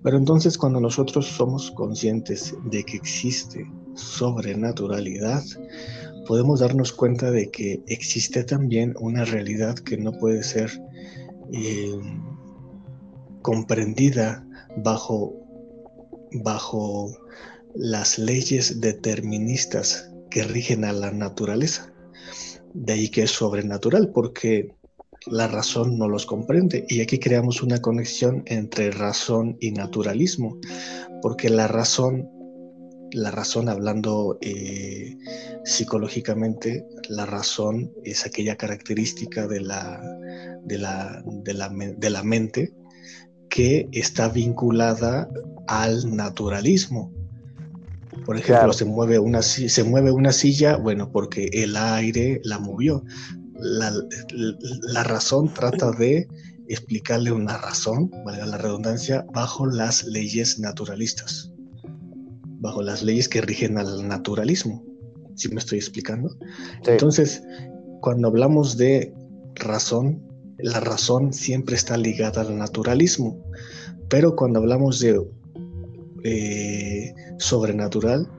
Pero 0.03 0.17
entonces 0.17 0.57
cuando 0.57 0.79
nosotros 0.79 1.27
somos 1.27 1.71
conscientes 1.71 2.55
de 2.65 2.83
que 2.83 2.97
existe 2.97 3.69
sobrenaturalidad, 3.95 5.43
podemos 6.27 6.59
darnos 6.59 6.93
cuenta 6.93 7.31
de 7.31 7.49
que 7.49 7.81
existe 7.87 8.43
también 8.43 8.95
una 8.99 9.25
realidad 9.25 9.75
que 9.75 9.97
no 9.97 10.11
puede 10.13 10.43
ser 10.43 10.71
eh, 11.51 11.99
comprendida 13.41 14.45
bajo, 14.77 15.33
bajo 16.31 17.11
las 17.75 18.19
leyes 18.19 18.79
deterministas 18.79 20.11
que 20.29 20.43
rigen 20.43 20.85
a 20.85 20.93
la 20.93 21.11
naturaleza. 21.11 21.91
De 22.73 22.93
ahí 22.93 23.09
que 23.09 23.23
es 23.23 23.31
sobrenatural, 23.31 24.09
porque 24.09 24.75
la 25.27 25.47
razón 25.47 25.97
no 25.97 26.07
los 26.07 26.25
comprende. 26.25 26.85
Y 26.87 27.01
aquí 27.01 27.19
creamos 27.19 27.61
una 27.61 27.81
conexión 27.81 28.43
entre 28.45 28.91
razón 28.91 29.57
y 29.59 29.71
naturalismo, 29.71 30.57
porque 31.21 31.49
la 31.49 31.67
razón, 31.67 32.29
la 33.11 33.31
razón 33.31 33.69
hablando 33.69 34.37
eh, 34.41 35.17
psicológicamente, 35.65 36.85
la 37.09 37.25
razón 37.25 37.91
es 38.03 38.25
aquella 38.25 38.55
característica 38.55 39.47
de 39.47 39.61
la, 39.61 40.01
de 40.63 40.77
la, 40.77 41.23
de 41.25 41.53
la, 41.53 41.69
de 41.69 42.09
la 42.09 42.23
mente 42.23 42.73
que 43.49 43.89
está 43.91 44.29
vinculada 44.29 45.29
al 45.67 46.15
naturalismo. 46.15 47.11
Por 48.25 48.37
ejemplo, 48.37 48.73
se, 48.73 48.85
mueve 48.85 49.17
una, 49.17 49.41
se 49.41 49.83
mueve 49.83 50.11
una 50.11 50.31
silla, 50.31 50.77
bueno, 50.77 51.11
porque 51.11 51.49
el 51.51 51.75
aire 51.75 52.41
la 52.43 52.59
movió 52.59 53.03
la, 53.61 55.03
razón 55.03 55.53
trata 55.53 55.91
de 55.91 56.27
explicarle 56.67 57.31
una 57.31 57.57
razón, 57.57 58.11
valga 58.25 58.45
la 58.45 58.57
redundancia, 58.57 59.25
bajo 59.33 59.65
las 59.65 60.03
leyes 60.05 60.59
naturalistas, 60.59 61.51
bajo 62.59 62.81
las 62.81 63.03
leyes 63.03 63.27
que 63.27 63.41
rigen 63.41 63.77
al 63.77 64.07
naturalismo. 64.07 64.85
¿Sí 65.35 65.49
me 65.49 65.59
estoy 65.59 65.79
explicando? 65.79 66.35
Entonces, 66.85 67.41
cuando 68.01 68.27
hablamos 68.27 68.77
de 68.77 69.13
razón, 69.55 70.21
la 70.57 70.79
razón 70.79 71.33
siempre 71.33 71.75
está 71.75 71.97
ligada 71.97 72.41
al 72.41 72.57
naturalismo, 72.57 73.41
pero 74.09 74.35
cuando 74.35 74.59
hablamos 74.59 74.99
de 74.99 75.21
eh, 76.23 77.13
sobrenatural, 77.37 78.29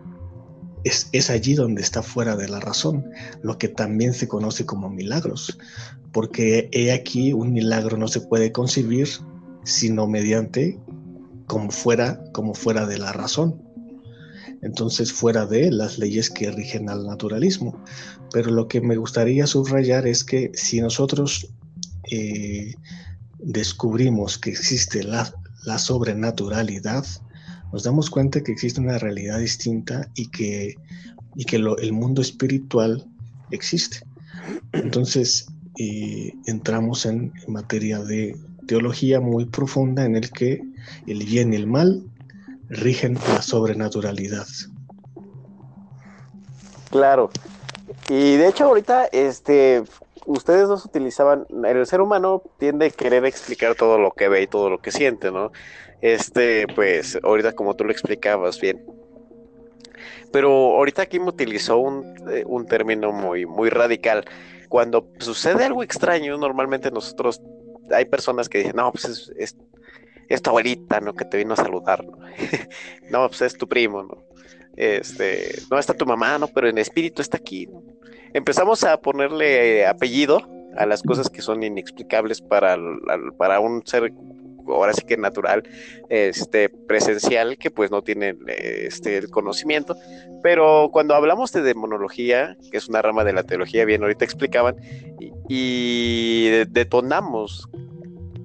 es, 0.85 1.31
allí 1.31 1.55
donde 1.55 1.83
está 1.83 2.03
fuera 2.03 2.37
de 2.37 2.49
la 2.49 2.61
razón, 2.61 3.05
lo 3.43 3.59
que 3.59 3.69
también 3.69 4.15
se 4.15 4.29
conoce 4.29 4.67
como 4.67 4.89
milagros, 4.89 5.59
porque 6.13 6.69
he 6.73 6.93
aquí 6.93 7.33
un 7.33 7.53
milagro 7.53 7.97
no 7.97 8.09
se 8.09 8.21
puede 8.21 8.53
concebir 8.53 9.09
sino 9.65 10.07
mediante 10.07 10.79
como 11.47 11.71
fuera, 11.71 12.23
como 12.33 12.55
fuera 12.55 12.87
de 12.87 12.99
la 12.99 13.13
razón. 13.13 13.63
Entonces, 14.63 15.13
fuera 15.13 15.47
de 15.47 15.71
las 15.71 15.99
leyes 15.99 16.31
que 16.31 16.51
rigen 16.51 16.91
al 16.91 17.07
naturalismo. 17.07 17.83
Pero 18.33 18.51
lo 18.51 18.69
que 18.69 18.81
me 18.81 18.97
gustaría 18.97 19.47
subrayar 19.47 20.07
es 20.07 20.23
que 20.23 20.51
si 20.55 20.81
nosotros 20.81 21.49
eh, 22.11 22.75
descubrimos 23.39 24.39
que 24.39 24.51
existe 24.51 25.03
la, 25.03 25.33
la 25.65 25.79
sobrenaturalidad, 25.79 27.05
nos 27.73 27.85
damos 27.85 28.11
cuenta 28.11 28.43
que 28.43 28.53
existe 28.53 28.81
una 28.81 28.99
realidad 28.99 29.39
distinta 29.39 30.09
y 30.15 30.29
que, 30.29 30.77
y 31.37 31.45
que 31.45 31.57
el 31.57 31.93
mundo 31.93 32.23
espiritual 32.23 33.07
existe. 33.51 34.01
Entonces, 34.73 35.47
eh, 35.79 36.35
entramos 36.47 37.07
en, 37.07 37.33
materia 37.47 38.01
de 38.01 38.37
teología 38.67 39.21
muy 39.21 39.47
profunda 39.47 40.05
en 40.05 40.15
el 40.15 40.31
que 40.31 40.63
el 41.07 41.25
bien 41.25 41.53
y 41.53 41.57
el 41.57 41.67
mal 41.67 42.03
rigen 42.69 43.15
la 43.15 43.43
sobrenaturalidad. 43.43 44.47
Claro. 46.91 47.31
Y 48.09 48.37
de 48.37 48.49
hecho 48.49 48.67
ahorita, 48.67 49.07
este, 49.07 49.83
ustedes 50.27 50.69
dos 50.69 50.85
utilizaban, 50.85 51.47
el 51.65 51.87
ser 51.87 52.01
humano 52.01 52.43
tiende 52.59 52.87
a 52.87 52.91
querer 52.91 53.25
explicar 53.25 53.75
todo 53.75 53.99
lo 53.99 54.11
que 54.11 54.29
ve 54.29 54.43
y 54.43 54.47
todo 54.47 54.69
lo 54.71 54.79
que 54.79 54.93
siente, 54.93 55.31
¿no? 55.31 55.53
Este, 56.01 56.67
pues, 56.75 57.19
ahorita 57.23 57.53
como 57.53 57.75
tú 57.75 57.85
lo 57.85 57.93
explicabas 57.93 58.61
bien. 58.61 58.85
Pero 60.33 60.51
ahorita 60.77 61.07
me 61.13 61.29
utilizó 61.29 61.79
un, 61.79 62.15
eh, 62.31 62.45
un 62.47 62.67
término 62.67 63.13
muy, 63.13 63.47
muy 63.47 63.69
radical. 63.69 64.25
Cuando 64.69 65.09
sucede 65.19 65.65
algo 65.65 65.83
extraño, 65.83 66.37
normalmente 66.39 66.91
nosotros, 66.91 67.43
hay 67.91 68.05
personas 68.05 68.49
que 68.49 68.59
dicen, 68.59 68.77
no, 68.77 68.93
pues 68.93 69.05
es, 69.37 69.57
es, 70.29 70.43
tu 70.43 70.51
abuelita, 70.51 71.01
¿no? 71.01 71.13
Que 71.15 71.25
te 71.25 71.37
vino 71.37 71.55
a 71.55 71.57
saludar, 71.57 72.05
¿no? 72.05 72.19
no, 73.11 73.29
pues 73.29 73.43
es 73.43 73.59
tu 73.59 73.69
primo, 73.69 74.05
¿no? 74.05 74.25
Este, 74.77 75.61
no 75.71 75.79
está 75.79 75.93
tu 75.93 76.07
mamá, 76.07 76.39
¿no? 76.39 76.47
Pero 76.47 76.69
en 76.69 76.79
espíritu 76.79 77.21
está 77.21 77.37
aquí. 77.37 77.69
Empezamos 78.33 78.85
a 78.85 79.01
ponerle 79.01 79.85
apellido 79.85 80.49
a 80.77 80.87
las 80.87 81.03
cosas 81.03 81.29
que 81.29 81.43
son 81.43 81.65
inexplicables 81.65 82.41
para, 82.41 82.79
para 83.37 83.59
un 83.59 83.85
ser 83.85 84.13
ahora 84.75 84.93
sí 84.93 85.03
que 85.03 85.17
natural, 85.17 85.63
este, 86.09 86.69
presencial, 86.69 87.59
que 87.59 87.71
pues 87.71 87.91
no 87.91 88.03
tienen 88.03 88.39
este, 88.47 89.19
el 89.19 89.31
conocimiento. 89.31 89.97
Pero 90.43 90.91
cuando 90.93 91.15
hablamos 91.15 91.53
de 91.53 91.63
demonología, 91.63 92.57
que 92.71 92.79
es 92.79 92.89
una 92.89 93.03
rama 93.03 93.25
de 93.25 93.33
la 93.33 93.43
teología, 93.43 93.85
bien, 93.85 94.03
ahorita 94.03 94.25
explicaban, 94.25 94.77
y, 95.49 96.49
detonamos, 96.71 97.69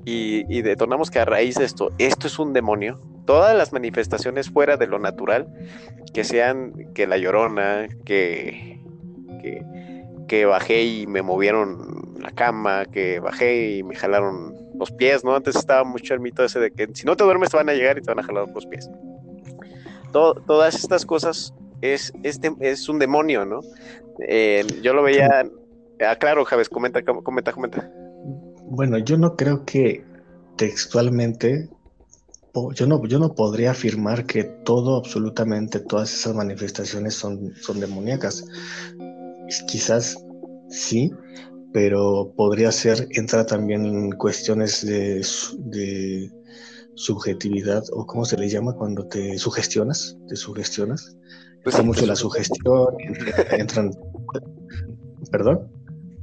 y, 0.06 0.62
detonamos 0.62 1.12
que 1.12 1.20
a 1.20 1.26
raíz 1.26 1.56
de 1.56 1.66
esto, 1.66 1.92
esto 1.98 2.28
es 2.28 2.40
un 2.40 2.54
demonio, 2.54 3.00
todas 3.26 3.56
las 3.56 3.74
manifestaciones 3.74 4.50
fuera 4.50 4.78
de 4.78 4.88
lo 4.88 5.00
natural, 5.00 5.48
que 6.14 6.24
sean 6.24 6.94
que 6.94 7.08
la 7.08 7.18
llorona, 7.18 7.88
que, 8.06 8.80
que 10.28 10.46
bajé 10.46 10.84
y 10.84 11.08
me 11.08 11.22
movieron 11.22 12.16
la 12.20 12.32
cama, 12.32 12.86
que 12.86 13.20
bajé 13.20 13.78
y 13.78 13.84
me 13.84 13.96
jalaron 13.96 14.56
los 14.80 14.92
pies, 14.92 15.24
¿no? 15.24 15.36
Antes 15.36 15.56
estaba 15.56 15.84
mucho 15.84 16.14
el 16.14 16.20
mito 16.20 16.44
ese 16.44 16.60
de 16.60 16.72
que 16.72 16.88
si 16.94 17.06
no 17.06 17.16
te 17.16 17.24
duermes 17.24 17.50
te 17.50 17.58
van 17.58 17.70
a 17.70 17.74
llegar 17.74 17.98
y 17.98 18.02
te 18.02 18.12
van 18.12 18.20
a 18.20 18.24
jalar 18.24 18.48
los 18.50 18.66
pies. 18.66 18.90
todas 20.12 20.76
estas 20.76 21.06
cosas 21.06 21.54
es, 21.82 22.14
este, 22.24 22.54
es 22.60 22.90
un 22.90 23.00
demonio, 23.00 23.46
¿no? 23.46 23.62
Eh, 24.28 24.66
yo 24.82 24.94
lo 24.94 25.04
veía. 25.04 25.46
Ah, 26.06 26.16
claro, 26.18 26.44
Javes, 26.46 26.70
comenta, 26.70 27.04
comenta, 27.04 27.54
comenta. 27.54 27.90
Bueno, 28.68 28.98
yo 28.98 29.18
no 29.18 29.36
creo 29.36 29.66
que 29.66 30.04
textualmente, 30.58 31.70
yo 32.74 32.88
no, 32.88 33.06
yo 33.06 33.20
no 33.20 33.34
podría 33.34 33.72
afirmar 33.72 34.26
que 34.26 34.44
todo, 34.44 34.98
absolutamente 34.98 35.80
todas 35.80 36.14
esas 36.14 36.36
manifestaciones 36.36 37.14
son, 37.14 37.54
son 37.56 37.80
demoníacas. 37.80 38.46
Quizás 39.68 40.18
sí, 40.70 41.12
pero 41.76 42.32
podría 42.38 42.72
ser, 42.72 43.06
entra 43.12 43.46
también 43.46 43.86
en 43.86 44.12
cuestiones 44.14 44.86
de, 44.86 45.22
de 45.58 46.32
subjetividad, 46.94 47.84
o 47.92 48.06
cómo 48.06 48.24
se 48.24 48.38
le 48.38 48.48
llama 48.48 48.72
cuando 48.78 49.06
te 49.10 49.38
sugestionas, 49.38 50.18
te 50.30 50.38
sugestionas. 50.38 51.18
Pues 51.66 51.84
mucho 51.84 52.06
la 52.06 52.16
sugestión, 52.16 52.96
entran, 53.52 53.92
¿Perdón? 55.30 55.70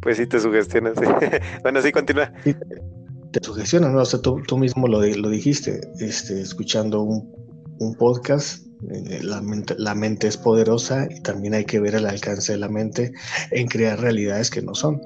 Pues 0.00 0.16
sí, 0.16 0.26
te 0.26 0.40
sugestionas. 0.40 0.94
bueno, 1.62 1.82
sí, 1.82 1.92
continúa. 1.92 2.32
te 2.42 3.40
sugestionas, 3.42 3.92
¿no? 3.92 4.00
O 4.00 4.06
sea, 4.06 4.20
tú, 4.22 4.56
mismo 4.56 4.88
lo, 4.88 5.02
lo 5.02 5.28
dijiste, 5.28 5.82
este, 6.00 6.40
escuchando 6.40 7.02
un, 7.02 7.30
un 7.78 7.94
podcast 7.96 8.66
eh, 8.90 9.20
la 9.22 9.40
mente, 9.40 9.74
la 9.78 9.94
mente, 9.94 10.26
es 10.26 10.36
poderosa 10.36 11.06
y 11.08 11.20
también 11.20 11.54
hay 11.54 11.64
que 11.64 11.78
ver 11.78 11.94
el 11.94 12.06
alcance 12.06 12.52
de 12.52 12.58
la 12.58 12.68
mente 12.68 13.12
en 13.50 13.68
crear 13.68 14.00
realidades 14.00 14.50
que 14.50 14.62
no 14.62 14.74
son. 14.74 15.00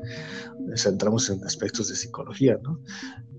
Entramos 0.84 1.30
en 1.30 1.42
aspectos 1.44 1.88
de 1.88 1.96
psicología, 1.96 2.58
¿no? 2.62 2.80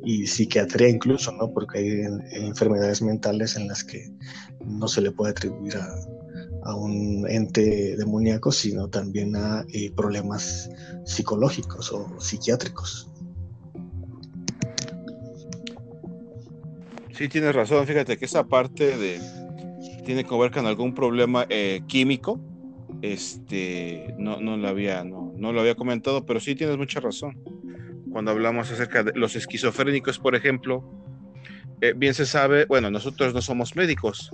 Y 0.03 0.27
psiquiatría 0.27 0.89
incluso, 0.89 1.31
¿no? 1.31 1.51
Porque 1.51 1.79
hay, 1.79 2.45
enfermedades 2.45 3.01
mentales 3.01 3.55
en 3.55 3.67
las 3.67 3.83
que 3.83 4.09
no 4.65 4.87
se 4.87 5.01
le 5.01 5.11
puede 5.11 5.31
atribuir 5.31 5.77
a, 5.77 6.75
un 6.75 7.25
ente 7.29 7.95
demoníaco, 7.95 8.51
sino 8.51 8.89
también 8.89 9.35
a 9.37 9.65
eh, 9.71 9.89
problemas 9.95 10.69
psicológicos 11.05 11.93
o 11.93 12.19
psiquiátricos. 12.19 13.09
Sí, 17.17 17.29
tienes 17.29 17.55
razón. 17.55 17.87
Fíjate 17.87 18.17
que 18.17 18.25
esa 18.25 18.43
parte 18.43 18.97
de 18.97 19.19
tiene 20.07 20.23
que 20.23 20.37
ver 20.37 20.51
con 20.51 20.65
algún 20.65 20.93
problema 20.93 21.45
eh, 21.49 21.81
químico. 21.87 22.39
Este, 23.01 24.15
no, 24.17 24.39
no, 24.39 24.55
lo 24.55 24.67
había, 24.69 25.03
no, 25.03 25.26
no 25.37 25.53
lo 25.53 25.61
había 25.61 25.75
comentado, 25.75 26.25
pero 26.25 26.39
sí 26.39 26.55
tienes 26.55 26.77
mucha 26.77 26.99
razón. 26.99 27.37
Cuando 28.11 28.31
hablamos 28.31 28.71
acerca 28.71 29.03
de 29.03 29.13
los 29.15 29.35
esquizofrénicos, 29.35 30.19
por 30.19 30.35
ejemplo, 30.35 30.83
eh, 31.81 31.93
bien 31.95 32.13
se 32.13 32.25
sabe, 32.25 32.65
bueno, 32.65 32.89
nosotros 32.89 33.33
no 33.33 33.41
somos 33.41 33.75
médicos, 33.75 34.31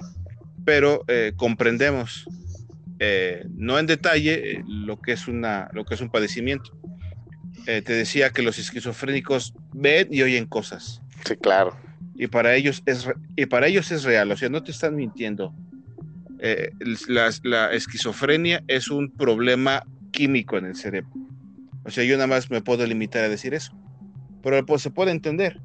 pero 0.66 1.04
eh, 1.08 1.34
comprendemos, 1.36 2.26
no 3.50 3.80
en 3.80 3.86
detalle, 3.86 4.63
lo, 4.66 5.02
que 5.02 5.12
es 5.12 5.28
una, 5.28 5.70
lo 5.74 5.84
que 5.84 5.96
es 5.96 6.00
un 6.00 6.10
padecimiento. 6.10 6.72
te 7.66 7.82
decía 7.82 8.30
que 8.30 8.42
los 8.42 8.58
esquizofrénicos 8.58 9.54
ven 9.74 10.08
y 10.10 10.22
oyen 10.22 10.46
cosas. 10.46 11.02
Sí, 11.26 11.36
claro 11.36 11.76
y 12.16 12.28
para 12.28 12.56
ellos 12.56 12.84
es, 12.86 13.10
y 13.36 13.46
para 13.46 13.68
ellos 13.68 13.92
es 13.92 14.04
real, 14.04 14.32
o 14.32 14.38
sea, 14.38 14.50
no 14.50 14.63
te 14.63 14.72
están 14.72 14.96
mintiendo. 14.96 15.54
Eh, 16.39 16.72
la, 17.08 17.74
esquizofrenia 17.74 18.63
es 18.68 18.89
un 18.89 19.12
problema 19.12 19.86
químico 20.13 20.58
en 20.58 20.65
el 20.67 20.76
cerebro. 20.76 21.12
O 21.84 21.91
sea, 21.91 22.06
yo 22.06 22.15
nada 22.15 22.28
más 22.28 22.49
me 22.49 22.62
puedo 22.62 22.86
limitar 22.86 23.26
a 23.26 23.30
decir 23.30 23.54
eso. 23.54 23.73
Pero 24.41 24.65
pues, 24.65 24.82
se 24.82 24.91
puede 24.91 25.12
entender. 25.12 25.60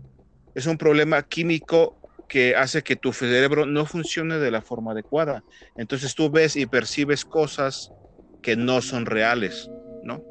Es 0.56 0.66
un 0.66 0.78
problema 0.78 1.22
químico 1.22 1.96
que 2.28 2.56
hace 2.56 2.82
que 2.82 2.96
tu 2.96 3.12
cerebro 3.12 3.64
no 3.66 3.86
funcione 3.86 4.38
de 4.38 4.50
la 4.50 4.62
forma 4.62 4.92
adecuada. 4.92 5.44
Entonces 5.76 6.14
tú 6.14 6.30
ves 6.30 6.56
y 6.56 6.66
percibes 6.66 7.24
cosas 7.24 7.92
que 8.42 8.56
no 8.56 8.82
son 8.82 9.06
reales, 9.06 9.70
¿no? 10.02 10.22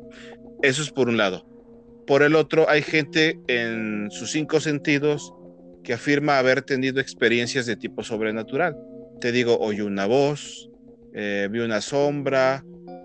Eso 0.62 0.82
es 0.82 0.92
por 0.92 1.08
un 1.08 1.18
lado. 1.18 1.46
Por 2.06 2.24
el 2.24 2.36
otro, 2.36 2.70
hay 2.70 2.82
gente 2.82 3.40
en 3.48 4.10
sus 4.12 4.32
cinco 4.32 4.60
sentidos 4.60 5.34
que 5.84 5.94
afirma 5.94 6.38
haber 6.38 6.62
tenido 6.62 7.00
experiencias 7.00 7.66
de 7.66 7.76
tipo 7.76 8.04
sobrenatural. 8.04 8.76
Te 9.20 9.32
digo, 9.32 9.58
oí 9.58 9.82
una 9.82 10.06
voz, 10.06 10.70
eh, 11.14 11.48
vi 11.52 11.60
una 11.60 11.82
sombra, 11.82 12.64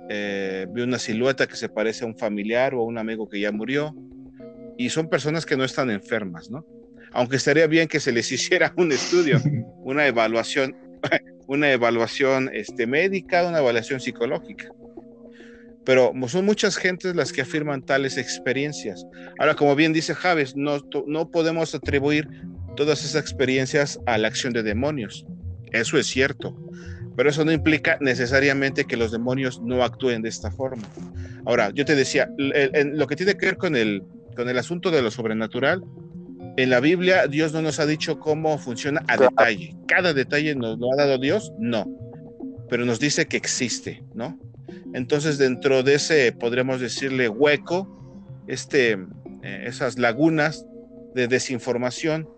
eh, 0.09 0.67
una 0.75 0.99
silueta 0.99 1.47
que 1.47 1.57
se 1.57 1.69
parece 1.69 2.05
a 2.05 2.07
un 2.07 2.17
familiar 2.17 2.75
o 2.75 2.81
a 2.81 2.85
un 2.85 2.99
amigo 2.99 3.29
que 3.29 3.41
ya 3.41 3.53
murió. 3.53 3.95
Y 4.79 4.91
son 4.91 5.09
personas 5.09 5.47
que 5.47 5.57
no 5.57 5.65
están 5.65 5.91
enfermas, 5.91 6.51
¿no? 6.51 6.67
Aunque 7.13 7.37
estaría 7.37 7.67
bien 7.67 7.89
que 7.89 8.01
se 8.01 8.13
les 8.13 8.31
hiciera 8.33 8.73
un 8.77 8.93
estudio, 8.93 9.41
una 9.83 10.07
evaluación, 10.07 10.77
una 11.47 11.71
evaluación 11.71 12.51
este, 12.53 12.87
médica, 12.87 13.47
una 13.47 13.59
evaluación 13.59 14.01
psicológica 14.01 14.73
pero 15.85 16.13
son 16.29 16.45
muchas 16.45 16.77
gentes 16.77 17.17
las 17.17 17.33
que 17.33 17.43
afirman 17.43 17.83
tales 17.83 18.17
experiencias. 18.17 19.05
Ahora, 19.39 19.55
como 19.55 19.75
bien 19.75 19.93
dice 19.93 20.15
Javes, 20.15 20.55
no, 20.57 20.79
no 21.07 21.31
podemos 21.31 21.75
atribuir 21.75 22.29
todas 22.77 23.05
esas 23.05 23.21
experiencias 23.21 23.99
a 24.07 24.19
la 24.19 24.29
acción 24.29 24.53
de 24.53 24.63
demonios. 24.63 25.27
Eso 25.73 25.99
es 25.99 26.07
cierto, 26.07 26.57
pero 27.17 27.31
eso 27.31 27.45
no 27.45 27.53
implica 27.53 27.99
necesariamente 28.01 28.85
que 28.85 28.97
los 28.97 29.13
demonios 29.13 29.61
no 29.63 29.85
actúen 29.85 30.23
de 30.23 30.29
esta 30.29 30.51
forma. 30.51 30.83
Ahora, 31.45 31.71
yo 31.71 31.85
te 31.85 31.95
decía, 31.95 32.31
lo 32.37 33.07
que 33.07 33.17
tiene 33.17 33.37
que 33.37 33.47
ver 33.47 33.57
con 33.57 33.77
el, 33.77 34.03
con 34.37 34.49
el 34.49 34.59
asunto 34.59 34.91
de 34.91 35.03
lo 35.03 35.11
sobrenatural, 35.11 35.83
en 36.57 36.71
la 36.71 36.81
Biblia 36.81 37.27
Dios 37.27 37.53
no 37.53 37.63
nos 37.63 37.81
ha 37.81 37.87
dicho 37.87 38.19
cómo 38.19 38.59
funciona 38.59 39.03
a 39.09 39.17
detalle. 39.17 39.75
Cada 39.87 40.13
detalle 40.13 40.55
nos 40.55 40.79
lo 40.79 40.93
ha 40.93 40.97
dado 40.97 41.19
Dios, 41.19 41.53
no, 41.59 41.87
pero 42.69 42.85
nos 42.85 43.01
dice 43.01 43.27
que 43.27 43.37
existe, 43.37 44.03
¿no? 44.15 44.39
Entonces, 44.95 45.39
dentro 45.39 45.83
de 45.83 45.95
ese, 45.95 46.33
podríamos 46.33 46.81
decirle, 46.81 47.29
hueco, 47.29 47.89
este, 48.47 48.93
eh, 49.43 49.65
esas 49.67 49.99
lagunas 49.99 50.67
de 51.15 51.29
desinformación, 51.29 52.29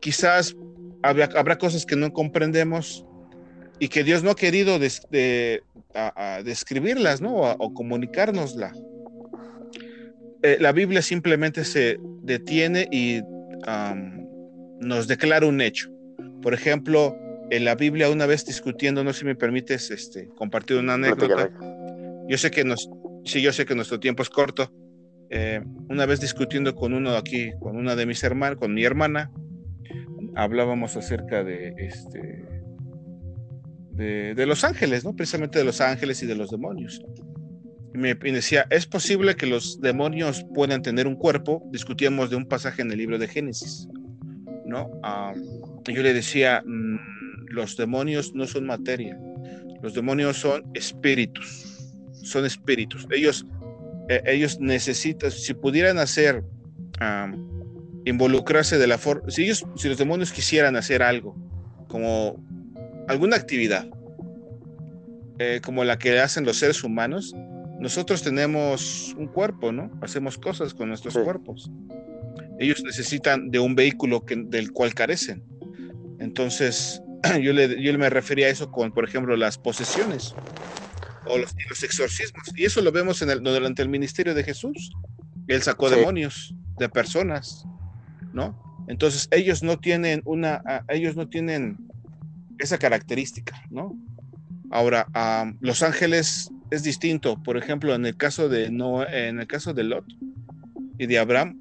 quizás 0.00 0.56
habrá, 1.02 1.58
cosas 1.58 1.86
que 1.86 1.96
no 1.96 2.12
comprendemos 2.12 3.04
y 3.78 3.88
que 3.88 4.04
Dios 4.04 4.22
no 4.22 4.30
ha 4.30 4.36
querido 4.36 4.78
describirlas, 4.78 7.20
¿no? 7.20 7.34
O, 7.34 7.74
comunicárnosla. 7.74 8.72
Eh, 10.42 10.56
la 10.60 10.72
Biblia 10.72 11.02
simplemente 11.02 11.64
se 11.64 11.98
detiene 12.22 12.88
y 12.90 13.20
nos 14.80 15.08
declara 15.08 15.46
un 15.46 15.60
hecho. 15.60 15.90
Por 16.42 16.54
ejemplo, 16.54 17.16
en 17.50 17.64
la 17.64 17.74
Biblia, 17.74 18.10
una 18.10 18.26
vez 18.26 18.44
discutiendo, 18.44 19.04
no 19.04 19.12
sé 19.12 19.20
si 19.20 19.24
me 19.24 19.34
permites 19.34 19.90
este, 19.90 20.28
compartir 20.36 20.78
una 20.78 20.94
anécdota. 20.94 21.50
Yo 22.28 22.38
sé 22.38 22.50
que 22.50 22.64
nos, 22.64 22.90
sí, 23.24 23.42
yo 23.42 23.52
sé 23.52 23.64
que 23.64 23.74
nuestro 23.74 24.00
tiempo 24.00 24.22
es 24.22 24.30
corto. 24.30 24.72
Eh, 25.30 25.60
una 25.88 26.06
vez 26.06 26.20
discutiendo 26.20 26.74
con 26.74 26.94
uno 26.94 27.16
aquí, 27.16 27.52
con 27.60 27.76
una 27.76 27.96
de 27.96 28.06
mis 28.06 28.22
hermanas, 28.22 28.58
con 28.58 28.72
mi 28.72 28.84
hermana, 28.84 29.30
hablábamos 30.34 30.96
acerca 30.96 31.42
de 31.42 31.74
este 31.76 32.44
de, 33.98 34.46
los 34.46 34.62
ángeles, 34.64 35.04
¿no? 35.04 35.14
Precisamente 35.14 35.58
de 35.58 35.64
los 35.64 35.80
ángeles 35.80 36.22
y 36.22 36.26
de 36.26 36.36
los 36.36 36.50
demonios. 36.50 37.02
Y 37.92 37.98
me 37.98 38.14
decía, 38.14 38.66
¿es 38.70 38.86
posible 38.86 39.34
que 39.34 39.46
los 39.46 39.80
demonios 39.80 40.44
puedan 40.54 40.82
tener 40.82 41.06
un 41.06 41.16
cuerpo? 41.16 41.68
Discutíamos 41.72 42.30
de 42.30 42.36
un 42.36 42.46
pasaje 42.46 42.82
en 42.82 42.92
el 42.92 42.98
libro 42.98 43.18
de 43.18 43.26
Génesis, 43.26 43.88
¿no? 44.66 44.88
Ah, 45.02 45.34
yo 45.84 46.02
le 46.02 46.14
decía, 46.14 46.62
mm, 46.64 47.46
los 47.48 47.76
demonios 47.76 48.34
no 48.34 48.46
son 48.46 48.66
materia, 48.66 49.18
los 49.82 49.94
demonios 49.94 50.36
son 50.36 50.62
espíritus, 50.74 51.96
son 52.22 52.46
espíritus. 52.46 53.06
Ellos, 53.10 53.46
eh, 54.08 54.22
ellos 54.26 54.60
necesitan, 54.60 55.32
si 55.32 55.54
pudieran 55.54 55.98
hacer 55.98 56.44
involucrarse 58.04 58.76
de 58.76 58.86
la 58.86 58.98
forma, 58.98 59.30
si 59.30 59.44
ellos, 59.44 59.64
si 59.76 59.88
los 59.88 59.98
demonios 59.98 60.32
quisieran 60.32 60.76
hacer 60.76 61.02
algo, 61.02 61.36
como 61.88 62.47
alguna 63.08 63.36
actividad, 63.36 63.88
eh, 65.38 65.60
como 65.64 65.84
la 65.84 65.98
que 65.98 66.18
hacen 66.20 66.44
los 66.44 66.58
seres 66.58 66.84
humanos, 66.84 67.34
nosotros 67.80 68.22
tenemos 68.22 69.14
un 69.16 69.28
cuerpo, 69.28 69.72
¿no? 69.72 69.90
Hacemos 70.02 70.36
cosas 70.36 70.74
con 70.74 70.88
nuestros 70.88 71.16
cuerpos. 71.16 71.70
Ellos 72.58 72.82
necesitan 72.84 73.50
de 73.50 73.60
un 73.60 73.74
vehículo 73.74 74.24
que, 74.24 74.36
del 74.36 74.72
cual 74.72 74.94
carecen. 74.94 75.44
Entonces, 76.18 77.02
yo, 77.40 77.52
le, 77.52 77.80
yo 77.82 77.96
me 77.98 78.10
refería 78.10 78.46
a 78.46 78.50
eso 78.50 78.70
con, 78.70 78.92
por 78.92 79.04
ejemplo, 79.04 79.36
las 79.36 79.58
posesiones 79.58 80.34
o 81.26 81.38
los, 81.38 81.54
exorcismos. 81.82 82.52
Y 82.56 82.64
eso 82.64 82.82
lo 82.82 82.90
vemos 82.90 83.22
en 83.22 83.30
el, 83.30 83.42
durante 83.42 83.82
el 83.82 83.88
ministerio 83.88 84.34
de 84.34 84.42
Jesús. 84.42 84.92
Él 85.46 85.62
sacó 85.62 85.88
demonios 85.88 86.54
de 86.78 86.88
personas. 86.88 87.64
¿no? 88.32 88.86
Entonces 88.88 89.28
ellos 89.30 89.62
no 89.62 89.78
tienen 89.78 90.22
una, 90.24 90.62
ellos 90.88 91.14
no 91.14 91.28
tienen 91.28 91.87
esa 92.58 92.78
característica, 92.78 93.62
¿no? 93.70 93.98
Ahora, 94.70 95.06
Los 95.60 95.82
Ángeles 95.82 96.50
es 96.70 96.82
distinto. 96.82 97.42
Por 97.42 97.56
ejemplo, 97.56 97.94
en 97.94 98.04
el 98.04 98.16
caso 98.16 98.48
de 98.48 98.70
no, 98.70 99.06
en 99.06 99.40
el 99.40 99.46
caso 99.46 99.72
de 99.72 99.84
Lot 99.84 100.04
y 100.98 101.06
de 101.06 101.18
Abraham, 101.18 101.60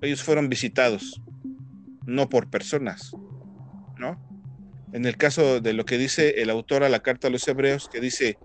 ellos 0.00 0.22
fueron 0.22 0.48
visitados, 0.48 1.20
no 2.06 2.28
por 2.28 2.48
personas, 2.48 3.12
¿no? 3.98 4.18
en 4.92 5.04
el 5.04 5.16
caso 5.16 5.60
de 5.60 5.72
lo 5.72 5.84
que 5.84 5.98
dice 5.98 6.40
el 6.42 6.50
autor 6.50 6.82
a 6.84 6.88
la 6.88 7.00
carta 7.00 7.28
a 7.28 7.30
los 7.30 7.46
hebreos, 7.46 7.88
que 7.88 8.00
dice 8.00 8.38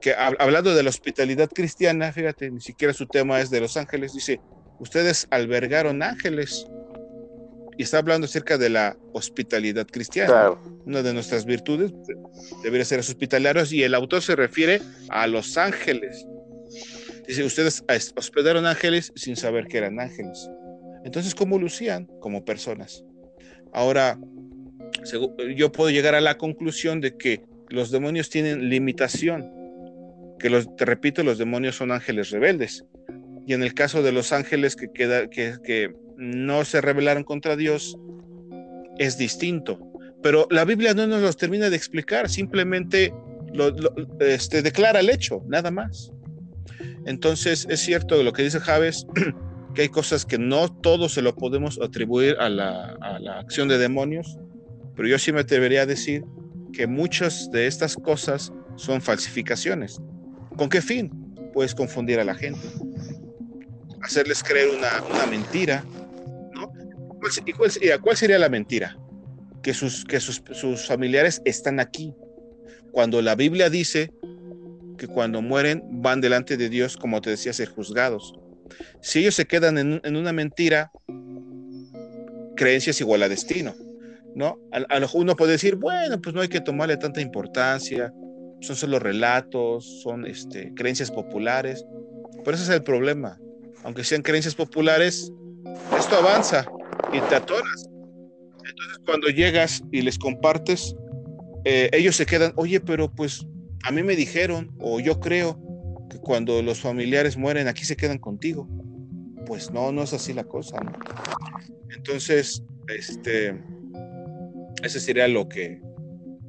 que 0.00 0.14
hablando 0.14 0.74
de 0.74 0.82
la 0.82 0.90
hospitalidad 0.90 1.50
cristiana, 1.50 2.12
fíjate, 2.12 2.50
ni 2.50 2.60
siquiera 2.60 2.94
su 2.94 3.06
tema 3.06 3.40
es 3.40 3.50
de 3.50 3.60
los 3.60 3.76
ángeles, 3.76 4.14
dice, 4.14 4.40
ustedes 4.78 5.26
albergaron 5.30 6.02
ángeles. 6.02 6.66
Y 7.78 7.84
está 7.84 7.98
hablando 7.98 8.24
acerca 8.24 8.58
de 8.58 8.70
la 8.70 8.96
hospitalidad 9.12 9.86
cristiana. 9.86 10.50
Una 10.84 11.00
de 11.00 11.14
nuestras 11.14 11.44
virtudes 11.44 11.92
debería 12.64 12.84
ser 12.84 12.98
hospitalarios 12.98 13.72
y 13.72 13.84
el 13.84 13.94
autor 13.94 14.20
se 14.20 14.34
refiere 14.34 14.82
a 15.10 15.28
los 15.28 15.56
ángeles. 15.56 16.26
Dice, 17.28 17.44
ustedes 17.44 17.84
hospedaron 18.16 18.66
ángeles 18.66 19.12
sin 19.14 19.36
saber 19.36 19.68
que 19.68 19.78
eran 19.78 20.00
ángeles. 20.00 20.50
Entonces, 21.04 21.36
¿cómo 21.36 21.56
lucían? 21.56 22.06
Como 22.20 22.44
personas. 22.44 23.04
Ahora, 23.72 24.18
yo 25.54 25.70
puedo 25.70 25.90
llegar 25.90 26.16
a 26.16 26.20
la 26.20 26.36
conclusión 26.36 27.00
de 27.00 27.16
que 27.16 27.44
los 27.68 27.92
demonios 27.92 28.28
tienen 28.28 28.70
limitación, 28.70 29.52
que 30.40 30.50
los, 30.50 30.74
te 30.74 30.84
repito, 30.84 31.22
los 31.22 31.38
demonios 31.38 31.76
son 31.76 31.92
ángeles 31.92 32.30
rebeldes. 32.30 32.84
Y 33.46 33.54
en 33.54 33.62
el 33.62 33.72
caso 33.72 34.02
de 34.02 34.10
los 34.10 34.32
ángeles 34.32 34.74
que, 34.74 34.90
queda, 34.92 35.30
que, 35.30 35.54
que 35.62 35.94
no 36.18 36.64
se 36.64 36.80
rebelaron 36.80 37.24
contra 37.24 37.56
Dios, 37.56 37.96
es 38.98 39.16
distinto. 39.16 39.78
Pero 40.22 40.48
la 40.50 40.64
Biblia 40.64 40.92
no 40.92 41.06
nos 41.06 41.22
los 41.22 41.36
termina 41.36 41.70
de 41.70 41.76
explicar, 41.76 42.28
simplemente 42.28 43.14
lo, 43.54 43.72
este, 44.20 44.62
declara 44.62 45.00
el 45.00 45.10
hecho, 45.10 45.42
nada 45.46 45.70
más. 45.70 46.12
Entonces 47.06 47.66
es 47.70 47.80
cierto 47.80 48.22
lo 48.22 48.32
que 48.32 48.42
dice 48.42 48.58
Javes, 48.58 49.06
que 49.74 49.82
hay 49.82 49.88
cosas 49.88 50.26
que 50.26 50.38
no 50.38 50.68
todo 50.68 51.08
se 51.08 51.22
lo 51.22 51.34
podemos 51.36 51.80
atribuir 51.80 52.36
a 52.40 52.48
la, 52.48 52.98
acción 53.38 53.68
de 53.68 53.78
demonios, 53.78 54.38
pero 54.96 55.08
yo 55.08 55.18
sí 55.18 55.32
me 55.32 55.40
atrevería 55.40 55.82
a 55.82 55.86
decir 55.86 56.24
que 56.72 56.88
muchas 56.88 57.50
de 57.52 57.68
estas 57.68 57.94
cosas 57.94 58.52
son 58.74 59.00
falsificaciones. 59.00 60.00
¿Con 60.56 60.68
qué 60.68 60.82
fin? 60.82 61.10
Puedes 61.54 61.74
confundir 61.74 62.18
a 62.18 62.24
la 62.24 62.34
gente, 62.34 62.66
hacerles 64.02 64.42
creer 64.42 64.68
una 64.70 65.26
mentira. 65.26 65.84
¿No? 67.20 67.28
¿Y 67.44 67.52
cuál, 67.52 67.70
sería, 67.70 67.98
cuál 67.98 68.16
sería 68.16 68.38
la 68.38 68.48
mentira? 68.48 68.96
Que, 69.62 69.74
sus, 69.74 70.04
que 70.04 70.20
sus, 70.20 70.42
sus 70.52 70.86
familiares 70.86 71.42
están 71.44 71.80
aquí. 71.80 72.14
Cuando 72.92 73.20
la 73.22 73.34
Biblia 73.34 73.70
dice 73.70 74.12
que 74.96 75.06
cuando 75.06 75.42
mueren 75.42 75.82
van 76.02 76.20
delante 76.20 76.56
de 76.56 76.68
Dios, 76.68 76.96
como 76.96 77.20
te 77.20 77.30
decía, 77.30 77.52
ser 77.52 77.68
juzgados. 77.68 78.34
Si 79.00 79.20
ellos 79.20 79.34
se 79.34 79.46
quedan 79.46 79.78
en, 79.78 80.00
en 80.04 80.16
una 80.16 80.32
mentira, 80.32 80.90
creencia 82.56 82.90
es 82.90 83.00
igual 83.00 83.22
a 83.22 83.28
destino. 83.28 83.74
¿no? 84.34 84.58
A, 84.72 85.00
uno 85.14 85.36
puede 85.36 85.52
decir, 85.52 85.76
bueno, 85.76 86.20
pues 86.20 86.34
no 86.34 86.40
hay 86.40 86.48
que 86.48 86.60
tomarle 86.60 86.96
tanta 86.96 87.20
importancia, 87.20 88.12
son 88.60 88.76
solo 88.76 88.98
relatos, 88.98 90.02
son 90.02 90.26
este, 90.26 90.72
creencias 90.74 91.10
populares, 91.10 91.84
pero 92.44 92.56
ese 92.56 92.64
es 92.64 92.70
el 92.70 92.82
problema. 92.82 93.38
Aunque 93.84 94.04
sean 94.04 94.22
creencias 94.22 94.54
populares, 94.54 95.32
esto 95.98 96.16
avanza 96.16 96.66
y 97.12 97.20
te 97.20 97.34
atoras. 97.34 97.88
Entonces 98.68 98.98
cuando 99.04 99.28
llegas 99.28 99.82
y 99.92 100.02
les 100.02 100.18
compartes, 100.18 100.94
eh, 101.64 101.88
ellos 101.92 102.16
se 102.16 102.26
quedan, 102.26 102.52
oye, 102.56 102.80
pero 102.80 103.10
pues 103.10 103.46
a 103.84 103.90
mí 103.90 104.02
me 104.02 104.16
dijeron, 104.16 104.70
o 104.78 105.00
yo 105.00 105.20
creo, 105.20 105.58
que 106.08 106.18
cuando 106.18 106.62
los 106.62 106.80
familiares 106.80 107.36
mueren 107.36 107.68
aquí 107.68 107.84
se 107.84 107.96
quedan 107.96 108.18
contigo. 108.18 108.68
Pues 109.46 109.70
no, 109.70 109.92
no 109.92 110.02
es 110.02 110.12
así 110.12 110.32
la 110.32 110.44
cosa. 110.44 110.78
Entonces, 111.94 112.62
este, 112.88 113.58
ese 114.82 115.00
sería 115.00 115.28
lo 115.28 115.48
que 115.48 115.80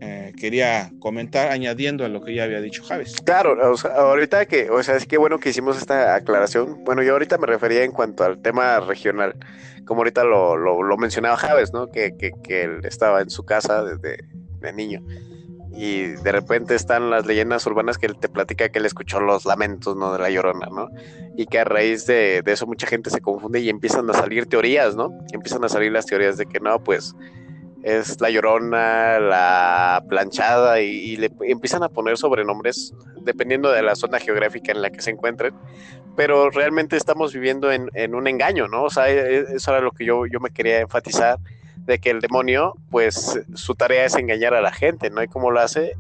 eh, 0.02 0.32
quería 0.38 0.92
comentar, 1.00 1.52
añadiendo 1.52 2.06
a 2.06 2.10
lo 2.10 2.22
que 2.22 2.34
ya 2.34 2.44
había 2.44 2.62
dicho 2.62 2.84
Javes. 2.84 3.18
Claro, 3.26 3.58
ahorita 3.96 4.46
que, 4.46 4.70
o 4.70 4.82
sea, 4.82 4.96
es 4.96 5.06
que 5.06 5.18
bueno 5.18 5.40
que 5.40 5.50
hicimos 5.50 5.78
esta 5.78 6.16
aclaración. 6.16 6.84
Bueno, 6.86 7.04
yo 7.04 7.14
ahorita 7.14 7.38
me 7.38 7.48
refería 7.48 7.84
en 7.84 7.92
cuanto 7.92 8.24
al 8.24 8.42
tema 8.42 8.80
regional, 8.80 9.36
como 9.86 10.02
ahorita 10.02 10.24
lo, 10.24 10.56
lo, 10.56 10.98
mencionaba 10.98 11.36
Javes, 11.36 11.74
¿no? 11.74 11.88
Que, 11.88 12.16
que, 12.18 12.32
que, 12.44 12.64
él 12.64 12.80
estaba 12.84 13.22
en 13.22 13.30
su 13.30 13.44
casa 13.44 13.84
desde 13.84 14.24
de 14.62 14.74
niño. 14.74 15.02
Y 15.72 16.08
de 16.08 16.32
repente 16.32 16.76
están 16.76 17.10
las 17.10 17.26
leyendas 17.26 17.66
urbanas 17.66 17.98
que 17.98 18.08
él 18.08 18.18
te 18.18 18.28
platica 18.28 18.70
que 18.70 18.80
él 18.80 18.86
escuchó 18.86 19.20
los 19.20 19.46
lamentos, 19.46 19.96
¿no? 19.96 20.14
De 20.14 20.20
la 20.20 20.30
llorona, 20.30 20.68
¿no? 20.68 20.90
Y 21.36 21.46
que 21.46 21.60
a 21.60 21.64
raíz 21.64 22.06
de, 22.06 22.42
de 22.42 22.52
eso 22.52 22.66
mucha 22.68 22.88
gente 22.88 23.10
se 23.10 23.22
confunde 23.22 23.60
y 23.60 23.70
empiezan 23.70 24.10
a 24.10 24.14
salir 24.14 24.48
teorías, 24.48 24.96
¿no? 24.96 25.12
Empiezan 25.32 25.64
a 25.64 25.70
salir 25.70 25.92
las 25.92 26.06
teorías 26.06 26.38
de 26.38 26.46
que 26.46 26.60
no, 26.60 26.84
pues 26.84 27.16
es 27.84 28.20
la 28.20 28.30
llorona, 28.30 29.20
la 29.20 30.04
planchada 30.08 30.82
y, 30.82 31.16
le 31.18 31.32
empiezan 31.42 31.84
a 31.84 31.90
poner 31.90 32.18
sobrenombres 32.18 32.94
dependiendo 33.22 33.72
de 33.72 33.82
la 33.82 33.96
zona 33.96 34.20
geográfica 34.20 34.72
en 34.72 34.82
la 34.82 34.90
que 34.90 35.02
se 35.02 35.12
encuentren, 35.12 35.54
pero 36.16 36.50
realmente 36.50 36.98
estamos 36.98 37.34
viviendo 37.34 37.72
en, 37.72 38.16
un 38.16 38.28
engaño, 38.28 38.68
¿no? 38.68 38.84
O 38.84 38.90
sea, 38.90 39.10
e, 39.10 39.38
e, 39.38 39.46
eso 39.56 39.72
era 39.72 39.82
lo 39.82 39.92
que 39.92 40.06
yo, 40.06 40.26
yo 40.26 40.40
me 40.40 40.50
quería 40.50 40.82
enfatizar, 40.82 41.40
de 41.86 42.00
que 42.00 42.12
el 42.12 42.20
demonio, 42.20 42.76
pues 42.92 43.40
su 43.56 43.74
tarea 43.74 44.06
es 44.06 44.16
engañar 44.16 44.54
a 44.54 44.62
la 44.62 44.72
gente, 44.72 45.10
¿no? 45.10 45.24
Y 45.24 45.28
cómo 45.28 45.50
lo 45.50 45.60
hace, 45.60 45.96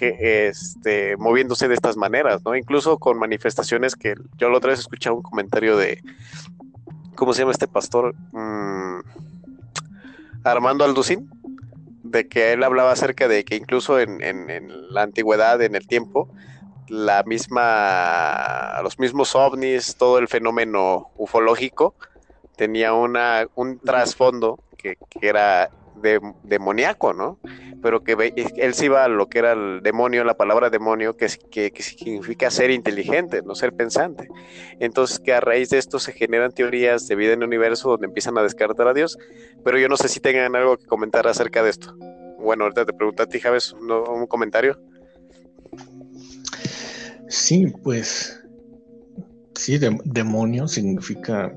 este, 0.00 1.16
moviéndose 1.16 1.68
de 1.68 1.74
estas 1.74 1.96
maneras, 1.96 2.42
¿no? 2.44 2.56
Incluso 2.56 2.98
con 2.98 3.18
manifestaciones 3.18 3.94
que 3.94 4.14
yo 4.36 4.50
la 4.50 4.58
otra 4.58 4.70
vez 4.70 4.80
escuché 4.80 5.10
un 5.10 5.22
comentario 5.22 5.76
de, 5.76 6.02
¿cómo 7.14 7.32
se 7.32 7.40
llama 7.40 7.52
este 7.52 7.68
pastor? 7.68 8.14
Mm, 8.32 9.00
Armando 10.44 10.84
Alducín, 10.84 11.30
de 12.02 12.28
que 12.28 12.52
él 12.52 12.62
hablaba 12.62 12.92
acerca 12.92 13.28
de 13.28 13.44
que 13.44 13.56
incluso 13.56 13.98
en, 13.98 14.18
la 14.90 15.02
antigüedad, 15.02 15.60
en 15.62 15.74
el 15.74 15.86
tiempo, 15.86 16.28
la 16.88 17.22
misma, 17.22 18.80
los 18.82 18.98
mismos 18.98 19.34
ovnis, 19.34 19.96
todo 19.96 20.18
el 20.18 20.28
fenómeno 20.28 21.10
ufológico, 21.16 21.94
tenía 22.56 22.92
una, 22.92 23.46
un 23.54 23.78
trasfondo 23.78 24.58
que, 24.76 24.98
que 25.08 25.28
era 25.28 25.70
de, 26.00 26.20
demoníaco, 26.42 27.12
¿no? 27.12 27.38
Pero 27.82 28.02
que 28.02 28.32
él 28.56 28.74
se 28.74 28.86
iba 28.86 29.04
a 29.04 29.08
lo 29.08 29.28
que 29.28 29.38
era 29.40 29.52
el 29.52 29.80
demonio, 29.82 30.24
la 30.24 30.36
palabra 30.36 30.70
demonio, 30.70 31.16
que, 31.16 31.28
significa 31.28 32.50
ser 32.50 32.70
inteligente, 32.70 33.42
no 33.42 33.54
ser 33.54 33.72
pensante. 33.72 34.28
Entonces, 34.78 35.18
que 35.18 35.32
a 35.32 35.40
raíz 35.40 35.70
de 35.70 35.78
esto 35.78 35.98
se 35.98 36.12
generan 36.12 36.52
teorías 36.52 37.06
de 37.08 37.16
vida 37.16 37.32
en 37.32 37.40
el 37.40 37.48
universo 37.48 37.90
donde 37.90 38.06
empiezan 38.06 38.38
a 38.38 38.42
descartar 38.42 38.86
a 38.88 38.94
Dios, 38.94 39.18
pero 39.64 39.78
yo 39.78 39.88
no 39.88 39.96
sé 39.96 40.08
si 40.08 40.20
tengan 40.20 40.54
algo 40.54 40.76
que 40.76 40.86
comentar 40.86 41.26
acerca 41.26 41.62
de 41.62 41.70
esto. 41.70 41.94
Bueno, 42.38 42.64
ahorita 42.64 42.84
te 42.84 42.92
pregunto 42.92 43.22
a 43.22 43.26
ti, 43.26 43.40
Javes, 43.40 43.72
un 43.72 44.26
comentario. 44.26 44.78
Sí, 47.28 47.72
pues 47.82 48.42
sí, 49.54 49.78
demonio 49.78 50.68
significa 50.68 51.52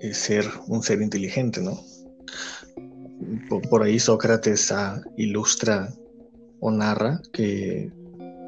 eh, 0.00 0.14
ser 0.14 0.44
un 0.66 0.82
ser 0.82 1.00
inteligente, 1.00 1.60
¿no? 1.60 1.78
Por, 3.48 3.82
ahí 3.82 3.98
Sócrates 3.98 4.72
ilustra 5.16 5.92
o 6.60 6.70
narra 6.70 7.20
que 7.32 7.90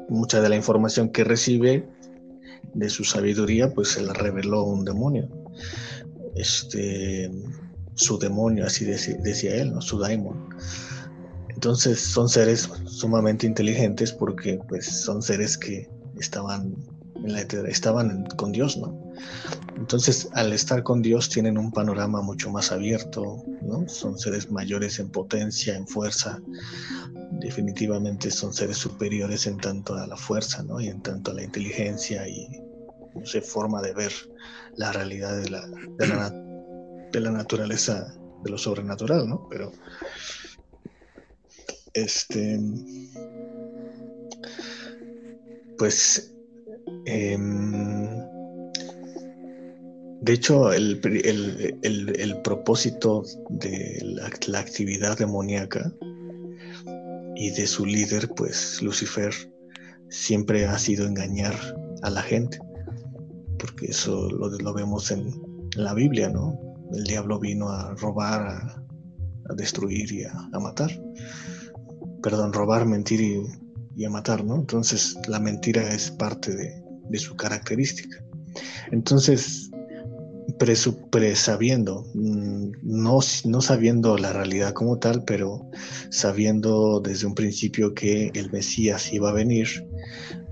mucha 0.09 0.41
de 0.41 0.49
la 0.49 0.55
información 0.55 1.09
que 1.09 1.23
recibe 1.23 1.87
de 2.73 2.89
su 2.89 3.03
sabiduría, 3.03 3.73
pues 3.73 3.89
se 3.89 4.01
la 4.01 4.13
reveló 4.13 4.63
un 4.63 4.85
demonio. 4.85 5.29
Este, 6.35 7.31
su 7.95 8.17
demonio, 8.19 8.65
así 8.65 8.85
decía, 8.85 9.55
él, 9.55 9.73
¿no? 9.73 9.81
su 9.81 9.99
daimon. 9.99 10.49
Entonces 11.49 11.99
son 11.99 12.27
seres 12.27 12.69
sumamente 12.85 13.47
inteligentes 13.47 14.11
porque 14.11 14.59
pues 14.67 14.85
son 14.85 15.21
seres 15.21 15.57
que 15.57 15.89
estaban 16.19 16.75
en 17.23 17.33
la 17.33 17.41
estaban 17.41 18.25
con 18.35 18.51
Dios, 18.51 18.77
¿no? 18.77 19.04
Entonces, 19.77 20.29
al 20.33 20.53
estar 20.53 20.83
con 20.83 21.01
Dios 21.01 21.29
tienen 21.29 21.57
un 21.57 21.71
panorama 21.71 22.21
mucho 22.21 22.49
más 22.49 22.71
abierto, 22.71 23.43
¿no? 23.61 23.87
Son 23.87 24.17
seres 24.17 24.49
mayores 24.49 24.99
en 24.99 25.09
potencia, 25.09 25.75
en 25.75 25.87
fuerza. 25.87 26.39
Definitivamente 27.39 28.31
son 28.31 28.53
seres 28.53 28.77
superiores 28.77 29.47
en 29.47 29.57
tanto 29.57 29.95
a 29.95 30.07
la 30.07 30.15
fuerza, 30.15 30.63
¿no? 30.63 30.79
Y 30.79 30.87
en 30.87 31.01
tanto 31.01 31.31
a 31.31 31.33
la 31.33 31.43
inteligencia 31.43 32.27
y, 32.27 32.47
no 33.13 33.41
forma 33.41 33.81
de 33.81 33.93
ver 33.93 34.11
la 34.75 34.91
realidad 34.91 35.41
de 35.41 35.49
la, 35.49 35.65
de 37.11 37.19
la, 37.19 37.31
naturaleza, 37.31 38.13
de 38.43 38.51
lo 38.51 38.57
sobrenatural, 38.57 39.27
¿no? 39.27 39.47
Pero, 39.49 39.71
este, 41.93 42.59
pues, 45.77 46.33
eh, 47.05 47.37
de 50.25 50.33
hecho, 50.33 50.73
el, 50.73 50.99
propósito 52.43 53.23
de 53.51 54.01
la, 54.47 54.59
actividad 54.59 55.19
demoníaca 55.19 55.93
y 57.35 57.51
de 57.51 57.67
su 57.67 57.85
líder, 57.85 58.29
pues 58.35 58.81
Lucifer, 58.81 59.31
siempre 60.09 60.65
ha 60.65 60.79
sido 60.79 61.05
engañar 61.05 61.53
a 62.01 62.09
la 62.09 62.23
gente, 62.23 62.57
porque 63.59 63.85
eso 63.85 64.27
lo, 64.31 64.73
vemos 64.73 65.11
en, 65.11 65.31
la 65.75 65.93
Biblia, 65.93 66.29
¿no? 66.29 66.59
El 66.91 67.03
diablo 67.03 67.39
vino 67.39 67.69
a 67.69 67.93
robar, 67.93 68.47
a, 68.47 68.83
destruir 69.55 70.11
y 70.11 70.23
a, 70.23 70.59
matar. 70.59 70.89
perdón, 72.23 72.51
robar, 72.51 72.87
mentir 72.87 73.21
y, 73.95 74.07
matar, 74.07 74.43
¿no? 74.43 74.55
Entonces 74.55 75.15
la 75.27 75.39
mentira 75.39 75.87
es 75.93 76.09
parte 76.09 76.55
de, 76.55 76.83
de 77.09 77.19
su 77.19 77.35
característica. 77.35 78.23
Entonces, 78.91 79.69
presabiendo, 80.57 82.05
mm, 82.13 82.71
no, 82.83 83.19
no 83.45 83.61
sabiendo 83.61 84.17
la 84.17 84.33
realidad 84.33 84.73
como 84.73 84.97
tal, 84.97 85.23
pero 85.23 85.69
sabiendo 86.09 86.99
desde 86.99 87.27
un 87.27 87.35
principio 87.35 87.93
que 87.93 88.31
el 88.33 88.51
Mesías 88.51 89.11
iba 89.11 89.29
a 89.29 89.33
venir, 89.33 89.67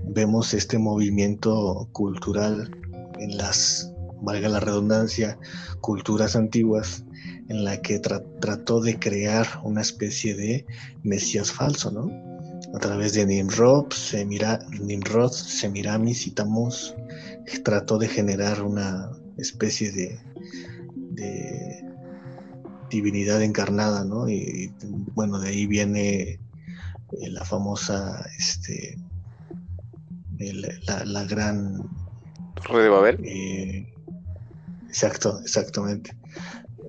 vemos 0.06 0.52
este 0.54 0.78
movimiento 0.78 1.88
cultural 1.92 2.70
en 3.18 3.36
las, 3.36 3.92
valga 4.20 4.48
la 4.48 4.60
redundancia, 4.60 5.38
culturas 5.80 6.36
antiguas, 6.36 7.04
en 7.48 7.64
la 7.64 7.80
que 7.80 7.98
trató 7.98 8.80
de 8.80 8.98
crear 8.98 9.46
una 9.62 9.82
especie 9.82 10.34
de 10.34 10.64
Mesías 11.02 11.52
falso, 11.52 11.90
¿no? 11.90 12.10
A 12.74 12.78
través 12.78 13.12
de 13.12 13.26
Nimrod, 13.26 13.92
Semira, 13.92 14.58
Nimrod, 14.80 15.30
Semiramis 15.30 16.26
y 16.26 16.32
Tammuz, 16.32 16.94
trató 17.62 17.98
de 17.98 18.08
generar 18.08 18.62
una 18.62 19.10
especie 19.38 19.90
de, 19.92 20.18
divinidad 22.90 23.42
encarnada, 23.42 24.04
¿no? 24.04 24.28
Y, 24.28 24.72
bueno, 25.14 25.40
de 25.40 25.48
ahí 25.48 25.66
viene 25.66 26.20
eh, 26.22 26.38
la 27.30 27.44
famosa, 27.44 28.24
este, 28.38 28.96
la, 31.04 31.24
gran... 31.24 31.82
¿Torre 32.54 32.84
de 32.84 32.88
Babel? 32.88 33.20
Eh, 33.24 33.92
exacto, 34.86 35.40
exactamente. 35.40 36.16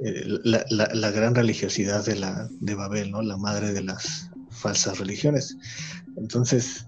Eh, 0.04 0.24
la, 0.44 1.12
gran 1.12 1.34
religiosidad 1.34 2.06
de, 2.06 2.16
la, 2.16 2.48
de 2.60 2.76
Babel, 2.76 3.12
¿no? 3.12 3.22
La 3.22 3.38
madre 3.38 3.72
de 3.74 3.82
las 3.82 4.30
falsas 4.52 5.00
religiones. 5.00 5.58
Entonces, 6.18 6.88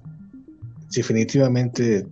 definitivamente 0.91 2.07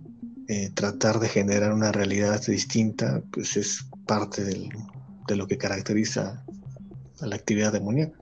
eh, 0.48 0.70
tratar 0.74 1.18
de 1.18 1.28
generar 1.28 1.72
una 1.72 1.92
realidad 1.92 2.40
distinta, 2.46 3.22
pues 3.32 3.56
es 3.56 3.84
parte 4.06 4.44
de 4.44 5.36
lo 5.36 5.46
que 5.46 5.58
caracteriza 5.58 6.44
a 7.20 7.26
la 7.26 7.36
actividad 7.36 7.72
demoníaca. 7.72 8.18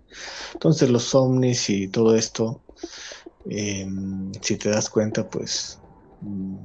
Entonces 0.53 0.91
los 0.91 1.15
ovnis 1.15 1.69
y 1.71 1.89
todo 1.89 2.15
esto, 2.17 2.63
em, 3.47 4.33
si 4.41 4.57
te 4.57 4.71
das 4.71 4.89
cuenta, 4.89 5.29
pues 5.29 5.79
mm, 6.21 6.57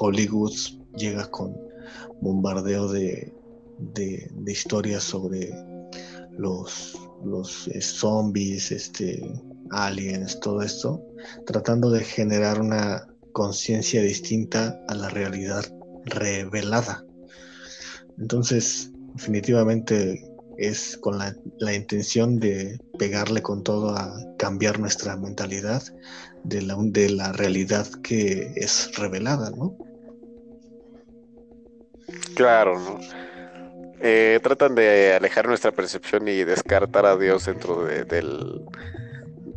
Hollywood 0.00 0.52
llega 0.96 1.30
con 1.30 1.56
bombardeo 2.20 2.88
de, 2.88 3.32
historias 4.46 5.02
sobre 5.02 5.50
los, 6.36 6.96
los 7.24 7.66
eh, 7.68 7.80
zombies, 7.80 8.70
este, 8.70 9.22
aliens, 9.70 10.38
todo 10.40 10.62
esto, 10.62 11.02
tratando 11.46 11.90
de 11.90 12.04
generar 12.04 12.60
una 12.60 13.11
conciencia 13.32 14.02
distinta 14.02 14.78
a 14.88 14.94
la 14.94 15.08
realidad 15.08 15.64
revelada. 16.04 17.04
Entonces, 18.18 18.90
definitivamente 19.14 20.28
es 20.58 20.96
con 20.98 21.18
la, 21.18 21.34
intención 21.74 22.38
de 22.38 22.78
pegarle 22.98 23.42
con 23.42 23.62
todo 23.62 23.96
a 23.96 24.14
cambiar 24.38 24.78
nuestra 24.78 25.16
mentalidad 25.16 25.82
de 26.44 26.62
la, 26.62 26.76
de 26.78 27.10
la 27.10 27.32
realidad 27.32 27.86
que 28.02 28.52
es 28.56 28.90
revelada, 28.96 29.50
¿no? 29.50 29.76
Claro, 32.34 32.78
¿no? 32.78 32.98
Eh, 34.04 34.40
tratan 34.42 34.74
de 34.74 35.14
alejar 35.14 35.46
nuestra 35.46 35.70
percepción 35.70 36.26
y 36.26 36.42
descartar 36.42 37.06
a 37.06 37.16
Dios 37.16 37.46
dentro 37.46 37.84
del, 37.84 38.64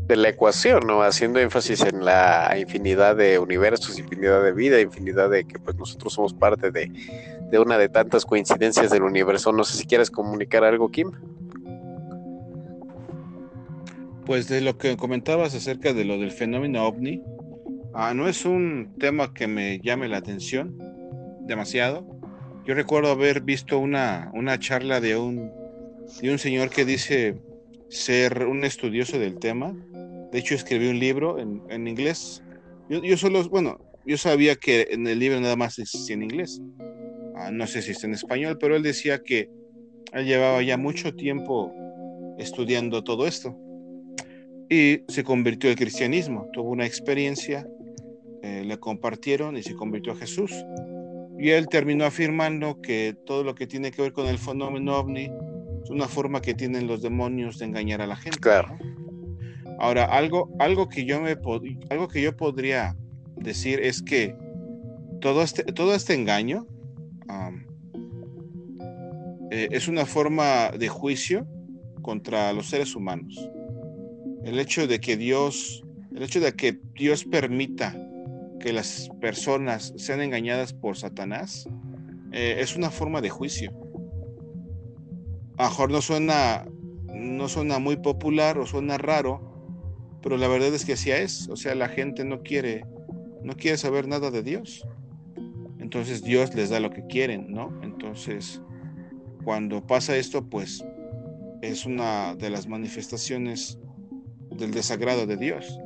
de 0.08 0.16
la 0.16 0.30
ecuación, 0.30 0.86
¿no? 0.86 1.02
Haciendo 1.02 1.40
énfasis 1.40 1.82
en 1.82 2.06
la 2.06 2.56
infinidad 2.60 3.16
de 3.16 3.40
universos, 3.40 3.98
infinidad 3.98 4.44
de 4.44 4.52
vida, 4.52 4.80
infinidad 4.80 5.30
de 5.30 5.46
que 5.46 5.58
pues 5.58 5.76
nosotros 5.78 6.14
somos 6.14 6.34
parte 6.34 6.72
de, 6.72 6.92
una 7.58 7.78
de 7.78 7.90
tantas 7.90 8.26
coincidencias 8.26 8.92
del 8.92 9.04
universo. 9.04 9.52
No 9.52 9.64
sé 9.64 9.78
si 9.78 9.86
quieres 9.86 10.12
comunicar 10.12 10.64
algo, 10.64 10.92
Kim. 10.92 11.12
Pues 14.26 14.48
de 14.48 14.62
lo 14.62 14.78
que 14.78 14.96
comentabas 14.98 15.56
acerca 15.56 15.94
de 15.94 16.06
lo 16.06 16.18
del 16.18 16.32
fenómeno 16.32 16.86
ovni, 16.86 17.24
ah, 17.94 18.14
no 18.14 18.28
es 18.28 18.46
un 18.46 18.94
tema 19.00 19.34
que 19.34 19.48
me 19.48 19.80
llame 19.80 20.08
la 20.08 20.18
atención 20.18 20.78
demasiado. 21.42 22.06
Yo 22.66 22.74
recuerdo 22.74 23.12
haber 23.12 23.42
visto 23.42 23.80
una, 23.80 24.32
una 24.34 24.60
charla 24.60 25.00
de 25.00 25.16
un, 25.16 25.52
de 26.22 26.32
un 26.32 26.40
señor 26.40 26.70
que 26.70 26.86
dice 26.86 27.40
ser 27.90 28.46
un 28.46 28.64
estudioso 28.64 29.20
del 29.20 29.40
tema 29.40 29.76
de 30.36 30.40
hecho, 30.40 30.54
escribí 30.54 30.88
un 30.88 31.00
libro 31.00 31.40
en, 31.40 31.88
inglés. 31.88 32.44
Yo, 32.90 33.16
solo, 33.16 33.48
bueno, 33.48 33.80
yo 34.06 34.18
sabía 34.18 34.58
que 34.58 34.90
en 34.92 35.08
el 35.08 35.18
libro 35.18 35.40
nada 35.40 35.56
más 35.56 35.80
existía 35.80 36.16
en 36.16 36.24
inglés. 36.24 36.62
Ah, 37.38 37.52
no 37.52 37.66
sé 37.68 37.82
si 37.82 37.92
está 37.92 38.08
en 38.08 38.16
español, 38.16 38.58
pero 38.60 38.76
él 38.76 38.84
decía 38.84 39.20
que 39.24 39.50
él 40.12 40.26
llevaba 40.26 40.62
ya 40.62 40.76
mucho 40.76 41.16
tiempo 41.16 41.72
estudiando 42.38 43.02
todo 43.02 43.28
esto. 43.28 43.58
Y 44.70 45.04
se 45.08 45.24
convirtió 45.24 45.70
al 45.70 45.78
cristianismo. 45.78 46.50
Tuvo 46.52 46.70
una 46.72 46.86
experiencia, 46.86 47.66
eh, 48.42 48.64
le 48.66 48.78
compartieron 48.78 49.56
y 49.56 49.64
se 49.64 49.74
convirtió 49.74 50.12
a 50.12 50.18
Jesús. 50.18 50.52
Y 51.40 51.52
él 51.52 51.70
terminó 51.70 52.04
afirmando 52.04 52.82
que 52.82 53.16
todo 53.26 53.46
lo 53.46 53.56
que 53.56 53.68
tiene 53.68 53.92
que 53.92 54.02
ver 54.02 54.12
con 54.12 54.28
el 54.28 54.38
fenómeno 54.38 54.98
ovni 54.98 55.30
es 55.86 55.92
una 55.92 56.08
forma 56.08 56.42
que 56.42 56.56
tienen 56.56 56.88
los 56.88 57.04
demonios 57.04 57.60
de 57.60 57.66
engañar 57.66 58.02
a 58.02 58.08
la 58.08 58.16
gente. 58.16 58.40
Claro. 58.40 58.76
Ahora, 59.78 60.06
algo, 60.06 60.52
algo, 60.58 60.90
que 60.90 61.06
yo 61.06 61.22
me 61.22 61.38
algo 61.92 62.08
que 62.08 62.24
yo 62.24 62.36
podría 62.36 62.98
decir 63.36 63.80
es 63.80 64.02
que 64.02 64.36
todo 65.22 65.44
este, 65.44 65.64
todo 65.64 65.94
este 65.94 66.16
engaño 66.16 66.66
eh, 69.52 69.68
es 69.70 69.88
una 69.88 70.08
forma 70.08 70.72
de 70.72 70.88
juicio 70.88 71.46
contra 72.02 72.52
los 72.52 72.66
seres 72.66 72.96
humanos. 72.96 73.36
El 74.44 74.58
hecho 74.58 74.88
de 74.88 75.00
que 75.00 75.18
Dios, 75.18 75.84
el 76.16 76.24
hecho 76.24 76.40
de 76.40 76.52
que 76.54 76.80
Dios 76.96 77.26
permita 77.26 77.96
que 78.60 78.74
las 78.74 79.08
personas 79.22 79.94
sean 79.98 80.22
engañadas 80.22 80.74
por 80.74 80.98
Satanás, 80.98 81.70
eh, 82.32 82.56
es 82.58 82.76
una 82.76 82.90
forma 82.90 83.22
de 83.22 83.30
juicio. 83.30 83.85
A 85.58 85.64
lo 85.64 85.70
mejor 85.70 85.92
no 85.92 86.02
suena, 86.02 86.66
no 87.14 87.48
suena 87.48 87.80
muy 87.80 87.98
popular 87.98 88.58
o 88.58 88.66
suena 88.66 88.98
raro, 88.98 89.42
pero 90.22 90.38
la 90.38 90.48
verdad 90.48 90.74
es 90.74 90.86
que 90.86 90.94
así 90.94 91.12
es, 91.12 91.48
o 91.50 91.56
sea, 91.56 91.76
la 91.76 91.88
gente 91.88 92.26
no 92.26 92.42
quiere, 92.42 92.86
no 93.44 93.56
quiere 93.56 93.78
saber 93.78 94.08
nada 94.08 94.32
de 94.32 94.44
Dios. 94.44 94.86
Entonces 95.80 96.24
Dios 96.24 96.56
les 96.56 96.72
da 96.72 96.80
lo 96.80 96.90
que 96.90 97.06
quieren, 97.06 97.52
¿no? 97.52 97.72
Entonces, 97.84 98.62
cuando 99.44 99.86
pasa 99.86 100.18
esto, 100.18 100.44
pues 100.44 100.84
es 101.62 101.86
una 101.86 102.36
de 102.36 102.50
las 102.50 102.68
manifestaciones 102.68 103.80
del 104.50 104.72
desagrado 104.72 105.26
de 105.26 105.38
Dios. 105.38 105.80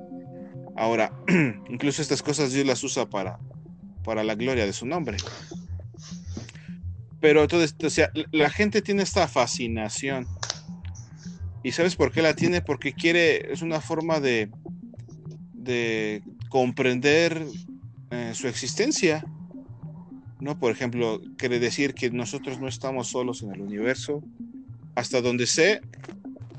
Ahora, 0.76 1.12
incluso 1.70 2.02
estas 2.02 2.24
cosas 2.24 2.54
Dios 2.54 2.66
las 2.66 2.84
usa 2.84 3.10
para, 3.10 3.40
para 4.04 4.24
la 4.24 4.36
gloria 4.36 4.66
de 4.66 4.74
su 4.74 4.86
nombre. 4.86 5.18
Pero 7.20 7.42
entonces, 7.42 7.76
o 7.84 7.90
sea, 7.90 8.12
la 8.32 8.50
gente 8.50 8.82
tiene 8.82 9.04
esta 9.04 9.28
fascinación 9.28 10.28
¿Y 11.62 11.72
sabes 11.72 11.96
por 11.96 12.12
qué 12.12 12.22
la 12.22 12.34
tiene? 12.34 12.62
Porque 12.62 12.94
quiere, 12.94 13.52
es 13.52 13.62
una 13.62 13.82
forma 13.82 14.20
de, 14.20 14.50
de 15.54 16.24
comprender 16.50 17.46
eh, 18.12 18.32
su 18.34 18.48
existencia. 18.48 19.26
¿No? 20.40 20.58
Por 20.58 20.72
ejemplo, 20.72 21.20
quiere 21.38 21.60
decir 21.60 21.94
que 21.94 22.10
nosotros 22.12 22.62
no 22.62 22.70
estamos 22.70 23.10
solos 23.10 23.42
en 23.42 23.54
el 23.54 23.62
universo. 23.62 24.24
Hasta 24.96 25.22
donde 25.22 25.48
sé, 25.48 25.82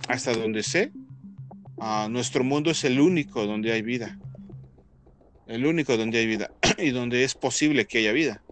hasta 0.07 0.35
donde 0.35 0.63
sé, 0.63 0.93
ah, 1.79 2.09
nuestro 2.11 2.45
mundo 2.45 2.71
es 2.71 2.85
el 2.85 3.01
único 3.01 3.47
donde 3.47 3.73
hay 3.73 3.81
vida. 3.81 4.19
El 5.47 5.65
único 5.65 5.97
donde 5.97 6.19
hay 6.19 6.27
vida 6.27 6.51
y 6.79 6.91
donde 6.91 7.25
es 7.25 7.35
posible 7.35 7.87
que 7.87 7.99
haya 7.99 8.13
vida. 8.13 8.43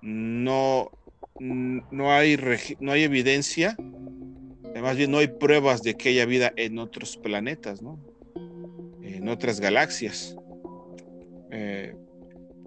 No, 0.00 0.92
no, 1.40 2.12
hay, 2.12 2.36
no 2.80 2.92
hay 2.92 3.04
evidencia 3.04 3.76
más 4.80 4.96
bien 4.96 5.10
no 5.10 5.18
hay 5.18 5.28
pruebas 5.28 5.82
de 5.82 5.94
que 5.94 6.10
haya 6.10 6.26
vida 6.26 6.52
en 6.56 6.78
otros 6.78 7.16
planetas, 7.16 7.82
¿no? 7.82 7.98
En 9.02 9.28
otras 9.28 9.60
galaxias. 9.60 10.36
Eh, 11.50 11.94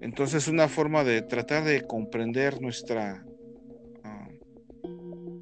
entonces, 0.00 0.48
una 0.48 0.68
forma 0.68 1.04
de 1.04 1.22
tratar 1.22 1.64
de 1.64 1.82
comprender 1.82 2.60
nuestra, 2.60 3.24
ah, 4.04 4.28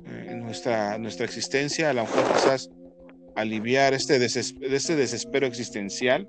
eh, 0.07 0.35
nuestra, 0.37 0.99
nuestra 0.99 1.25
existencia, 1.25 1.91
a 1.91 1.93
lo 1.93 2.03
mejor 2.03 2.33
quizás 2.33 2.71
aliviar 3.37 3.95
este, 3.95 4.23
este 4.25 4.97
desespero 4.97 5.47
existencial 5.47 6.27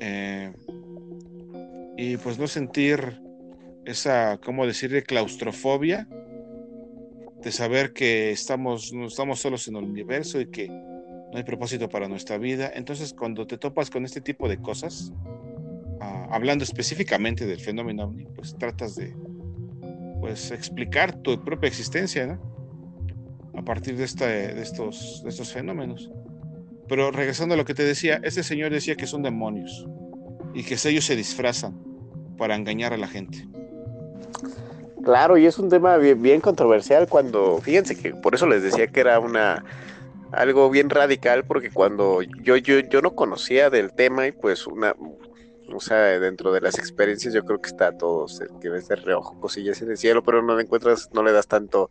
eh, 0.00 0.52
y 1.96 2.16
pues 2.16 2.38
no 2.38 2.46
sentir 2.46 3.20
esa, 3.84 4.38
¿cómo 4.38 4.66
decir?, 4.66 5.02
claustrofobia 5.04 6.08
de 7.42 7.50
saber 7.50 7.92
que 7.92 8.30
estamos, 8.30 8.92
no 8.92 9.06
estamos 9.06 9.40
solos 9.40 9.66
en 9.68 9.76
el 9.76 9.84
universo 9.84 10.40
y 10.40 10.46
que 10.46 10.68
no 10.68 11.32
hay 11.34 11.42
propósito 11.42 11.88
para 11.88 12.08
nuestra 12.08 12.38
vida. 12.38 12.70
Entonces, 12.74 13.12
cuando 13.12 13.46
te 13.46 13.58
topas 13.58 13.90
con 13.90 14.04
este 14.04 14.20
tipo 14.20 14.48
de 14.48 14.58
cosas, 14.58 15.12
ah, 16.00 16.28
hablando 16.30 16.62
específicamente 16.62 17.46
del 17.46 17.58
fenómeno 17.58 18.04
ovni, 18.04 18.26
pues 18.36 18.56
tratas 18.56 18.94
de 18.96 19.14
pues 20.20 20.52
explicar 20.52 21.20
tu 21.22 21.42
propia 21.44 21.68
existencia. 21.68 22.38
A 23.54 23.62
partir 23.64 23.96
de, 23.96 24.04
esta, 24.04 24.26
de, 24.26 24.62
estos, 24.62 25.20
de 25.22 25.28
estos 25.28 25.52
fenómenos. 25.52 26.10
Pero 26.88 27.10
regresando 27.10 27.54
a 27.54 27.58
lo 27.58 27.66
que 27.66 27.74
te 27.74 27.84
decía, 27.84 28.18
este 28.24 28.42
señor 28.42 28.72
decía 28.72 28.94
que 28.96 29.06
son 29.06 29.22
demonios 29.22 29.86
y 30.54 30.62
que 30.62 30.76
ellos 30.88 31.04
se 31.04 31.16
disfrazan 31.16 31.78
para 32.38 32.56
engañar 32.56 32.92
a 32.92 32.96
la 32.96 33.08
gente. 33.08 33.46
Claro, 35.04 35.36
y 35.36 35.46
es 35.46 35.58
un 35.58 35.68
tema 35.68 35.96
bien, 35.96 36.22
bien, 36.22 36.40
controversial 36.40 37.08
cuando, 37.08 37.58
fíjense 37.58 37.96
que 37.96 38.14
por 38.14 38.34
eso 38.34 38.46
les 38.46 38.62
decía 38.62 38.86
que 38.86 39.00
era 39.00 39.18
una 39.18 39.64
algo 40.32 40.70
bien 40.70 40.88
radical, 40.90 41.44
porque 41.44 41.70
cuando 41.70 42.22
yo, 42.22 42.56
yo, 42.56 42.78
yo 42.80 43.02
no 43.02 43.14
conocía 43.14 43.68
del 43.68 43.92
tema 43.92 44.26
y 44.26 44.32
pues 44.32 44.66
una, 44.66 44.94
o 45.72 45.80
sea, 45.80 46.18
dentro 46.18 46.52
de 46.52 46.60
las 46.60 46.78
experiencias 46.78 47.34
yo 47.34 47.44
creo 47.44 47.60
que 47.60 47.68
está 47.68 47.96
todo, 47.96 48.26
que 48.60 48.68
ves 48.70 48.88
de 48.88 48.96
reojo 48.96 49.38
cosillas 49.40 49.82
en 49.82 49.90
el 49.90 49.98
cielo, 49.98 50.22
pero 50.22 50.42
no 50.42 50.56
le 50.56 50.62
encuentras, 50.62 51.10
no 51.12 51.22
le 51.22 51.32
das 51.32 51.46
tanto 51.46 51.90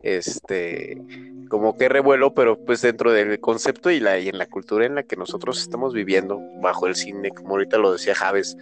este 0.00 1.00
como 1.48 1.76
que 1.76 1.88
revuelo, 1.88 2.34
pero 2.34 2.56
pues 2.64 2.82
dentro 2.82 3.12
del 3.12 3.40
concepto 3.40 3.90
y 3.90 4.00
la 4.00 4.18
y 4.18 4.28
en 4.28 4.38
la 4.38 4.46
cultura 4.46 4.86
en 4.86 4.94
la 4.94 5.02
que 5.02 5.16
nosotros 5.16 5.60
estamos 5.60 5.92
viviendo, 5.94 6.40
bajo 6.60 6.86
el 6.86 6.94
cine, 6.94 7.30
como 7.30 7.50
ahorita 7.50 7.78
lo 7.78 7.92
decía 7.92 8.14
Javes, 8.14 8.56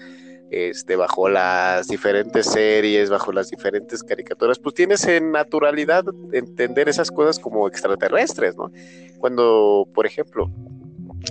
este, 0.50 0.96
bajo 0.96 1.28
las 1.28 1.88
diferentes 1.88 2.46
series, 2.46 3.10
bajo 3.10 3.32
las 3.32 3.50
diferentes 3.50 4.02
caricaturas, 4.02 4.58
pues 4.58 4.74
tienes 4.74 5.04
en 5.06 5.32
naturalidad 5.32 6.04
entender 6.32 6.88
esas 6.88 7.10
cosas 7.10 7.38
como 7.38 7.66
extraterrestres, 7.66 8.56
¿no? 8.56 8.70
Cuando, 9.18 9.88
por 9.94 10.06
ejemplo, 10.06 10.50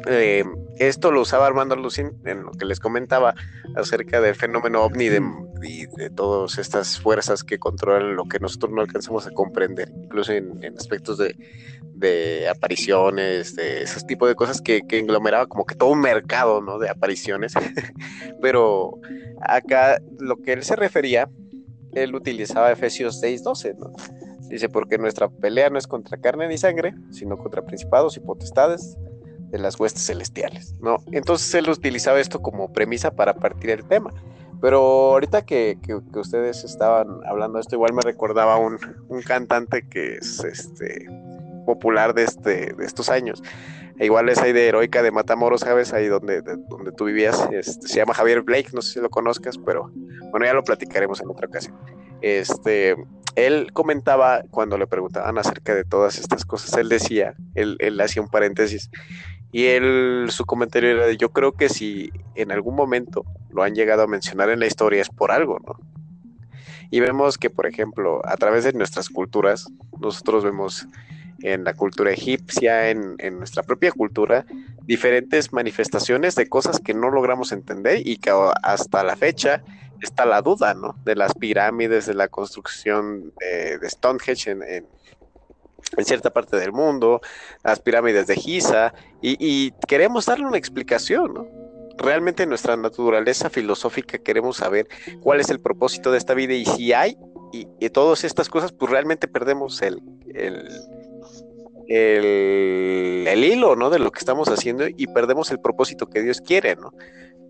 eh, 0.07 0.43
esto 0.77 1.11
lo 1.11 1.21
usaba 1.21 1.47
Armando 1.47 1.75
Lucín 1.75 2.17
en 2.25 2.43
lo 2.43 2.51
que 2.51 2.65
les 2.65 2.79
comentaba 2.79 3.33
acerca 3.75 4.21
del 4.21 4.35
fenómeno 4.35 4.83
ovni 4.83 5.09
de, 5.09 5.21
y 5.63 5.85
de 5.85 6.09
todas 6.09 6.57
estas 6.57 6.99
fuerzas 6.99 7.43
que 7.43 7.59
controlan 7.59 8.15
lo 8.15 8.25
que 8.25 8.39
nosotros 8.39 8.71
no 8.71 8.81
alcanzamos 8.81 9.27
a 9.27 9.31
comprender, 9.31 9.91
incluso 9.95 10.33
en, 10.33 10.61
aspectos 10.77 11.17
de, 11.17 11.35
de, 11.93 12.49
apariciones, 12.49 13.55
de 13.55 13.83
esos 13.83 14.05
tipos 14.05 14.27
de 14.27 14.35
cosas 14.35 14.61
que, 14.61 14.81
que, 14.87 14.99
englomeraba 14.99 15.47
como 15.47 15.65
que 15.65 15.75
todo 15.75 15.89
un 15.89 16.01
mercado 16.01 16.61
¿no? 16.61 16.77
de 16.79 16.89
apariciones. 16.89 17.53
Pero 18.41 18.99
acá 19.41 20.01
lo 20.19 20.37
que 20.37 20.53
él 20.53 20.63
se 20.63 20.75
refería, 20.75 21.29
él 21.93 22.15
utilizaba 22.15 22.71
Efesios 22.71 23.21
6:12, 23.21 23.77
¿no? 23.77 23.93
Dice, 24.49 24.69
porque 24.69 24.97
nuestra 24.97 25.27
pelea 25.27 25.69
no 25.69 25.79
es 25.79 25.87
contra 25.87 26.19
carne 26.19 26.47
ni 26.47 26.57
sangre, 26.57 26.93
sino 27.09 27.35
contra 27.35 27.65
principados 27.65 28.15
y 28.15 28.19
potestades 28.19 28.95
de 29.55 29.61
las 29.61 29.79
huestes 29.79 30.05
celestiales, 30.05 30.75
¿no? 30.81 30.97
Entonces 31.13 31.53
él 31.55 31.69
utilizaba 31.69 32.19
esto 32.19 32.41
como 32.41 32.73
premisa 32.73 33.11
para 33.11 33.35
partir 33.35 33.69
el 33.69 33.85
tema. 33.85 34.11
Pero 34.61 34.79
ahorita 34.79 35.45
que, 35.45 35.77
que, 35.81 35.95
ustedes 36.19 36.65
estaban 36.65 37.19
hablando 37.25 37.57
de 37.57 37.61
esto, 37.61 37.75
igual 37.75 37.93
me 37.93 38.01
recordaba 38.01 38.57
un, 38.57 38.77
un 39.07 39.21
cantante 39.21 39.87
que 39.87 40.15
es 40.15 40.43
este 40.43 41.07
popular 41.65 42.13
de, 42.13 42.23
este, 42.23 42.73
de 42.73 42.85
estos 42.85 43.09
años. 43.09 43.41
E 43.97 44.05
igual 44.05 44.27
es 44.27 44.39
ahí 44.39 44.51
de 44.51 44.67
Heroica 44.67 45.01
de 45.01 45.11
Matamoros, 45.11 45.61
¿sabes? 45.61 45.93
Ahí 45.93 46.07
donde, 46.07 46.41
donde 46.41 46.91
tú 46.91 47.05
vivías. 47.05 47.47
Este, 47.51 47.87
se 47.87 47.95
llama 47.95 48.13
Javier 48.13 48.41
Blake, 48.41 48.71
no 48.73 48.81
sé 48.81 48.93
si 48.93 48.99
lo 48.99 49.09
conozcas, 49.09 49.57
pero 49.57 49.89
bueno, 50.31 50.45
ya 50.45 50.53
lo 50.53 50.63
platicaremos 50.63 51.21
en 51.21 51.29
otra 51.29 51.47
ocasión. 51.47 51.77
Este, 52.21 52.95
él 53.35 53.71
comentaba 53.73 54.43
cuando 54.49 54.77
le 54.77 54.87
preguntaban 54.87 55.37
acerca 55.37 55.75
de 55.75 55.83
todas 55.83 56.17
estas 56.17 56.45
cosas, 56.45 56.73
él 56.77 56.89
decía, 56.89 57.35
él, 57.53 57.75
él 57.79 57.99
hacía 57.99 58.21
un 58.21 58.29
paréntesis, 58.29 58.89
y 59.55 59.67
él, 59.67 60.27
su 60.31 60.43
comentario 60.43 60.89
era, 60.89 61.13
yo 61.13 61.29
creo 61.29 61.53
que 61.53 61.69
si 61.69 62.11
en 62.35 62.51
algún 62.51 62.75
momento 62.75 63.23
lo 63.49 63.63
han 63.63 63.73
llegado 63.73 64.03
a 64.03 64.07
mencionar 64.07 64.49
en 64.49 64.59
la 64.59 64.65
historia 64.65 65.01
es 65.01 65.07
por 65.07 65.31
algo, 65.31 65.59
¿no? 65.65 65.79
Y 66.91 66.99
vemos 66.99 67.37
que, 67.37 67.49
por 67.49 67.65
ejemplo, 67.65 68.19
a 68.25 68.35
través 68.35 68.65
de 68.65 68.73
nuestras 68.73 69.07
culturas, 69.07 69.69
nosotros 69.97 70.43
vemos 70.43 70.85
en 71.41 71.63
la 71.63 71.73
cultura 71.73 72.11
egipcia, 72.11 72.89
en, 72.89 73.15
en, 73.19 73.37
nuestra 73.37 73.63
propia 73.63 73.93
cultura, 73.93 74.45
diferentes 74.81 75.53
manifestaciones 75.53 76.35
de 76.35 76.49
cosas 76.49 76.81
que 76.81 76.93
no 76.93 77.09
logramos 77.09 77.53
entender 77.53 78.05
y 78.05 78.17
que 78.17 78.33
hasta 78.61 79.05
la 79.05 79.15
fecha 79.15 79.63
está 80.01 80.25
la 80.25 80.41
duda, 80.41 80.73
¿no? 80.73 80.97
De 81.05 81.15
las 81.15 81.33
pirámides, 81.33 82.07
de 82.07 82.13
la 82.13 82.27
construcción 82.27 83.31
de, 83.39 83.79
Stonehenge 83.89 84.51
en, 84.51 84.63
en 84.63 84.85
cierta 86.03 86.31
parte 86.31 86.57
del 86.57 86.71
mundo, 86.71 87.21
las 87.63 87.79
pirámides 87.79 88.27
de 88.27 88.35
Giza, 88.35 88.93
y, 89.21 89.71
queremos 89.87 90.25
darle 90.25 90.45
una 90.45 90.57
explicación, 90.57 91.33
¿no? 91.33 91.47
Realmente 91.97 92.43
en 92.43 92.49
nuestra 92.49 92.75
naturaleza 92.75 93.49
filosófica 93.49 94.17
queremos 94.17 94.57
saber 94.57 94.87
cuál 95.21 95.39
es 95.39 95.49
el 95.49 95.61
propósito 95.61 96.11
de 96.11 96.17
esta 96.17 96.33
vida 96.33 96.53
y 96.53 96.65
si 96.65 96.91
hay 96.91 97.17
y, 97.53 97.89
todas 97.89 98.25
estas 98.25 98.49
cosas, 98.49 98.73
pues 98.73 98.91
realmente 98.91 99.29
perdemos 99.29 99.81
el, 99.81 100.01
el, 100.33 100.67
el, 101.87 103.25
el, 103.27 103.43
hilo, 103.43 103.77
¿no? 103.77 103.89
De 103.89 103.99
lo 103.99 104.11
que 104.11 104.19
estamos 104.19 104.49
haciendo 104.49 104.85
y 104.87 105.07
perdemos 105.07 105.51
el 105.51 105.59
propósito 105.59 106.07
que 106.07 106.21
Dios 106.21 106.41
quiere, 106.41 106.75
¿no? 106.75 106.91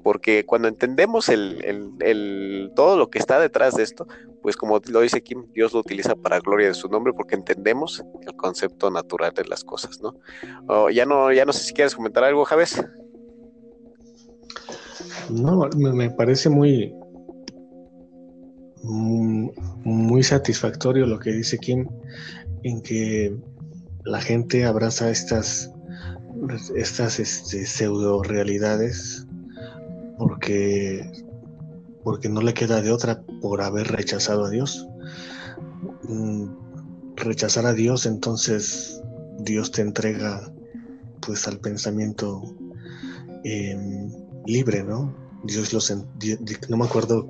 Porque 0.05 0.45
cuando 0.45 0.67
entendemos 0.67 1.29
el, 1.29 2.71
todo 2.75 2.95
lo 2.95 3.09
que 3.09 3.17
está 3.17 3.39
detrás 3.39 3.73
de 3.73 3.81
esto, 3.81 4.05
pues 4.43 4.55
como 4.55 4.79
lo 4.87 5.01
dice 5.01 5.23
Kim, 5.23 5.47
Dios 5.51 5.73
lo 5.73 5.79
utiliza 5.79 6.15
para 6.15 6.39
gloria 6.39 6.67
de 6.67 6.75
su 6.75 6.87
nombre 6.89 7.11
porque 7.11 7.33
entendemos 7.33 8.03
el 8.21 8.35
concepto 8.35 8.91
natural 8.91 9.33
de 9.33 9.45
las 9.45 9.63
cosas, 9.63 10.01
¿no? 10.03 10.13
Oh, 10.67 10.91
ya 10.91 11.07
no, 11.07 11.33
ya 11.33 11.43
no 11.43 11.51
sé 11.51 11.63
si 11.63 11.73
quieres 11.73 11.95
comentar 11.95 12.23
algo, 12.23 12.45
Javes. 12.45 12.85
No, 15.31 15.67
me 15.75 16.11
parece 16.11 16.49
muy, 16.49 16.93
muy 18.83 20.21
satisfactorio 20.21 21.07
lo 21.07 21.17
que 21.17 21.31
dice 21.31 21.57
Kim, 21.57 21.87
en 22.61 22.79
que 22.83 23.35
la 24.03 24.21
gente 24.21 24.65
abraza 24.65 25.09
estas, 25.09 25.73
estas 26.75 27.19
este, 27.19 27.65
pseudo 27.65 28.21
realidades 28.21 29.25
porque, 30.17 31.11
porque 32.03 32.29
no 32.29 32.41
le 32.41 32.53
queda 32.53 32.81
de 32.81 32.91
otra 32.91 33.21
por 33.41 33.61
haber 33.61 33.87
rechazado 33.87 34.45
a 34.45 34.49
Dios. 34.49 34.87
Mm, 36.03 36.47
rechazar 37.15 37.65
a 37.65 37.73
Dios, 37.73 38.05
entonces 38.05 39.01
Dios 39.39 39.71
te 39.71 39.81
entrega 39.81 40.51
pues 41.25 41.47
al 41.47 41.59
pensamiento 41.59 42.43
em, 43.43 44.11
libre, 44.45 44.83
¿no? 44.83 45.15
Dios 45.43 45.73
los, 45.73 45.91
no 45.91 46.77
me 46.77 46.85
acuerdo 46.85 47.29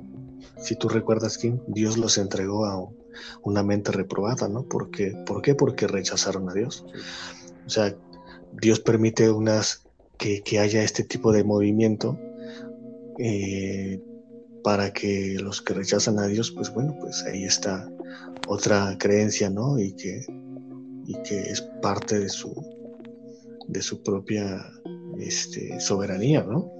si 0.58 0.74
tú 0.74 0.88
recuerdas 0.88 1.38
quién, 1.38 1.62
Dios 1.66 1.96
los 1.96 2.18
entregó 2.18 2.66
a 2.66 2.88
una 3.42 3.62
mente 3.62 3.92
reprobada, 3.92 4.48
¿no? 4.48 4.64
¿Por 4.64 4.90
qué? 4.90 5.12
¿Por 5.26 5.42
qué? 5.42 5.54
Porque 5.54 5.86
rechazaron 5.86 6.48
a 6.48 6.54
Dios. 6.54 6.84
O 7.66 7.70
sea, 7.70 7.94
Dios 8.52 8.80
permite 8.80 9.30
unas 9.30 9.86
que, 10.18 10.42
que 10.42 10.58
haya 10.58 10.82
este 10.82 11.04
tipo 11.04 11.32
de 11.32 11.44
movimiento 11.44 12.18
eh, 13.18 14.00
para 14.62 14.92
que 14.92 15.36
los 15.40 15.62
que 15.62 15.74
rechazan 15.74 16.18
a 16.18 16.26
Dios, 16.26 16.50
pues 16.50 16.72
bueno, 16.72 16.96
pues 17.00 17.24
ahí 17.24 17.44
está 17.44 17.88
otra 18.48 18.96
creencia, 18.98 19.48
¿no? 19.48 19.78
Y 19.78 19.92
que, 19.92 20.24
y 21.06 21.14
que 21.22 21.40
es 21.50 21.60
parte 21.82 22.18
de 22.18 22.28
su, 22.28 22.52
de 23.68 23.82
su 23.82 24.02
propia 24.02 24.64
este, 25.18 25.78
soberanía, 25.80 26.42
¿no? 26.42 26.70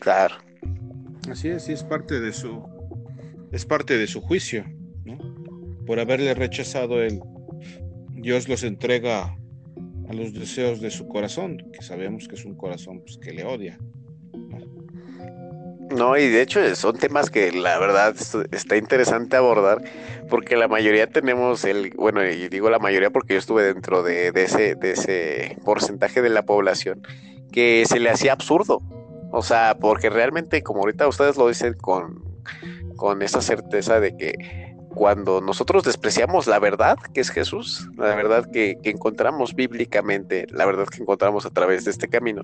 Claro. 0.00 0.36
Así 1.30 1.48
es, 1.48 1.64
sí 1.64 1.72
es 1.72 1.82
parte 1.82 2.20
de 2.20 2.32
su, 2.32 2.62
es 3.52 3.64
parte 3.64 3.96
de 3.96 4.06
su 4.06 4.20
juicio, 4.20 4.64
¿no? 5.04 5.18
Por 5.86 6.00
haberle 6.00 6.34
rechazado 6.34 7.02
él, 7.02 7.20
Dios 8.10 8.48
los 8.48 8.64
entrega 8.64 9.36
a 10.08 10.12
los 10.12 10.32
deseos 10.32 10.80
de 10.80 10.90
su 10.90 11.08
corazón, 11.08 11.58
que 11.72 11.82
sabemos 11.82 12.28
que 12.28 12.34
es 12.34 12.44
un 12.44 12.56
corazón 12.56 13.00
pues, 13.00 13.18
que 13.18 13.32
le 13.32 13.44
odia. 13.44 13.78
No, 15.90 16.16
y 16.16 16.28
de 16.28 16.42
hecho 16.42 16.74
son 16.74 16.96
temas 16.98 17.30
que 17.30 17.52
la 17.52 17.78
verdad 17.78 18.14
está 18.50 18.76
interesante 18.76 19.36
abordar, 19.36 19.82
porque 20.28 20.56
la 20.56 20.66
mayoría 20.68 21.06
tenemos 21.06 21.64
el, 21.64 21.92
bueno, 21.96 22.24
y 22.24 22.48
digo 22.48 22.70
la 22.70 22.78
mayoría 22.78 23.10
porque 23.10 23.34
yo 23.34 23.38
estuve 23.38 23.62
dentro 23.62 24.02
de, 24.02 24.32
ese, 24.34 24.74
de 24.74 24.90
ese 24.92 25.56
porcentaje 25.64 26.22
de 26.22 26.30
la 26.30 26.42
población 26.42 27.02
que 27.52 27.84
se 27.86 28.00
le 28.00 28.10
hacía 28.10 28.32
absurdo. 28.32 28.82
O 29.32 29.42
sea, 29.42 29.76
porque 29.80 30.10
realmente, 30.10 30.62
como 30.62 30.80
ahorita 30.80 31.06
ustedes 31.08 31.36
lo 31.36 31.48
dicen 31.48 31.74
con, 31.74 32.24
con 32.96 33.22
esa 33.22 33.40
certeza 33.42 34.00
de 34.00 34.16
que 34.16 34.65
cuando 34.96 35.42
nosotros 35.42 35.84
despreciamos 35.84 36.46
la 36.46 36.58
verdad 36.58 36.96
que 37.12 37.20
es 37.20 37.28
Jesús, 37.28 37.86
la 37.98 38.16
verdad 38.16 38.50
que, 38.50 38.78
encontramos 38.84 39.54
bíblicamente, 39.54 40.46
la 40.48 40.64
verdad 40.64 40.86
que 40.86 41.02
encontramos 41.02 41.44
a 41.44 41.50
través 41.50 41.84
de 41.84 41.90
este 41.90 42.08
camino, 42.08 42.42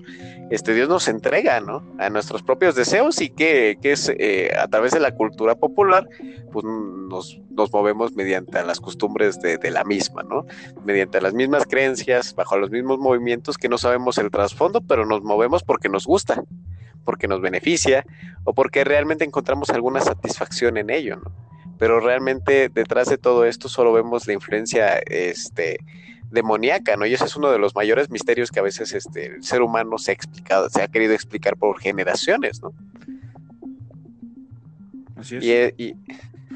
este 0.51 0.75
Dios 0.75 0.87
nos 0.87 1.07
entrega 1.07 1.59
¿no? 1.61 1.83
a 1.97 2.11
nuestros 2.11 2.43
propios 2.43 2.75
deseos 2.75 3.19
y 3.21 3.29
que, 3.29 3.79
es 3.81 4.11
eh, 4.19 4.51
a 4.55 4.67
través 4.67 4.91
de 4.91 4.99
la 4.99 5.15
cultura 5.15 5.55
popular, 5.55 6.07
pues 6.51 6.63
nos, 6.63 7.41
movemos 7.71 8.13
mediante 8.13 8.63
las 8.63 8.79
costumbres 8.79 9.41
de, 9.41 9.57
de, 9.57 9.71
la 9.71 9.83
misma, 9.83 10.21
¿no? 10.21 10.45
mediante 10.85 11.21
las 11.21 11.33
mismas 11.33 11.65
creencias, 11.65 12.35
bajo 12.35 12.55
los 12.57 12.69
mismos 12.69 12.99
movimientos 12.99 13.57
que 13.57 13.67
no 13.67 13.79
sabemos 13.79 14.19
el 14.19 14.29
trasfondo, 14.29 14.81
pero 14.81 15.07
nos 15.07 15.23
movemos 15.23 15.63
porque 15.63 15.89
nos 15.89 16.05
gusta 16.05 16.43
porque 17.03 17.27
nos 17.27 17.41
beneficia 17.41 18.05
o 18.45 18.53
porque 18.53 18.85
realmente 18.85 19.25
encontramos 19.25 19.71
alguna 19.71 19.99
satisfacción 19.99 20.77
en 20.77 20.89
ello, 20.89 21.17
¿no? 21.17 21.52
Pero 21.83 21.99
realmente 21.99 22.69
detrás 22.69 23.09
de 23.09 23.17
todo 23.17 23.43
esto 23.43 23.67
solo 23.67 23.91
vemos 23.91 24.25
la 24.25 24.31
influencia 24.31 24.99
este, 24.99 25.79
demoníaca, 26.31 26.95
¿no? 26.95 27.05
Y 27.05 27.13
ese 27.13 27.25
es 27.25 27.35
uno 27.35 27.51
de 27.51 27.59
los 27.59 27.75
mayores 27.75 28.09
misterios 28.09 28.51
que 28.51 28.61
a 28.61 28.63
veces 28.63 28.93
este, 28.93 29.25
el 29.25 29.43
ser 29.43 29.61
humano 29.61 29.97
se 29.97 30.11
ha 30.11 30.13
explicado, 30.13 30.69
se 30.69 30.81
ha 30.81 30.87
querido 30.87 31.13
explicar 31.13 31.57
por 31.57 31.77
generaciones, 31.81 32.61
¿no? 32.61 32.73
Así 35.17 35.35
es. 35.35 35.73
Y, 35.77 35.93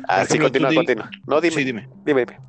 así 0.08 0.40
continúa, 0.40 0.74
continúa. 0.74 1.12
No, 1.28 1.42
dime. 1.42 1.66
dime. 1.66 1.90
Dime, 2.06 2.26
dime. 2.26 2.40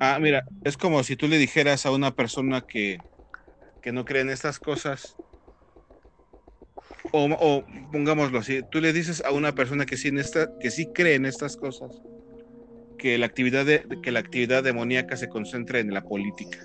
Ah, 0.00 0.18
mira, 0.20 0.44
es 0.64 0.76
como 0.76 1.04
si 1.04 1.14
tú 1.14 1.28
le 1.28 1.38
dijeras 1.38 1.86
a 1.86 1.92
una 1.92 2.16
persona 2.16 2.62
que, 2.62 2.98
que 3.80 3.92
no 3.92 4.04
cree 4.04 4.22
en 4.22 4.30
estas 4.30 4.58
cosas, 4.58 5.14
o, 7.14 7.64
pongámoslo 7.92 8.38
así, 8.38 8.60
tú 8.70 8.80
le 8.80 8.92
dices 8.92 9.22
a 9.24 9.30
una 9.30 9.54
persona 9.54 9.86
que 9.86 9.96
sí, 9.96 10.08
en 10.08 10.18
esta, 10.18 10.50
que 10.58 10.70
sí 10.70 10.88
cree 10.92 11.14
en 11.14 11.26
estas 11.26 11.56
cosas, 11.56 12.02
que 12.98 13.18
la 13.18 13.26
actividad 13.26 13.64
de, 13.64 13.86
que 14.02 14.10
la 14.10 14.20
actividad 14.20 14.64
demoníaca 14.64 15.16
se 15.16 15.28
concentra 15.28 15.78
en 15.78 15.92
la 15.94 16.02
política 16.02 16.58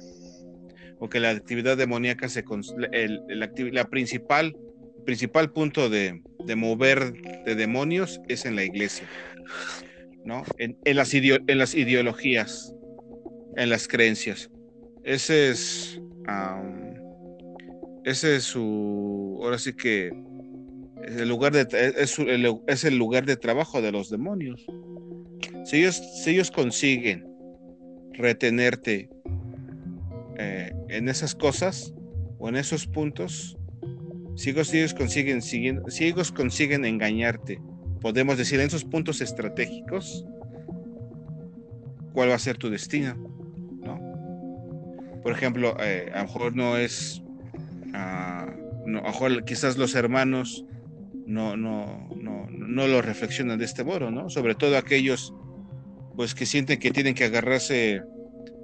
o 0.98 1.08
que 1.08 1.20
la 1.20 1.30
actividad 1.30 1.78
demoníaca 1.78 2.28
se 2.28 2.44
el, 2.92 3.22
la, 3.28 3.86
principal 3.86 4.56
principal 5.06 5.52
punto 5.52 5.90
de, 5.90 6.22
mover 6.58 7.14
de 7.46 7.56
demonios 7.56 8.20
es 8.28 8.46
en 8.46 8.56
la 8.56 8.64
iglesia 8.64 9.08
no 10.26 10.44
en, 10.58 10.78
las, 10.96 11.14
en 11.14 11.58
las 11.58 11.74
ideologías 11.74 12.74
en 13.56 13.70
las 13.70 13.88
creencias. 13.88 14.50
Ese 15.04 15.50
es 15.50 16.00
ese 18.04 18.36
es 18.36 18.44
su 18.44 19.40
ahora 19.42 19.58
sí 19.58 19.74
que 19.74 20.12
es 21.10 21.16
el 21.16 21.30
lugar 21.30 21.54
de, 21.54 21.94
es, 21.98 22.84
el, 22.86 22.98
lugar 22.98 23.26
de 23.26 23.36
trabajo 23.36 23.82
de 23.82 23.92
los 23.92 24.10
demonios. 24.10 24.66
Si 25.66 25.78
ellos, 25.78 26.02
si 26.24 26.32
ellos 26.32 26.52
consiguen 26.52 27.28
retenerte 28.14 29.10
eh, 30.38 30.72
en 30.90 31.10
esas 31.10 31.34
cosas 31.34 31.94
o 32.38 32.48
en 32.50 32.56
esos 32.56 32.86
puntos, 32.86 33.58
si 34.36 34.52
ellos, 34.52 34.94
consiguen, 34.94 35.42
si 35.42 36.06
ellos 36.06 36.32
consiguen 36.32 36.86
engañarte, 36.86 37.60
podemos 38.02 38.38
decir 38.38 38.60
en 38.60 38.68
esos 38.68 38.86
puntos 38.86 39.20
estratégicos, 39.20 40.26
¿cuál 42.14 42.30
va 42.30 42.36
a 42.36 42.40
ser 42.40 42.58
tu 42.58 42.70
destino? 42.70 43.16
¿No? 43.82 44.00
Por 45.24 45.32
ejemplo, 45.32 45.76
eh, 45.82 46.12
a 46.14 46.20
lo 46.20 46.24
mejor 46.26 46.56
no 46.56 46.78
es, 46.78 47.24
ah, 47.94 48.44
a 48.44 48.90
lo 48.90 49.02
mejor 49.02 49.44
quizás 49.44 49.76
los 49.78 49.96
hermanos 49.96 50.66
no, 51.30 51.56
no, 51.56 52.10
no, 52.16 52.48
no 52.50 52.88
lo 52.88 53.04
reflexionan 53.04 53.60
de 53.60 53.66
este 53.66 53.84
modo, 53.84 54.10
¿no? 54.10 54.30
Sobre 54.32 54.56
todo 54.56 54.78
aquellos 54.78 55.34
pues 56.16 56.34
que 56.34 56.48
sienten 56.48 56.80
que 56.80 56.90
tienen 56.90 57.14
que 57.14 57.26
agarrarse 57.26 58.02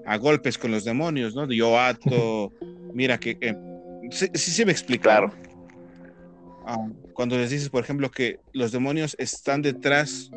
a 0.05 0.18
golpes 0.18 0.57
con 0.57 0.72
los 0.72 0.84
demonios, 0.84 1.36
¿no? 1.36 1.49
Yo 1.51 1.80
ato, 1.80 2.51
mira 2.93 3.20
que... 3.20 3.38
Eh, 3.39 3.55
sí, 4.09 4.28
sí, 4.34 4.66
me 4.66 4.72
explica. 4.72 5.03
Claro. 5.03 5.32
Ah, 6.66 6.88
cuando 7.13 7.38
les 7.38 7.51
dices, 7.51 7.70
por 7.70 7.84
ejemplo, 7.84 8.09
que 8.09 8.39
los 8.51 8.72
demonios 8.72 9.16
están 9.20 9.61
detrás 9.61 10.32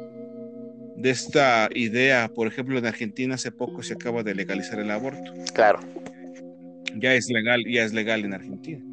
de 0.96 1.10
esta 1.10 1.70
idea, 1.74 2.28
por 2.28 2.46
ejemplo, 2.46 2.78
en 2.78 2.84
Argentina 2.84 3.36
hace 3.36 3.52
poco 3.52 3.82
se 3.82 3.94
acaba 3.94 4.22
de 4.22 4.34
legalizar 4.34 4.78
el 4.78 4.90
aborto. 4.90 5.32
Claro. 5.54 5.80
Ya 6.94 7.14
es 7.14 7.30
legal, 7.30 7.64
ya 7.66 7.84
es 7.84 7.94
legal 7.94 8.24
en 8.26 8.34
Argentina 8.34 8.87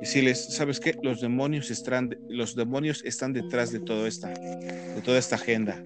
decirles, 0.00 0.54
¿sabes 0.54 0.80
qué? 0.80 0.94
Los 1.02 1.20
demonios 1.20 1.70
están, 1.70 2.16
los 2.28 2.54
demonios 2.54 3.02
están 3.04 3.32
detrás 3.32 3.72
de 3.72 3.80
todo 3.80 4.06
esta, 4.06 4.28
de 4.28 5.00
toda 5.04 5.18
esta 5.18 5.36
agenda, 5.36 5.82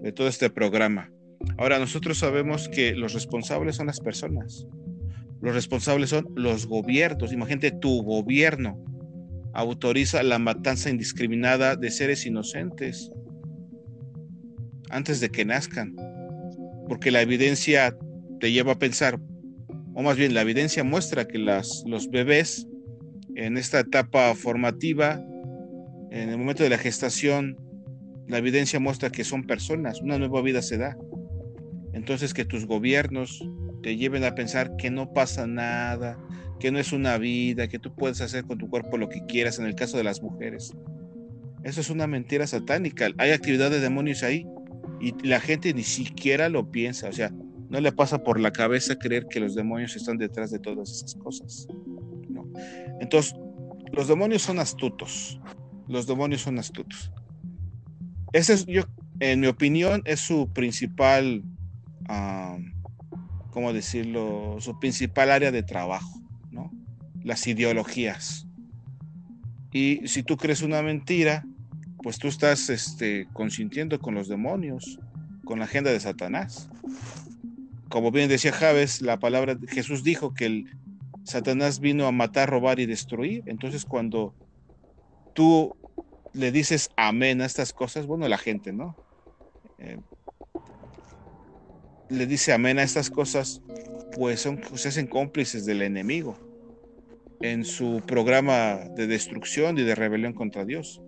de 0.00 0.12
todo 0.12 0.28
este 0.28 0.50
programa. 0.50 1.10
Ahora, 1.56 1.78
nosotros 1.78 2.18
sabemos 2.18 2.68
que 2.68 2.92
los 2.92 3.14
responsables 3.14 3.76
son 3.76 3.86
las 3.86 4.00
personas. 4.00 4.66
Los 5.40 5.54
responsables 5.54 6.10
son 6.10 6.28
los 6.36 6.66
gobiernos. 6.66 7.32
Imagínate, 7.32 7.70
tu 7.72 8.02
gobierno 8.02 8.78
autoriza 9.54 10.22
la 10.22 10.38
matanza 10.38 10.90
indiscriminada 10.90 11.76
de 11.76 11.90
seres 11.90 12.26
inocentes 12.26 13.10
antes 14.90 15.20
de 15.20 15.30
que 15.30 15.44
nazcan. 15.44 15.96
Porque 16.88 17.10
la 17.10 17.22
evidencia 17.22 17.96
te 18.40 18.52
lleva 18.52 18.72
a 18.72 18.78
pensar, 18.78 19.18
o 19.94 20.02
más 20.02 20.16
bien 20.16 20.34
la 20.34 20.42
evidencia 20.42 20.84
muestra 20.84 21.26
que 21.26 21.38
las, 21.38 21.84
los 21.86 22.10
bebés 22.10 22.66
en 23.40 23.56
esta 23.56 23.80
etapa 23.80 24.34
formativa, 24.34 25.18
en 26.10 26.28
el 26.28 26.36
momento 26.36 26.62
de 26.62 26.68
la 26.68 26.76
gestación, 26.76 27.56
la 28.28 28.36
evidencia 28.36 28.78
muestra 28.80 29.10
que 29.10 29.24
son 29.24 29.46
personas, 29.46 30.02
una 30.02 30.18
nueva 30.18 30.42
vida 30.42 30.60
se 30.60 30.76
da. 30.76 30.98
Entonces 31.94 32.34
que 32.34 32.44
tus 32.44 32.66
gobiernos 32.66 33.42
te 33.82 33.96
lleven 33.96 34.24
a 34.24 34.34
pensar 34.34 34.76
que 34.76 34.90
no 34.90 35.14
pasa 35.14 35.46
nada, 35.46 36.18
que 36.58 36.70
no 36.70 36.78
es 36.78 36.92
una 36.92 37.16
vida, 37.16 37.66
que 37.68 37.78
tú 37.78 37.94
puedes 37.94 38.20
hacer 38.20 38.44
con 38.44 38.58
tu 38.58 38.68
cuerpo 38.68 38.98
lo 38.98 39.08
que 39.08 39.24
quieras 39.24 39.58
en 39.58 39.64
el 39.64 39.74
caso 39.74 39.96
de 39.96 40.04
las 40.04 40.22
mujeres. 40.22 40.74
Eso 41.64 41.80
es 41.80 41.88
una 41.88 42.06
mentira 42.06 42.46
satánica. 42.46 43.08
Hay 43.16 43.30
actividad 43.30 43.70
de 43.70 43.80
demonios 43.80 44.22
ahí 44.22 44.46
y 45.00 45.14
la 45.26 45.40
gente 45.40 45.72
ni 45.72 45.82
siquiera 45.82 46.50
lo 46.50 46.70
piensa. 46.70 47.08
O 47.08 47.12
sea, 47.12 47.32
no 47.70 47.80
le 47.80 47.90
pasa 47.90 48.22
por 48.22 48.38
la 48.38 48.52
cabeza 48.52 48.96
creer 48.96 49.26
que 49.30 49.40
los 49.40 49.54
demonios 49.54 49.96
están 49.96 50.18
detrás 50.18 50.50
de 50.50 50.58
todas 50.58 50.90
esas 50.90 51.14
cosas. 51.14 51.66
Entonces, 53.00 53.34
los 53.92 54.08
demonios 54.08 54.42
son 54.42 54.58
astutos. 54.58 55.40
Los 55.88 56.06
demonios 56.06 56.42
son 56.42 56.58
astutos. 56.58 57.10
Ese 58.32 58.54
es, 58.54 58.66
yo, 58.66 58.82
en 59.18 59.40
mi 59.40 59.48
opinión, 59.48 60.02
es 60.04 60.20
su 60.20 60.48
principal, 60.52 61.42
¿cómo 63.50 63.72
decirlo? 63.72 64.56
Su 64.60 64.78
principal 64.78 65.30
área 65.30 65.50
de 65.50 65.62
trabajo, 65.62 66.20
¿no? 66.50 66.70
Las 67.24 67.46
ideologías. 67.46 68.46
Y 69.72 70.06
si 70.06 70.22
tú 70.22 70.36
crees 70.36 70.62
una 70.62 70.82
mentira, 70.82 71.44
pues 72.02 72.18
tú 72.18 72.28
estás 72.28 72.70
este, 72.70 73.28
consintiendo 73.32 73.98
con 73.98 74.14
los 74.14 74.28
demonios, 74.28 74.98
con 75.44 75.58
la 75.58 75.64
agenda 75.64 75.90
de 75.90 76.00
Satanás. 76.00 76.68
Como 77.88 78.10
bien 78.10 78.28
decía 78.28 78.52
Javes, 78.52 79.02
la 79.02 79.18
palabra 79.18 79.58
Jesús 79.68 80.04
dijo 80.04 80.32
que 80.32 80.46
el, 80.46 80.70
Satanás 81.24 81.80
vino 81.80 82.06
a 82.06 82.12
matar, 82.12 82.50
robar 82.50 82.80
y 82.80 82.86
destruir. 82.86 83.42
Entonces 83.46 83.84
cuando 83.84 84.34
tú 85.34 85.74
le 86.32 86.52
dices 86.52 86.90
amén 86.96 87.40
a 87.40 87.46
estas 87.46 87.72
cosas, 87.72 88.06
bueno, 88.06 88.28
la 88.28 88.38
gente, 88.38 88.72
¿no? 88.72 88.96
Eh, 89.78 89.98
le 92.08 92.26
dice 92.26 92.52
amén 92.52 92.78
a 92.78 92.82
estas 92.82 93.10
cosas, 93.10 93.62
pues 94.12 94.40
son, 94.40 94.60
se 94.74 94.88
hacen 94.88 95.06
cómplices 95.06 95.64
del 95.64 95.82
enemigo 95.82 96.36
en 97.40 97.64
su 97.64 98.02
programa 98.06 98.80
de 98.96 99.06
destrucción 99.06 99.78
y 99.78 99.82
de 99.82 99.94
rebelión 99.94 100.34
contra 100.34 100.64
Dios. 100.64 101.00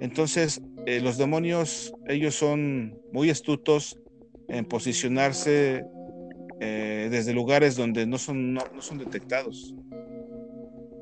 Entonces, 0.00 0.60
eh, 0.86 1.00
los 1.00 1.18
demonios, 1.18 1.92
ellos 2.06 2.34
son 2.34 2.98
muy 3.12 3.30
astutos 3.30 3.98
en 4.48 4.64
posicionarse 4.64 5.84
eh, 6.60 7.08
desde 7.10 7.32
lugares 7.32 7.76
donde 7.76 8.06
no 8.06 8.18
son, 8.18 8.54
no, 8.54 8.62
son 8.80 8.98
detectados. 8.98 9.74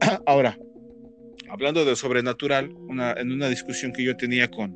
Ahora, 0.26 0.59
hablando 1.48 1.84
de 1.84 1.96
sobrenatural, 1.96 2.74
en 3.16 3.32
una 3.32 3.48
discusión 3.48 3.92
que 3.92 4.05
yo 4.05 4.16
tenía 4.16 4.50
con, 4.50 4.74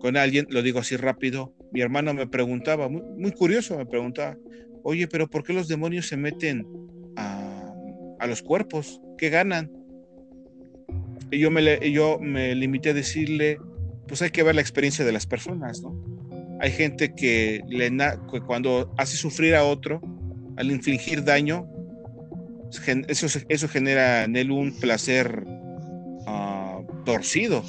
con 0.00 0.16
alguien, 0.16 0.46
lo 0.50 0.62
digo 0.62 0.78
así 0.78 0.96
rápido, 0.96 1.54
mi 1.72 1.80
hermano 1.80 2.14
me 2.14 2.26
preguntaba, 2.26 2.88
muy, 2.88 3.32
curioso, 3.32 3.76
me 3.76 3.86
preguntaba, 3.86 4.36
oye, 4.82 5.06
pero 5.06 5.28
¿por 5.28 5.44
qué 5.44 5.52
los 5.52 5.68
demonios 5.68 6.06
se 6.06 6.16
meten 6.16 6.66
a, 7.16 7.72
a 8.18 8.26
los 8.26 8.42
cuerpos? 8.42 9.00
¿Qué 9.18 9.28
ganan? 9.28 9.70
Y 11.30 11.40
yo 11.40 11.50
me, 11.50 11.92
yo 11.92 12.18
me 12.20 12.54
limité 12.54 12.90
a 12.90 12.94
decirle, 12.94 13.58
pues 14.06 14.22
hay 14.22 14.30
que 14.30 14.42
ver 14.42 14.54
la 14.54 14.62
experiencia 14.62 15.04
de 15.04 15.12
las 15.12 15.26
personas, 15.26 15.82
¿no? 15.82 16.07
Hay 16.60 16.70
gente 16.70 17.14
que, 17.14 17.62
le 17.68 17.90
cuando 18.46 18.92
hace 18.96 19.16
sufrir 19.16 19.54
a 19.54 19.64
otro, 19.64 20.00
al 20.56 20.70
infligir 20.70 21.24
daño, 21.24 21.66
eso, 23.06 23.26
eso 23.48 23.68
genera 23.68 24.24
en 24.24 24.36
él 24.36 24.50
un 24.50 24.72
placer 24.72 25.44
ah, 26.26 26.80
torcido. 27.04 27.62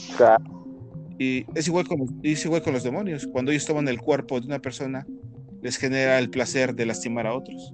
Y 1.20 1.46
es 1.54 1.68
igual, 1.68 1.88
con, 1.88 2.20
es 2.24 2.46
igual 2.46 2.64
con 2.64 2.74
los 2.74 2.84
demonios. 2.84 3.28
Cuando 3.28 3.52
ellos 3.52 3.66
toman 3.66 3.88
el 3.88 4.00
cuerpo 4.00 4.40
de 4.40 4.48
una 4.48 4.60
persona, 4.60 5.06
les 5.62 5.78
genera 5.78 6.18
el 6.18 6.30
placer 6.30 6.74
de 6.74 6.86
lastimar 6.86 7.28
a 7.28 7.34
otros. 7.34 7.74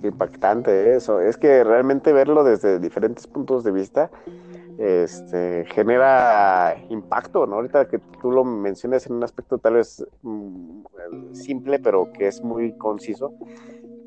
qué 0.00 0.08
impactante 0.08 0.96
eso. 0.96 1.20
Es 1.20 1.36
que 1.36 1.64
realmente 1.64 2.12
verlo 2.12 2.44
desde 2.44 2.78
diferentes 2.78 3.26
puntos 3.26 3.64
de 3.64 3.72
vista 3.72 4.10
este, 4.78 5.64
genera 5.66 6.76
impacto, 6.90 7.46
¿no? 7.46 7.56
Ahorita 7.56 7.88
que 7.88 7.98
tú 8.20 8.30
lo 8.30 8.44
mencionas 8.44 9.06
en 9.06 9.14
un 9.14 9.24
aspecto 9.24 9.58
tal 9.58 9.74
vez 9.74 10.06
mm, 10.22 10.82
simple, 11.32 11.78
pero 11.78 12.12
que 12.12 12.28
es 12.28 12.42
muy 12.42 12.76
conciso, 12.76 13.32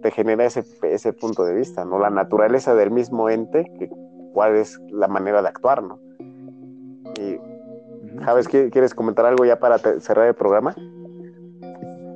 te 0.02 0.12
genera 0.12 0.46
ese, 0.46 0.64
ese 0.84 1.14
punto 1.14 1.44
de 1.44 1.56
vista, 1.56 1.86
¿no? 1.86 2.00
La 2.00 2.10
naturaleza 2.10 2.76
del 2.76 2.92
mismo 2.92 3.30
ente, 3.30 3.66
que, 3.80 3.90
cuál 4.34 4.56
es 4.56 4.80
la 4.92 5.08
manera 5.08 5.42
de 5.42 5.48
actuar, 5.48 5.84
¿no? 5.84 6.00
Y, 7.20 7.40
¿Sabes 8.24 8.48
quieres 8.48 8.94
comentar 8.94 9.26
algo 9.26 9.46
ya 9.46 9.60
para 9.60 9.80
cerrar 10.00 10.28
el 10.28 10.36
programa? 10.36 10.76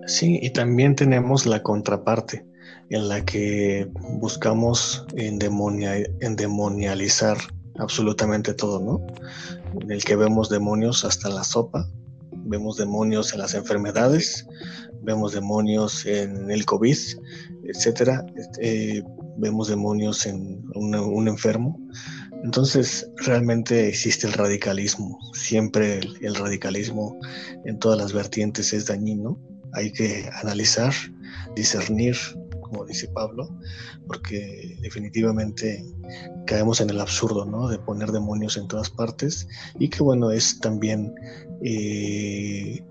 Sí, 0.05 0.37
y 0.41 0.49
también 0.49 0.95
tenemos 0.95 1.45
la 1.45 1.63
contraparte 1.63 2.45
en 2.89 3.07
la 3.07 3.23
que 3.23 3.89
buscamos 4.19 5.07
endemonializar 5.15 7.37
absolutamente 7.79 8.53
todo, 8.53 8.79
¿no? 8.79 9.05
En 9.81 9.91
el 9.91 10.03
que 10.03 10.15
vemos 10.15 10.49
demonios 10.49 11.05
hasta 11.05 11.29
la 11.29 11.43
sopa, 11.43 11.89
vemos 12.31 12.77
demonios 12.77 13.33
en 13.33 13.39
las 13.39 13.53
enfermedades, 13.53 14.45
vemos 15.01 15.33
demonios 15.33 16.05
en 16.05 16.49
el 16.51 16.65
COVID, 16.65 16.97
etcétera, 17.63 18.25
este, 18.35 19.03
vemos 19.37 19.67
demonios 19.67 20.25
en 20.25 20.63
un 20.75 21.27
enfermo. 21.27 21.79
Entonces, 22.43 23.09
realmente 23.17 23.87
existe 23.87 24.27
el 24.27 24.33
radicalismo. 24.33 25.17
Siempre 25.33 26.01
el, 26.21 26.35
radicalismo 26.35 27.17
en 27.65 27.79
todas 27.79 27.97
las 27.97 28.11
vertientes 28.11 28.73
es 28.73 28.85
dañino. 28.85 29.39
Hay 29.71 29.93
que 29.93 30.29
analizar, 30.41 30.93
discernir, 31.55 32.17
dice 32.85 33.07
Pablo, 33.09 33.49
porque 34.07 34.77
definitivamente 34.81 35.85
caemos 36.45 36.81
en 36.81 36.89
el 36.89 36.99
absurdo, 36.99 37.45
¿no? 37.45 37.67
De 37.67 37.79
poner 37.79 38.11
demonios 38.11 38.57
en 38.57 38.67
todas 38.67 38.89
partes 38.89 39.47
y 39.79 39.89
que 39.89 40.03
bueno, 40.03 40.31
es 40.31 40.59
también 40.59 41.13
eh, 41.63 42.83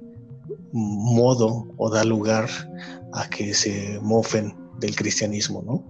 modo 0.73 1.67
o 1.77 1.91
da 1.91 2.05
lugar 2.05 2.49
a 3.13 3.29
que 3.29 3.53
se 3.55 3.99
mofen 4.01 4.57
del 4.79 4.97
cristianismo, 4.97 5.63
¿no? 5.65 5.85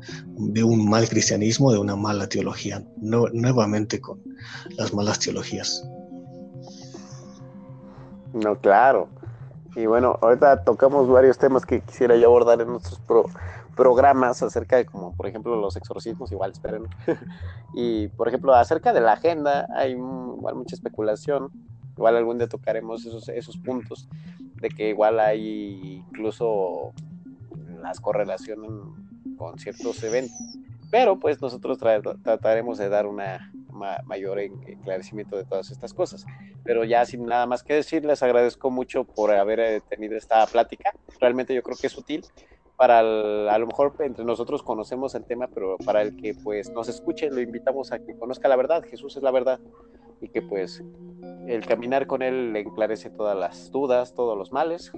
De 0.52 0.62
un 0.62 0.88
mal 0.88 1.08
cristianismo, 1.08 1.72
de 1.72 1.78
una 1.78 1.96
mala 1.96 2.28
teología, 2.28 2.84
nuevamente 3.00 4.00
con 4.00 4.22
las 4.76 4.92
malas 4.92 5.18
teologías. 5.18 5.86
No, 8.32 8.58
claro. 8.58 9.08
Y 9.74 9.86
bueno, 9.86 10.18
ahorita 10.20 10.64
tocamos 10.64 11.08
varios 11.08 11.38
temas 11.38 11.64
que 11.64 11.80
quisiera 11.80 12.16
yo 12.16 12.26
abordar 12.26 12.60
en 12.60 12.68
nuestros 12.68 12.98
pro 13.00 13.24
programas 13.76 14.42
acerca 14.42 14.76
de 14.76 14.86
como 14.86 15.14
por 15.14 15.26
ejemplo 15.26 15.56
los 15.56 15.76
exorcismos, 15.76 16.32
igual 16.32 16.52
esperen. 16.52 16.84
y 17.74 18.08
por 18.08 18.28
ejemplo 18.28 18.54
acerca 18.54 18.92
de 18.92 19.00
la 19.00 19.12
agenda 19.12 19.66
hay 19.74 19.92
igual 19.92 20.54
mucha 20.54 20.74
especulación, 20.74 21.50
igual 21.96 22.16
algún 22.16 22.38
día 22.38 22.48
tocaremos 22.48 23.04
esos, 23.04 23.28
esos 23.28 23.56
puntos 23.56 24.08
de 24.60 24.68
que 24.68 24.90
igual 24.90 25.20
hay 25.20 26.04
incluso 26.10 26.92
las 27.82 28.00
correlaciones 28.00 28.70
con 29.36 29.58
ciertos 29.58 30.02
eventos. 30.04 30.38
Pero 30.90 31.18
pues 31.18 31.40
nosotros 31.40 31.78
trataremos 31.78 32.78
de 32.78 32.88
dar 32.90 33.06
una 33.06 33.50
mayor 34.04 34.38
esclarecimiento 34.38 35.36
de 35.36 35.44
todas 35.44 35.70
estas 35.70 35.94
cosas. 35.94 36.26
Pero 36.64 36.84
ya 36.84 37.04
sin 37.06 37.24
nada 37.24 37.46
más 37.46 37.62
que 37.62 37.74
decir, 37.74 38.04
les 38.04 38.22
agradezco 38.22 38.70
mucho 38.70 39.04
por 39.04 39.32
haber 39.32 39.60
eh, 39.60 39.80
tenido 39.88 40.16
esta 40.16 40.46
plática. 40.46 40.92
Realmente 41.18 41.54
yo 41.54 41.62
creo 41.62 41.76
que 41.80 41.86
es 41.86 41.96
útil 41.96 42.24
para 42.82 42.98
a 42.98 43.58
lo 43.58 43.66
mejor 43.68 43.94
entre 44.00 44.24
nosotros 44.24 44.60
conocemos 44.64 45.14
el 45.14 45.24
tema, 45.24 45.46
pero 45.46 45.76
para 45.86 46.02
el 46.02 46.16
que 46.16 46.34
pues 46.34 46.68
nos 46.72 46.88
escuche, 46.88 47.30
lo 47.30 47.40
invitamos 47.40 47.92
a 47.92 48.00
que 48.00 48.18
conozca 48.18 48.48
la 48.48 48.56
verdad, 48.56 48.82
Jesús 48.82 49.16
es 49.16 49.22
la 49.22 49.30
verdad, 49.30 49.60
y 50.20 50.26
que 50.26 50.42
pues 50.42 50.82
el 51.46 51.64
caminar 51.64 52.08
con 52.08 52.22
él 52.22 52.52
le 52.52 52.58
enclarece 52.58 53.08
todas 53.08 53.38
las 53.38 53.70
dudas, 53.70 54.14
todos 54.14 54.36
los 54.36 54.50
males 54.50 54.90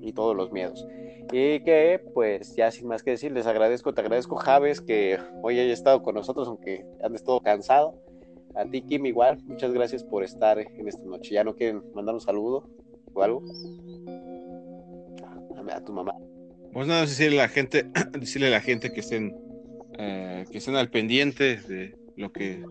y 0.00 0.14
todos 0.14 0.34
los 0.34 0.50
miedos. 0.50 0.84
Y 1.30 1.60
que 1.60 2.02
pues 2.12 2.56
ya 2.56 2.72
sin 2.72 2.88
más 2.88 3.04
que 3.04 3.12
decir, 3.12 3.30
les 3.30 3.46
agradezco, 3.46 3.94
te 3.94 4.00
agradezco 4.00 4.34
Javes 4.34 4.80
que 4.80 5.20
hoy 5.40 5.60
haya 5.60 5.72
estado 5.72 6.02
con 6.02 6.16
nosotros, 6.16 6.48
aunque 6.48 6.84
andes 7.04 7.22
todo 7.22 7.38
cansado. 7.38 7.94
A 8.56 8.64
ti 8.64 8.82
Kim 8.82 9.06
igual, 9.06 9.38
muchas 9.44 9.72
gracias 9.72 10.02
por 10.02 10.24
estar 10.24 10.58
en 10.58 10.88
esta 10.88 11.04
noche. 11.04 11.34
¿Ya 11.34 11.44
no 11.44 11.54
quieren 11.54 11.84
mandar 11.94 12.16
un 12.16 12.20
saludo 12.20 12.64
o 13.14 13.22
algo? 13.22 13.44
A 15.70 15.80
tu 15.84 15.92
mamá. 15.92 16.16
Pues 16.72 16.86
nada, 16.86 17.02
decirle 17.02 17.40
a 17.40 17.44
la 17.44 17.48
gente, 17.48 17.86
decirle 18.18 18.48
a 18.48 18.50
la 18.50 18.60
gente 18.60 18.92
que 18.92 19.00
estén, 19.00 19.34
eh, 19.98 20.44
que 20.50 20.58
estén 20.58 20.76
al 20.76 20.90
pendiente 20.90 21.56
de 21.56 21.96
lo 22.16 22.32
que, 22.32 22.62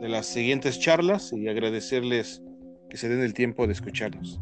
de 0.00 0.08
las 0.08 0.26
siguientes 0.26 0.78
charlas 0.80 1.32
y 1.32 1.48
agradecerles 1.48 2.42
que 2.88 2.96
se 2.96 3.08
den 3.08 3.20
el 3.20 3.34
tiempo 3.34 3.66
de 3.66 3.72
escucharnos. 3.72 4.40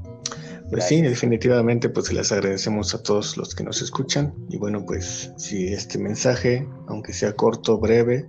Pues 0.71 0.89
sí, 0.89 1.03
definitivamente, 1.03 1.89
pues 1.89 2.13
les 2.13 2.33
agradecemos 2.33 2.95
a 2.95 3.03
todos 3.03 3.37
los 3.37 3.55
que 3.55 3.65
nos 3.65 3.83
escuchan 3.83 4.35
y 4.49 4.57
bueno, 4.57 4.85
pues 4.85 5.33
si 5.37 5.69
este 5.69 5.99
mensaje, 5.99 6.67
aunque 6.89 7.13
sea 7.13 7.35
corto, 7.35 7.79
breve, 7.79 8.29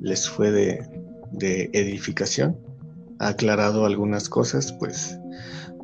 les 0.00 0.28
fue 0.28 0.50
de, 0.50 0.82
de 1.30 1.70
edificación, 1.72 2.58
ha 3.18 3.28
aclarado 3.28 3.84
algunas 3.84 4.28
cosas, 4.28 4.72
pues 4.72 5.18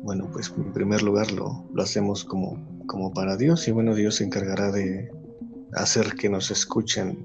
bueno, 0.01 0.29
pues 0.31 0.51
en 0.57 0.73
primer 0.73 1.01
lugar 1.03 1.31
lo, 1.31 1.65
lo 1.73 1.83
hacemos 1.83 2.25
como 2.25 2.78
como 2.89 3.13
para 3.13 3.37
Dios 3.37 3.67
y 3.67 3.71
bueno, 3.71 3.93
Dios 3.93 4.15
se 4.15 4.25
encargará 4.25 4.71
de 4.71 5.11
hacer 5.73 6.15
que 6.15 6.27
nos 6.27 6.49
escuchen 6.49 7.23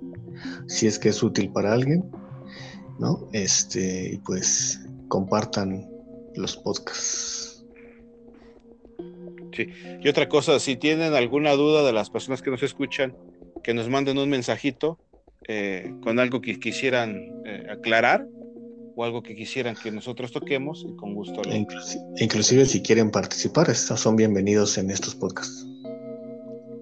si 0.68 0.86
es 0.86 0.98
que 0.98 1.08
es 1.08 1.22
útil 1.22 1.50
para 1.50 1.72
alguien, 1.72 2.04
¿no? 3.00 3.28
Este, 3.32 4.12
y 4.12 4.18
pues 4.18 4.86
compartan 5.08 5.88
los 6.36 6.56
podcasts. 6.58 7.64
Sí, 9.56 9.68
y 10.00 10.08
otra 10.08 10.28
cosa, 10.28 10.60
si 10.60 10.76
tienen 10.76 11.14
alguna 11.14 11.52
duda 11.52 11.82
de 11.82 11.92
las 11.92 12.10
personas 12.10 12.42
que 12.42 12.50
nos 12.50 12.62
escuchan, 12.62 13.16
que 13.62 13.72
nos 13.72 13.88
manden 13.88 14.18
un 14.18 14.28
mensajito 14.28 14.98
eh, 15.48 15.94
con 16.02 16.18
algo 16.18 16.42
que 16.42 16.60
quisieran 16.60 17.16
eh, 17.46 17.68
aclarar 17.70 18.26
o 18.96 19.04
algo 19.04 19.22
que 19.22 19.34
quisieran 19.34 19.74
que 19.80 19.90
nosotros 19.90 20.32
toquemos 20.32 20.84
y 20.88 20.94
con 20.96 21.14
gusto. 21.14 21.42
E 21.48 21.66
inclusive, 22.22 22.66
si 22.66 22.82
quieren 22.82 23.10
participar, 23.10 23.68
estos 23.70 24.00
son 24.00 24.16
bienvenidos 24.16 24.78
en 24.78 24.90
estos 24.90 25.14
podcasts. 25.14 25.66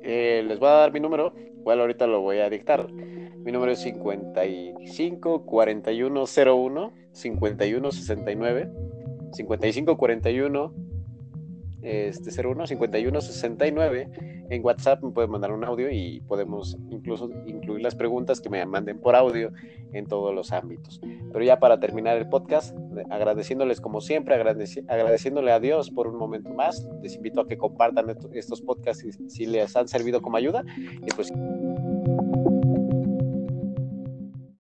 Eh, 0.03 0.45
les 0.47 0.59
voy 0.59 0.69
a 0.69 0.73
dar 0.73 0.93
mi 0.93 1.01
número, 1.01 1.35
igual 1.59 1.81
ahorita 1.81 2.07
lo 2.07 2.21
voy 2.21 2.39
a 2.39 2.51
dictar. 2.51 2.91
Mi 2.93 3.51
número 3.51 3.73
es 3.73 3.81
55 3.81 5.45
4101 5.47 6.93
5169 7.13 8.71
55 9.33 9.97
41 9.97 10.92
este 11.83 12.31
01 12.31 12.67
51 12.67 13.21
69 13.21 14.11
en 14.51 14.65
WhatsApp 14.65 15.03
me 15.03 15.11
pueden 15.11 15.31
mandar 15.31 15.53
un 15.53 15.65
audio 15.65 15.91
y 15.91 16.21
podemos 16.21 16.77
incluso 16.91 17.31
incluir 17.47 17.83
las 17.83 17.95
preguntas 17.95 18.41
que 18.41 18.51
me 18.51 18.65
manden 18.67 19.01
por 19.01 19.17
audio 19.17 19.53
en 19.93 20.07
todos 20.07 20.35
los 20.35 20.53
ámbitos. 20.53 21.01
Pero 21.33 21.45
ya 21.45 21.59
para 21.59 21.81
terminar 21.81 22.17
el 22.19 22.29
podcast, 22.29 22.77
agradeciéndoles 23.11 23.81
como 23.81 24.01
siempre, 24.01 24.35
agradeciéndole 24.35 25.53
a 25.53 25.61
Dios 25.61 25.91
por 25.91 26.07
un 26.07 26.17
momento 26.17 26.53
más, 26.53 26.89
les 27.03 27.17
invito 27.17 27.41
a 27.41 27.49
que 27.49 27.57
compartan 27.57 28.17
estos 28.33 28.61
podcasts 28.61 29.19
si, 29.29 29.47
les 29.47 29.77
han 29.77 29.89
servido 29.89 30.23
como 30.23 30.37
ayuda 30.37 30.65
pues 31.17 31.33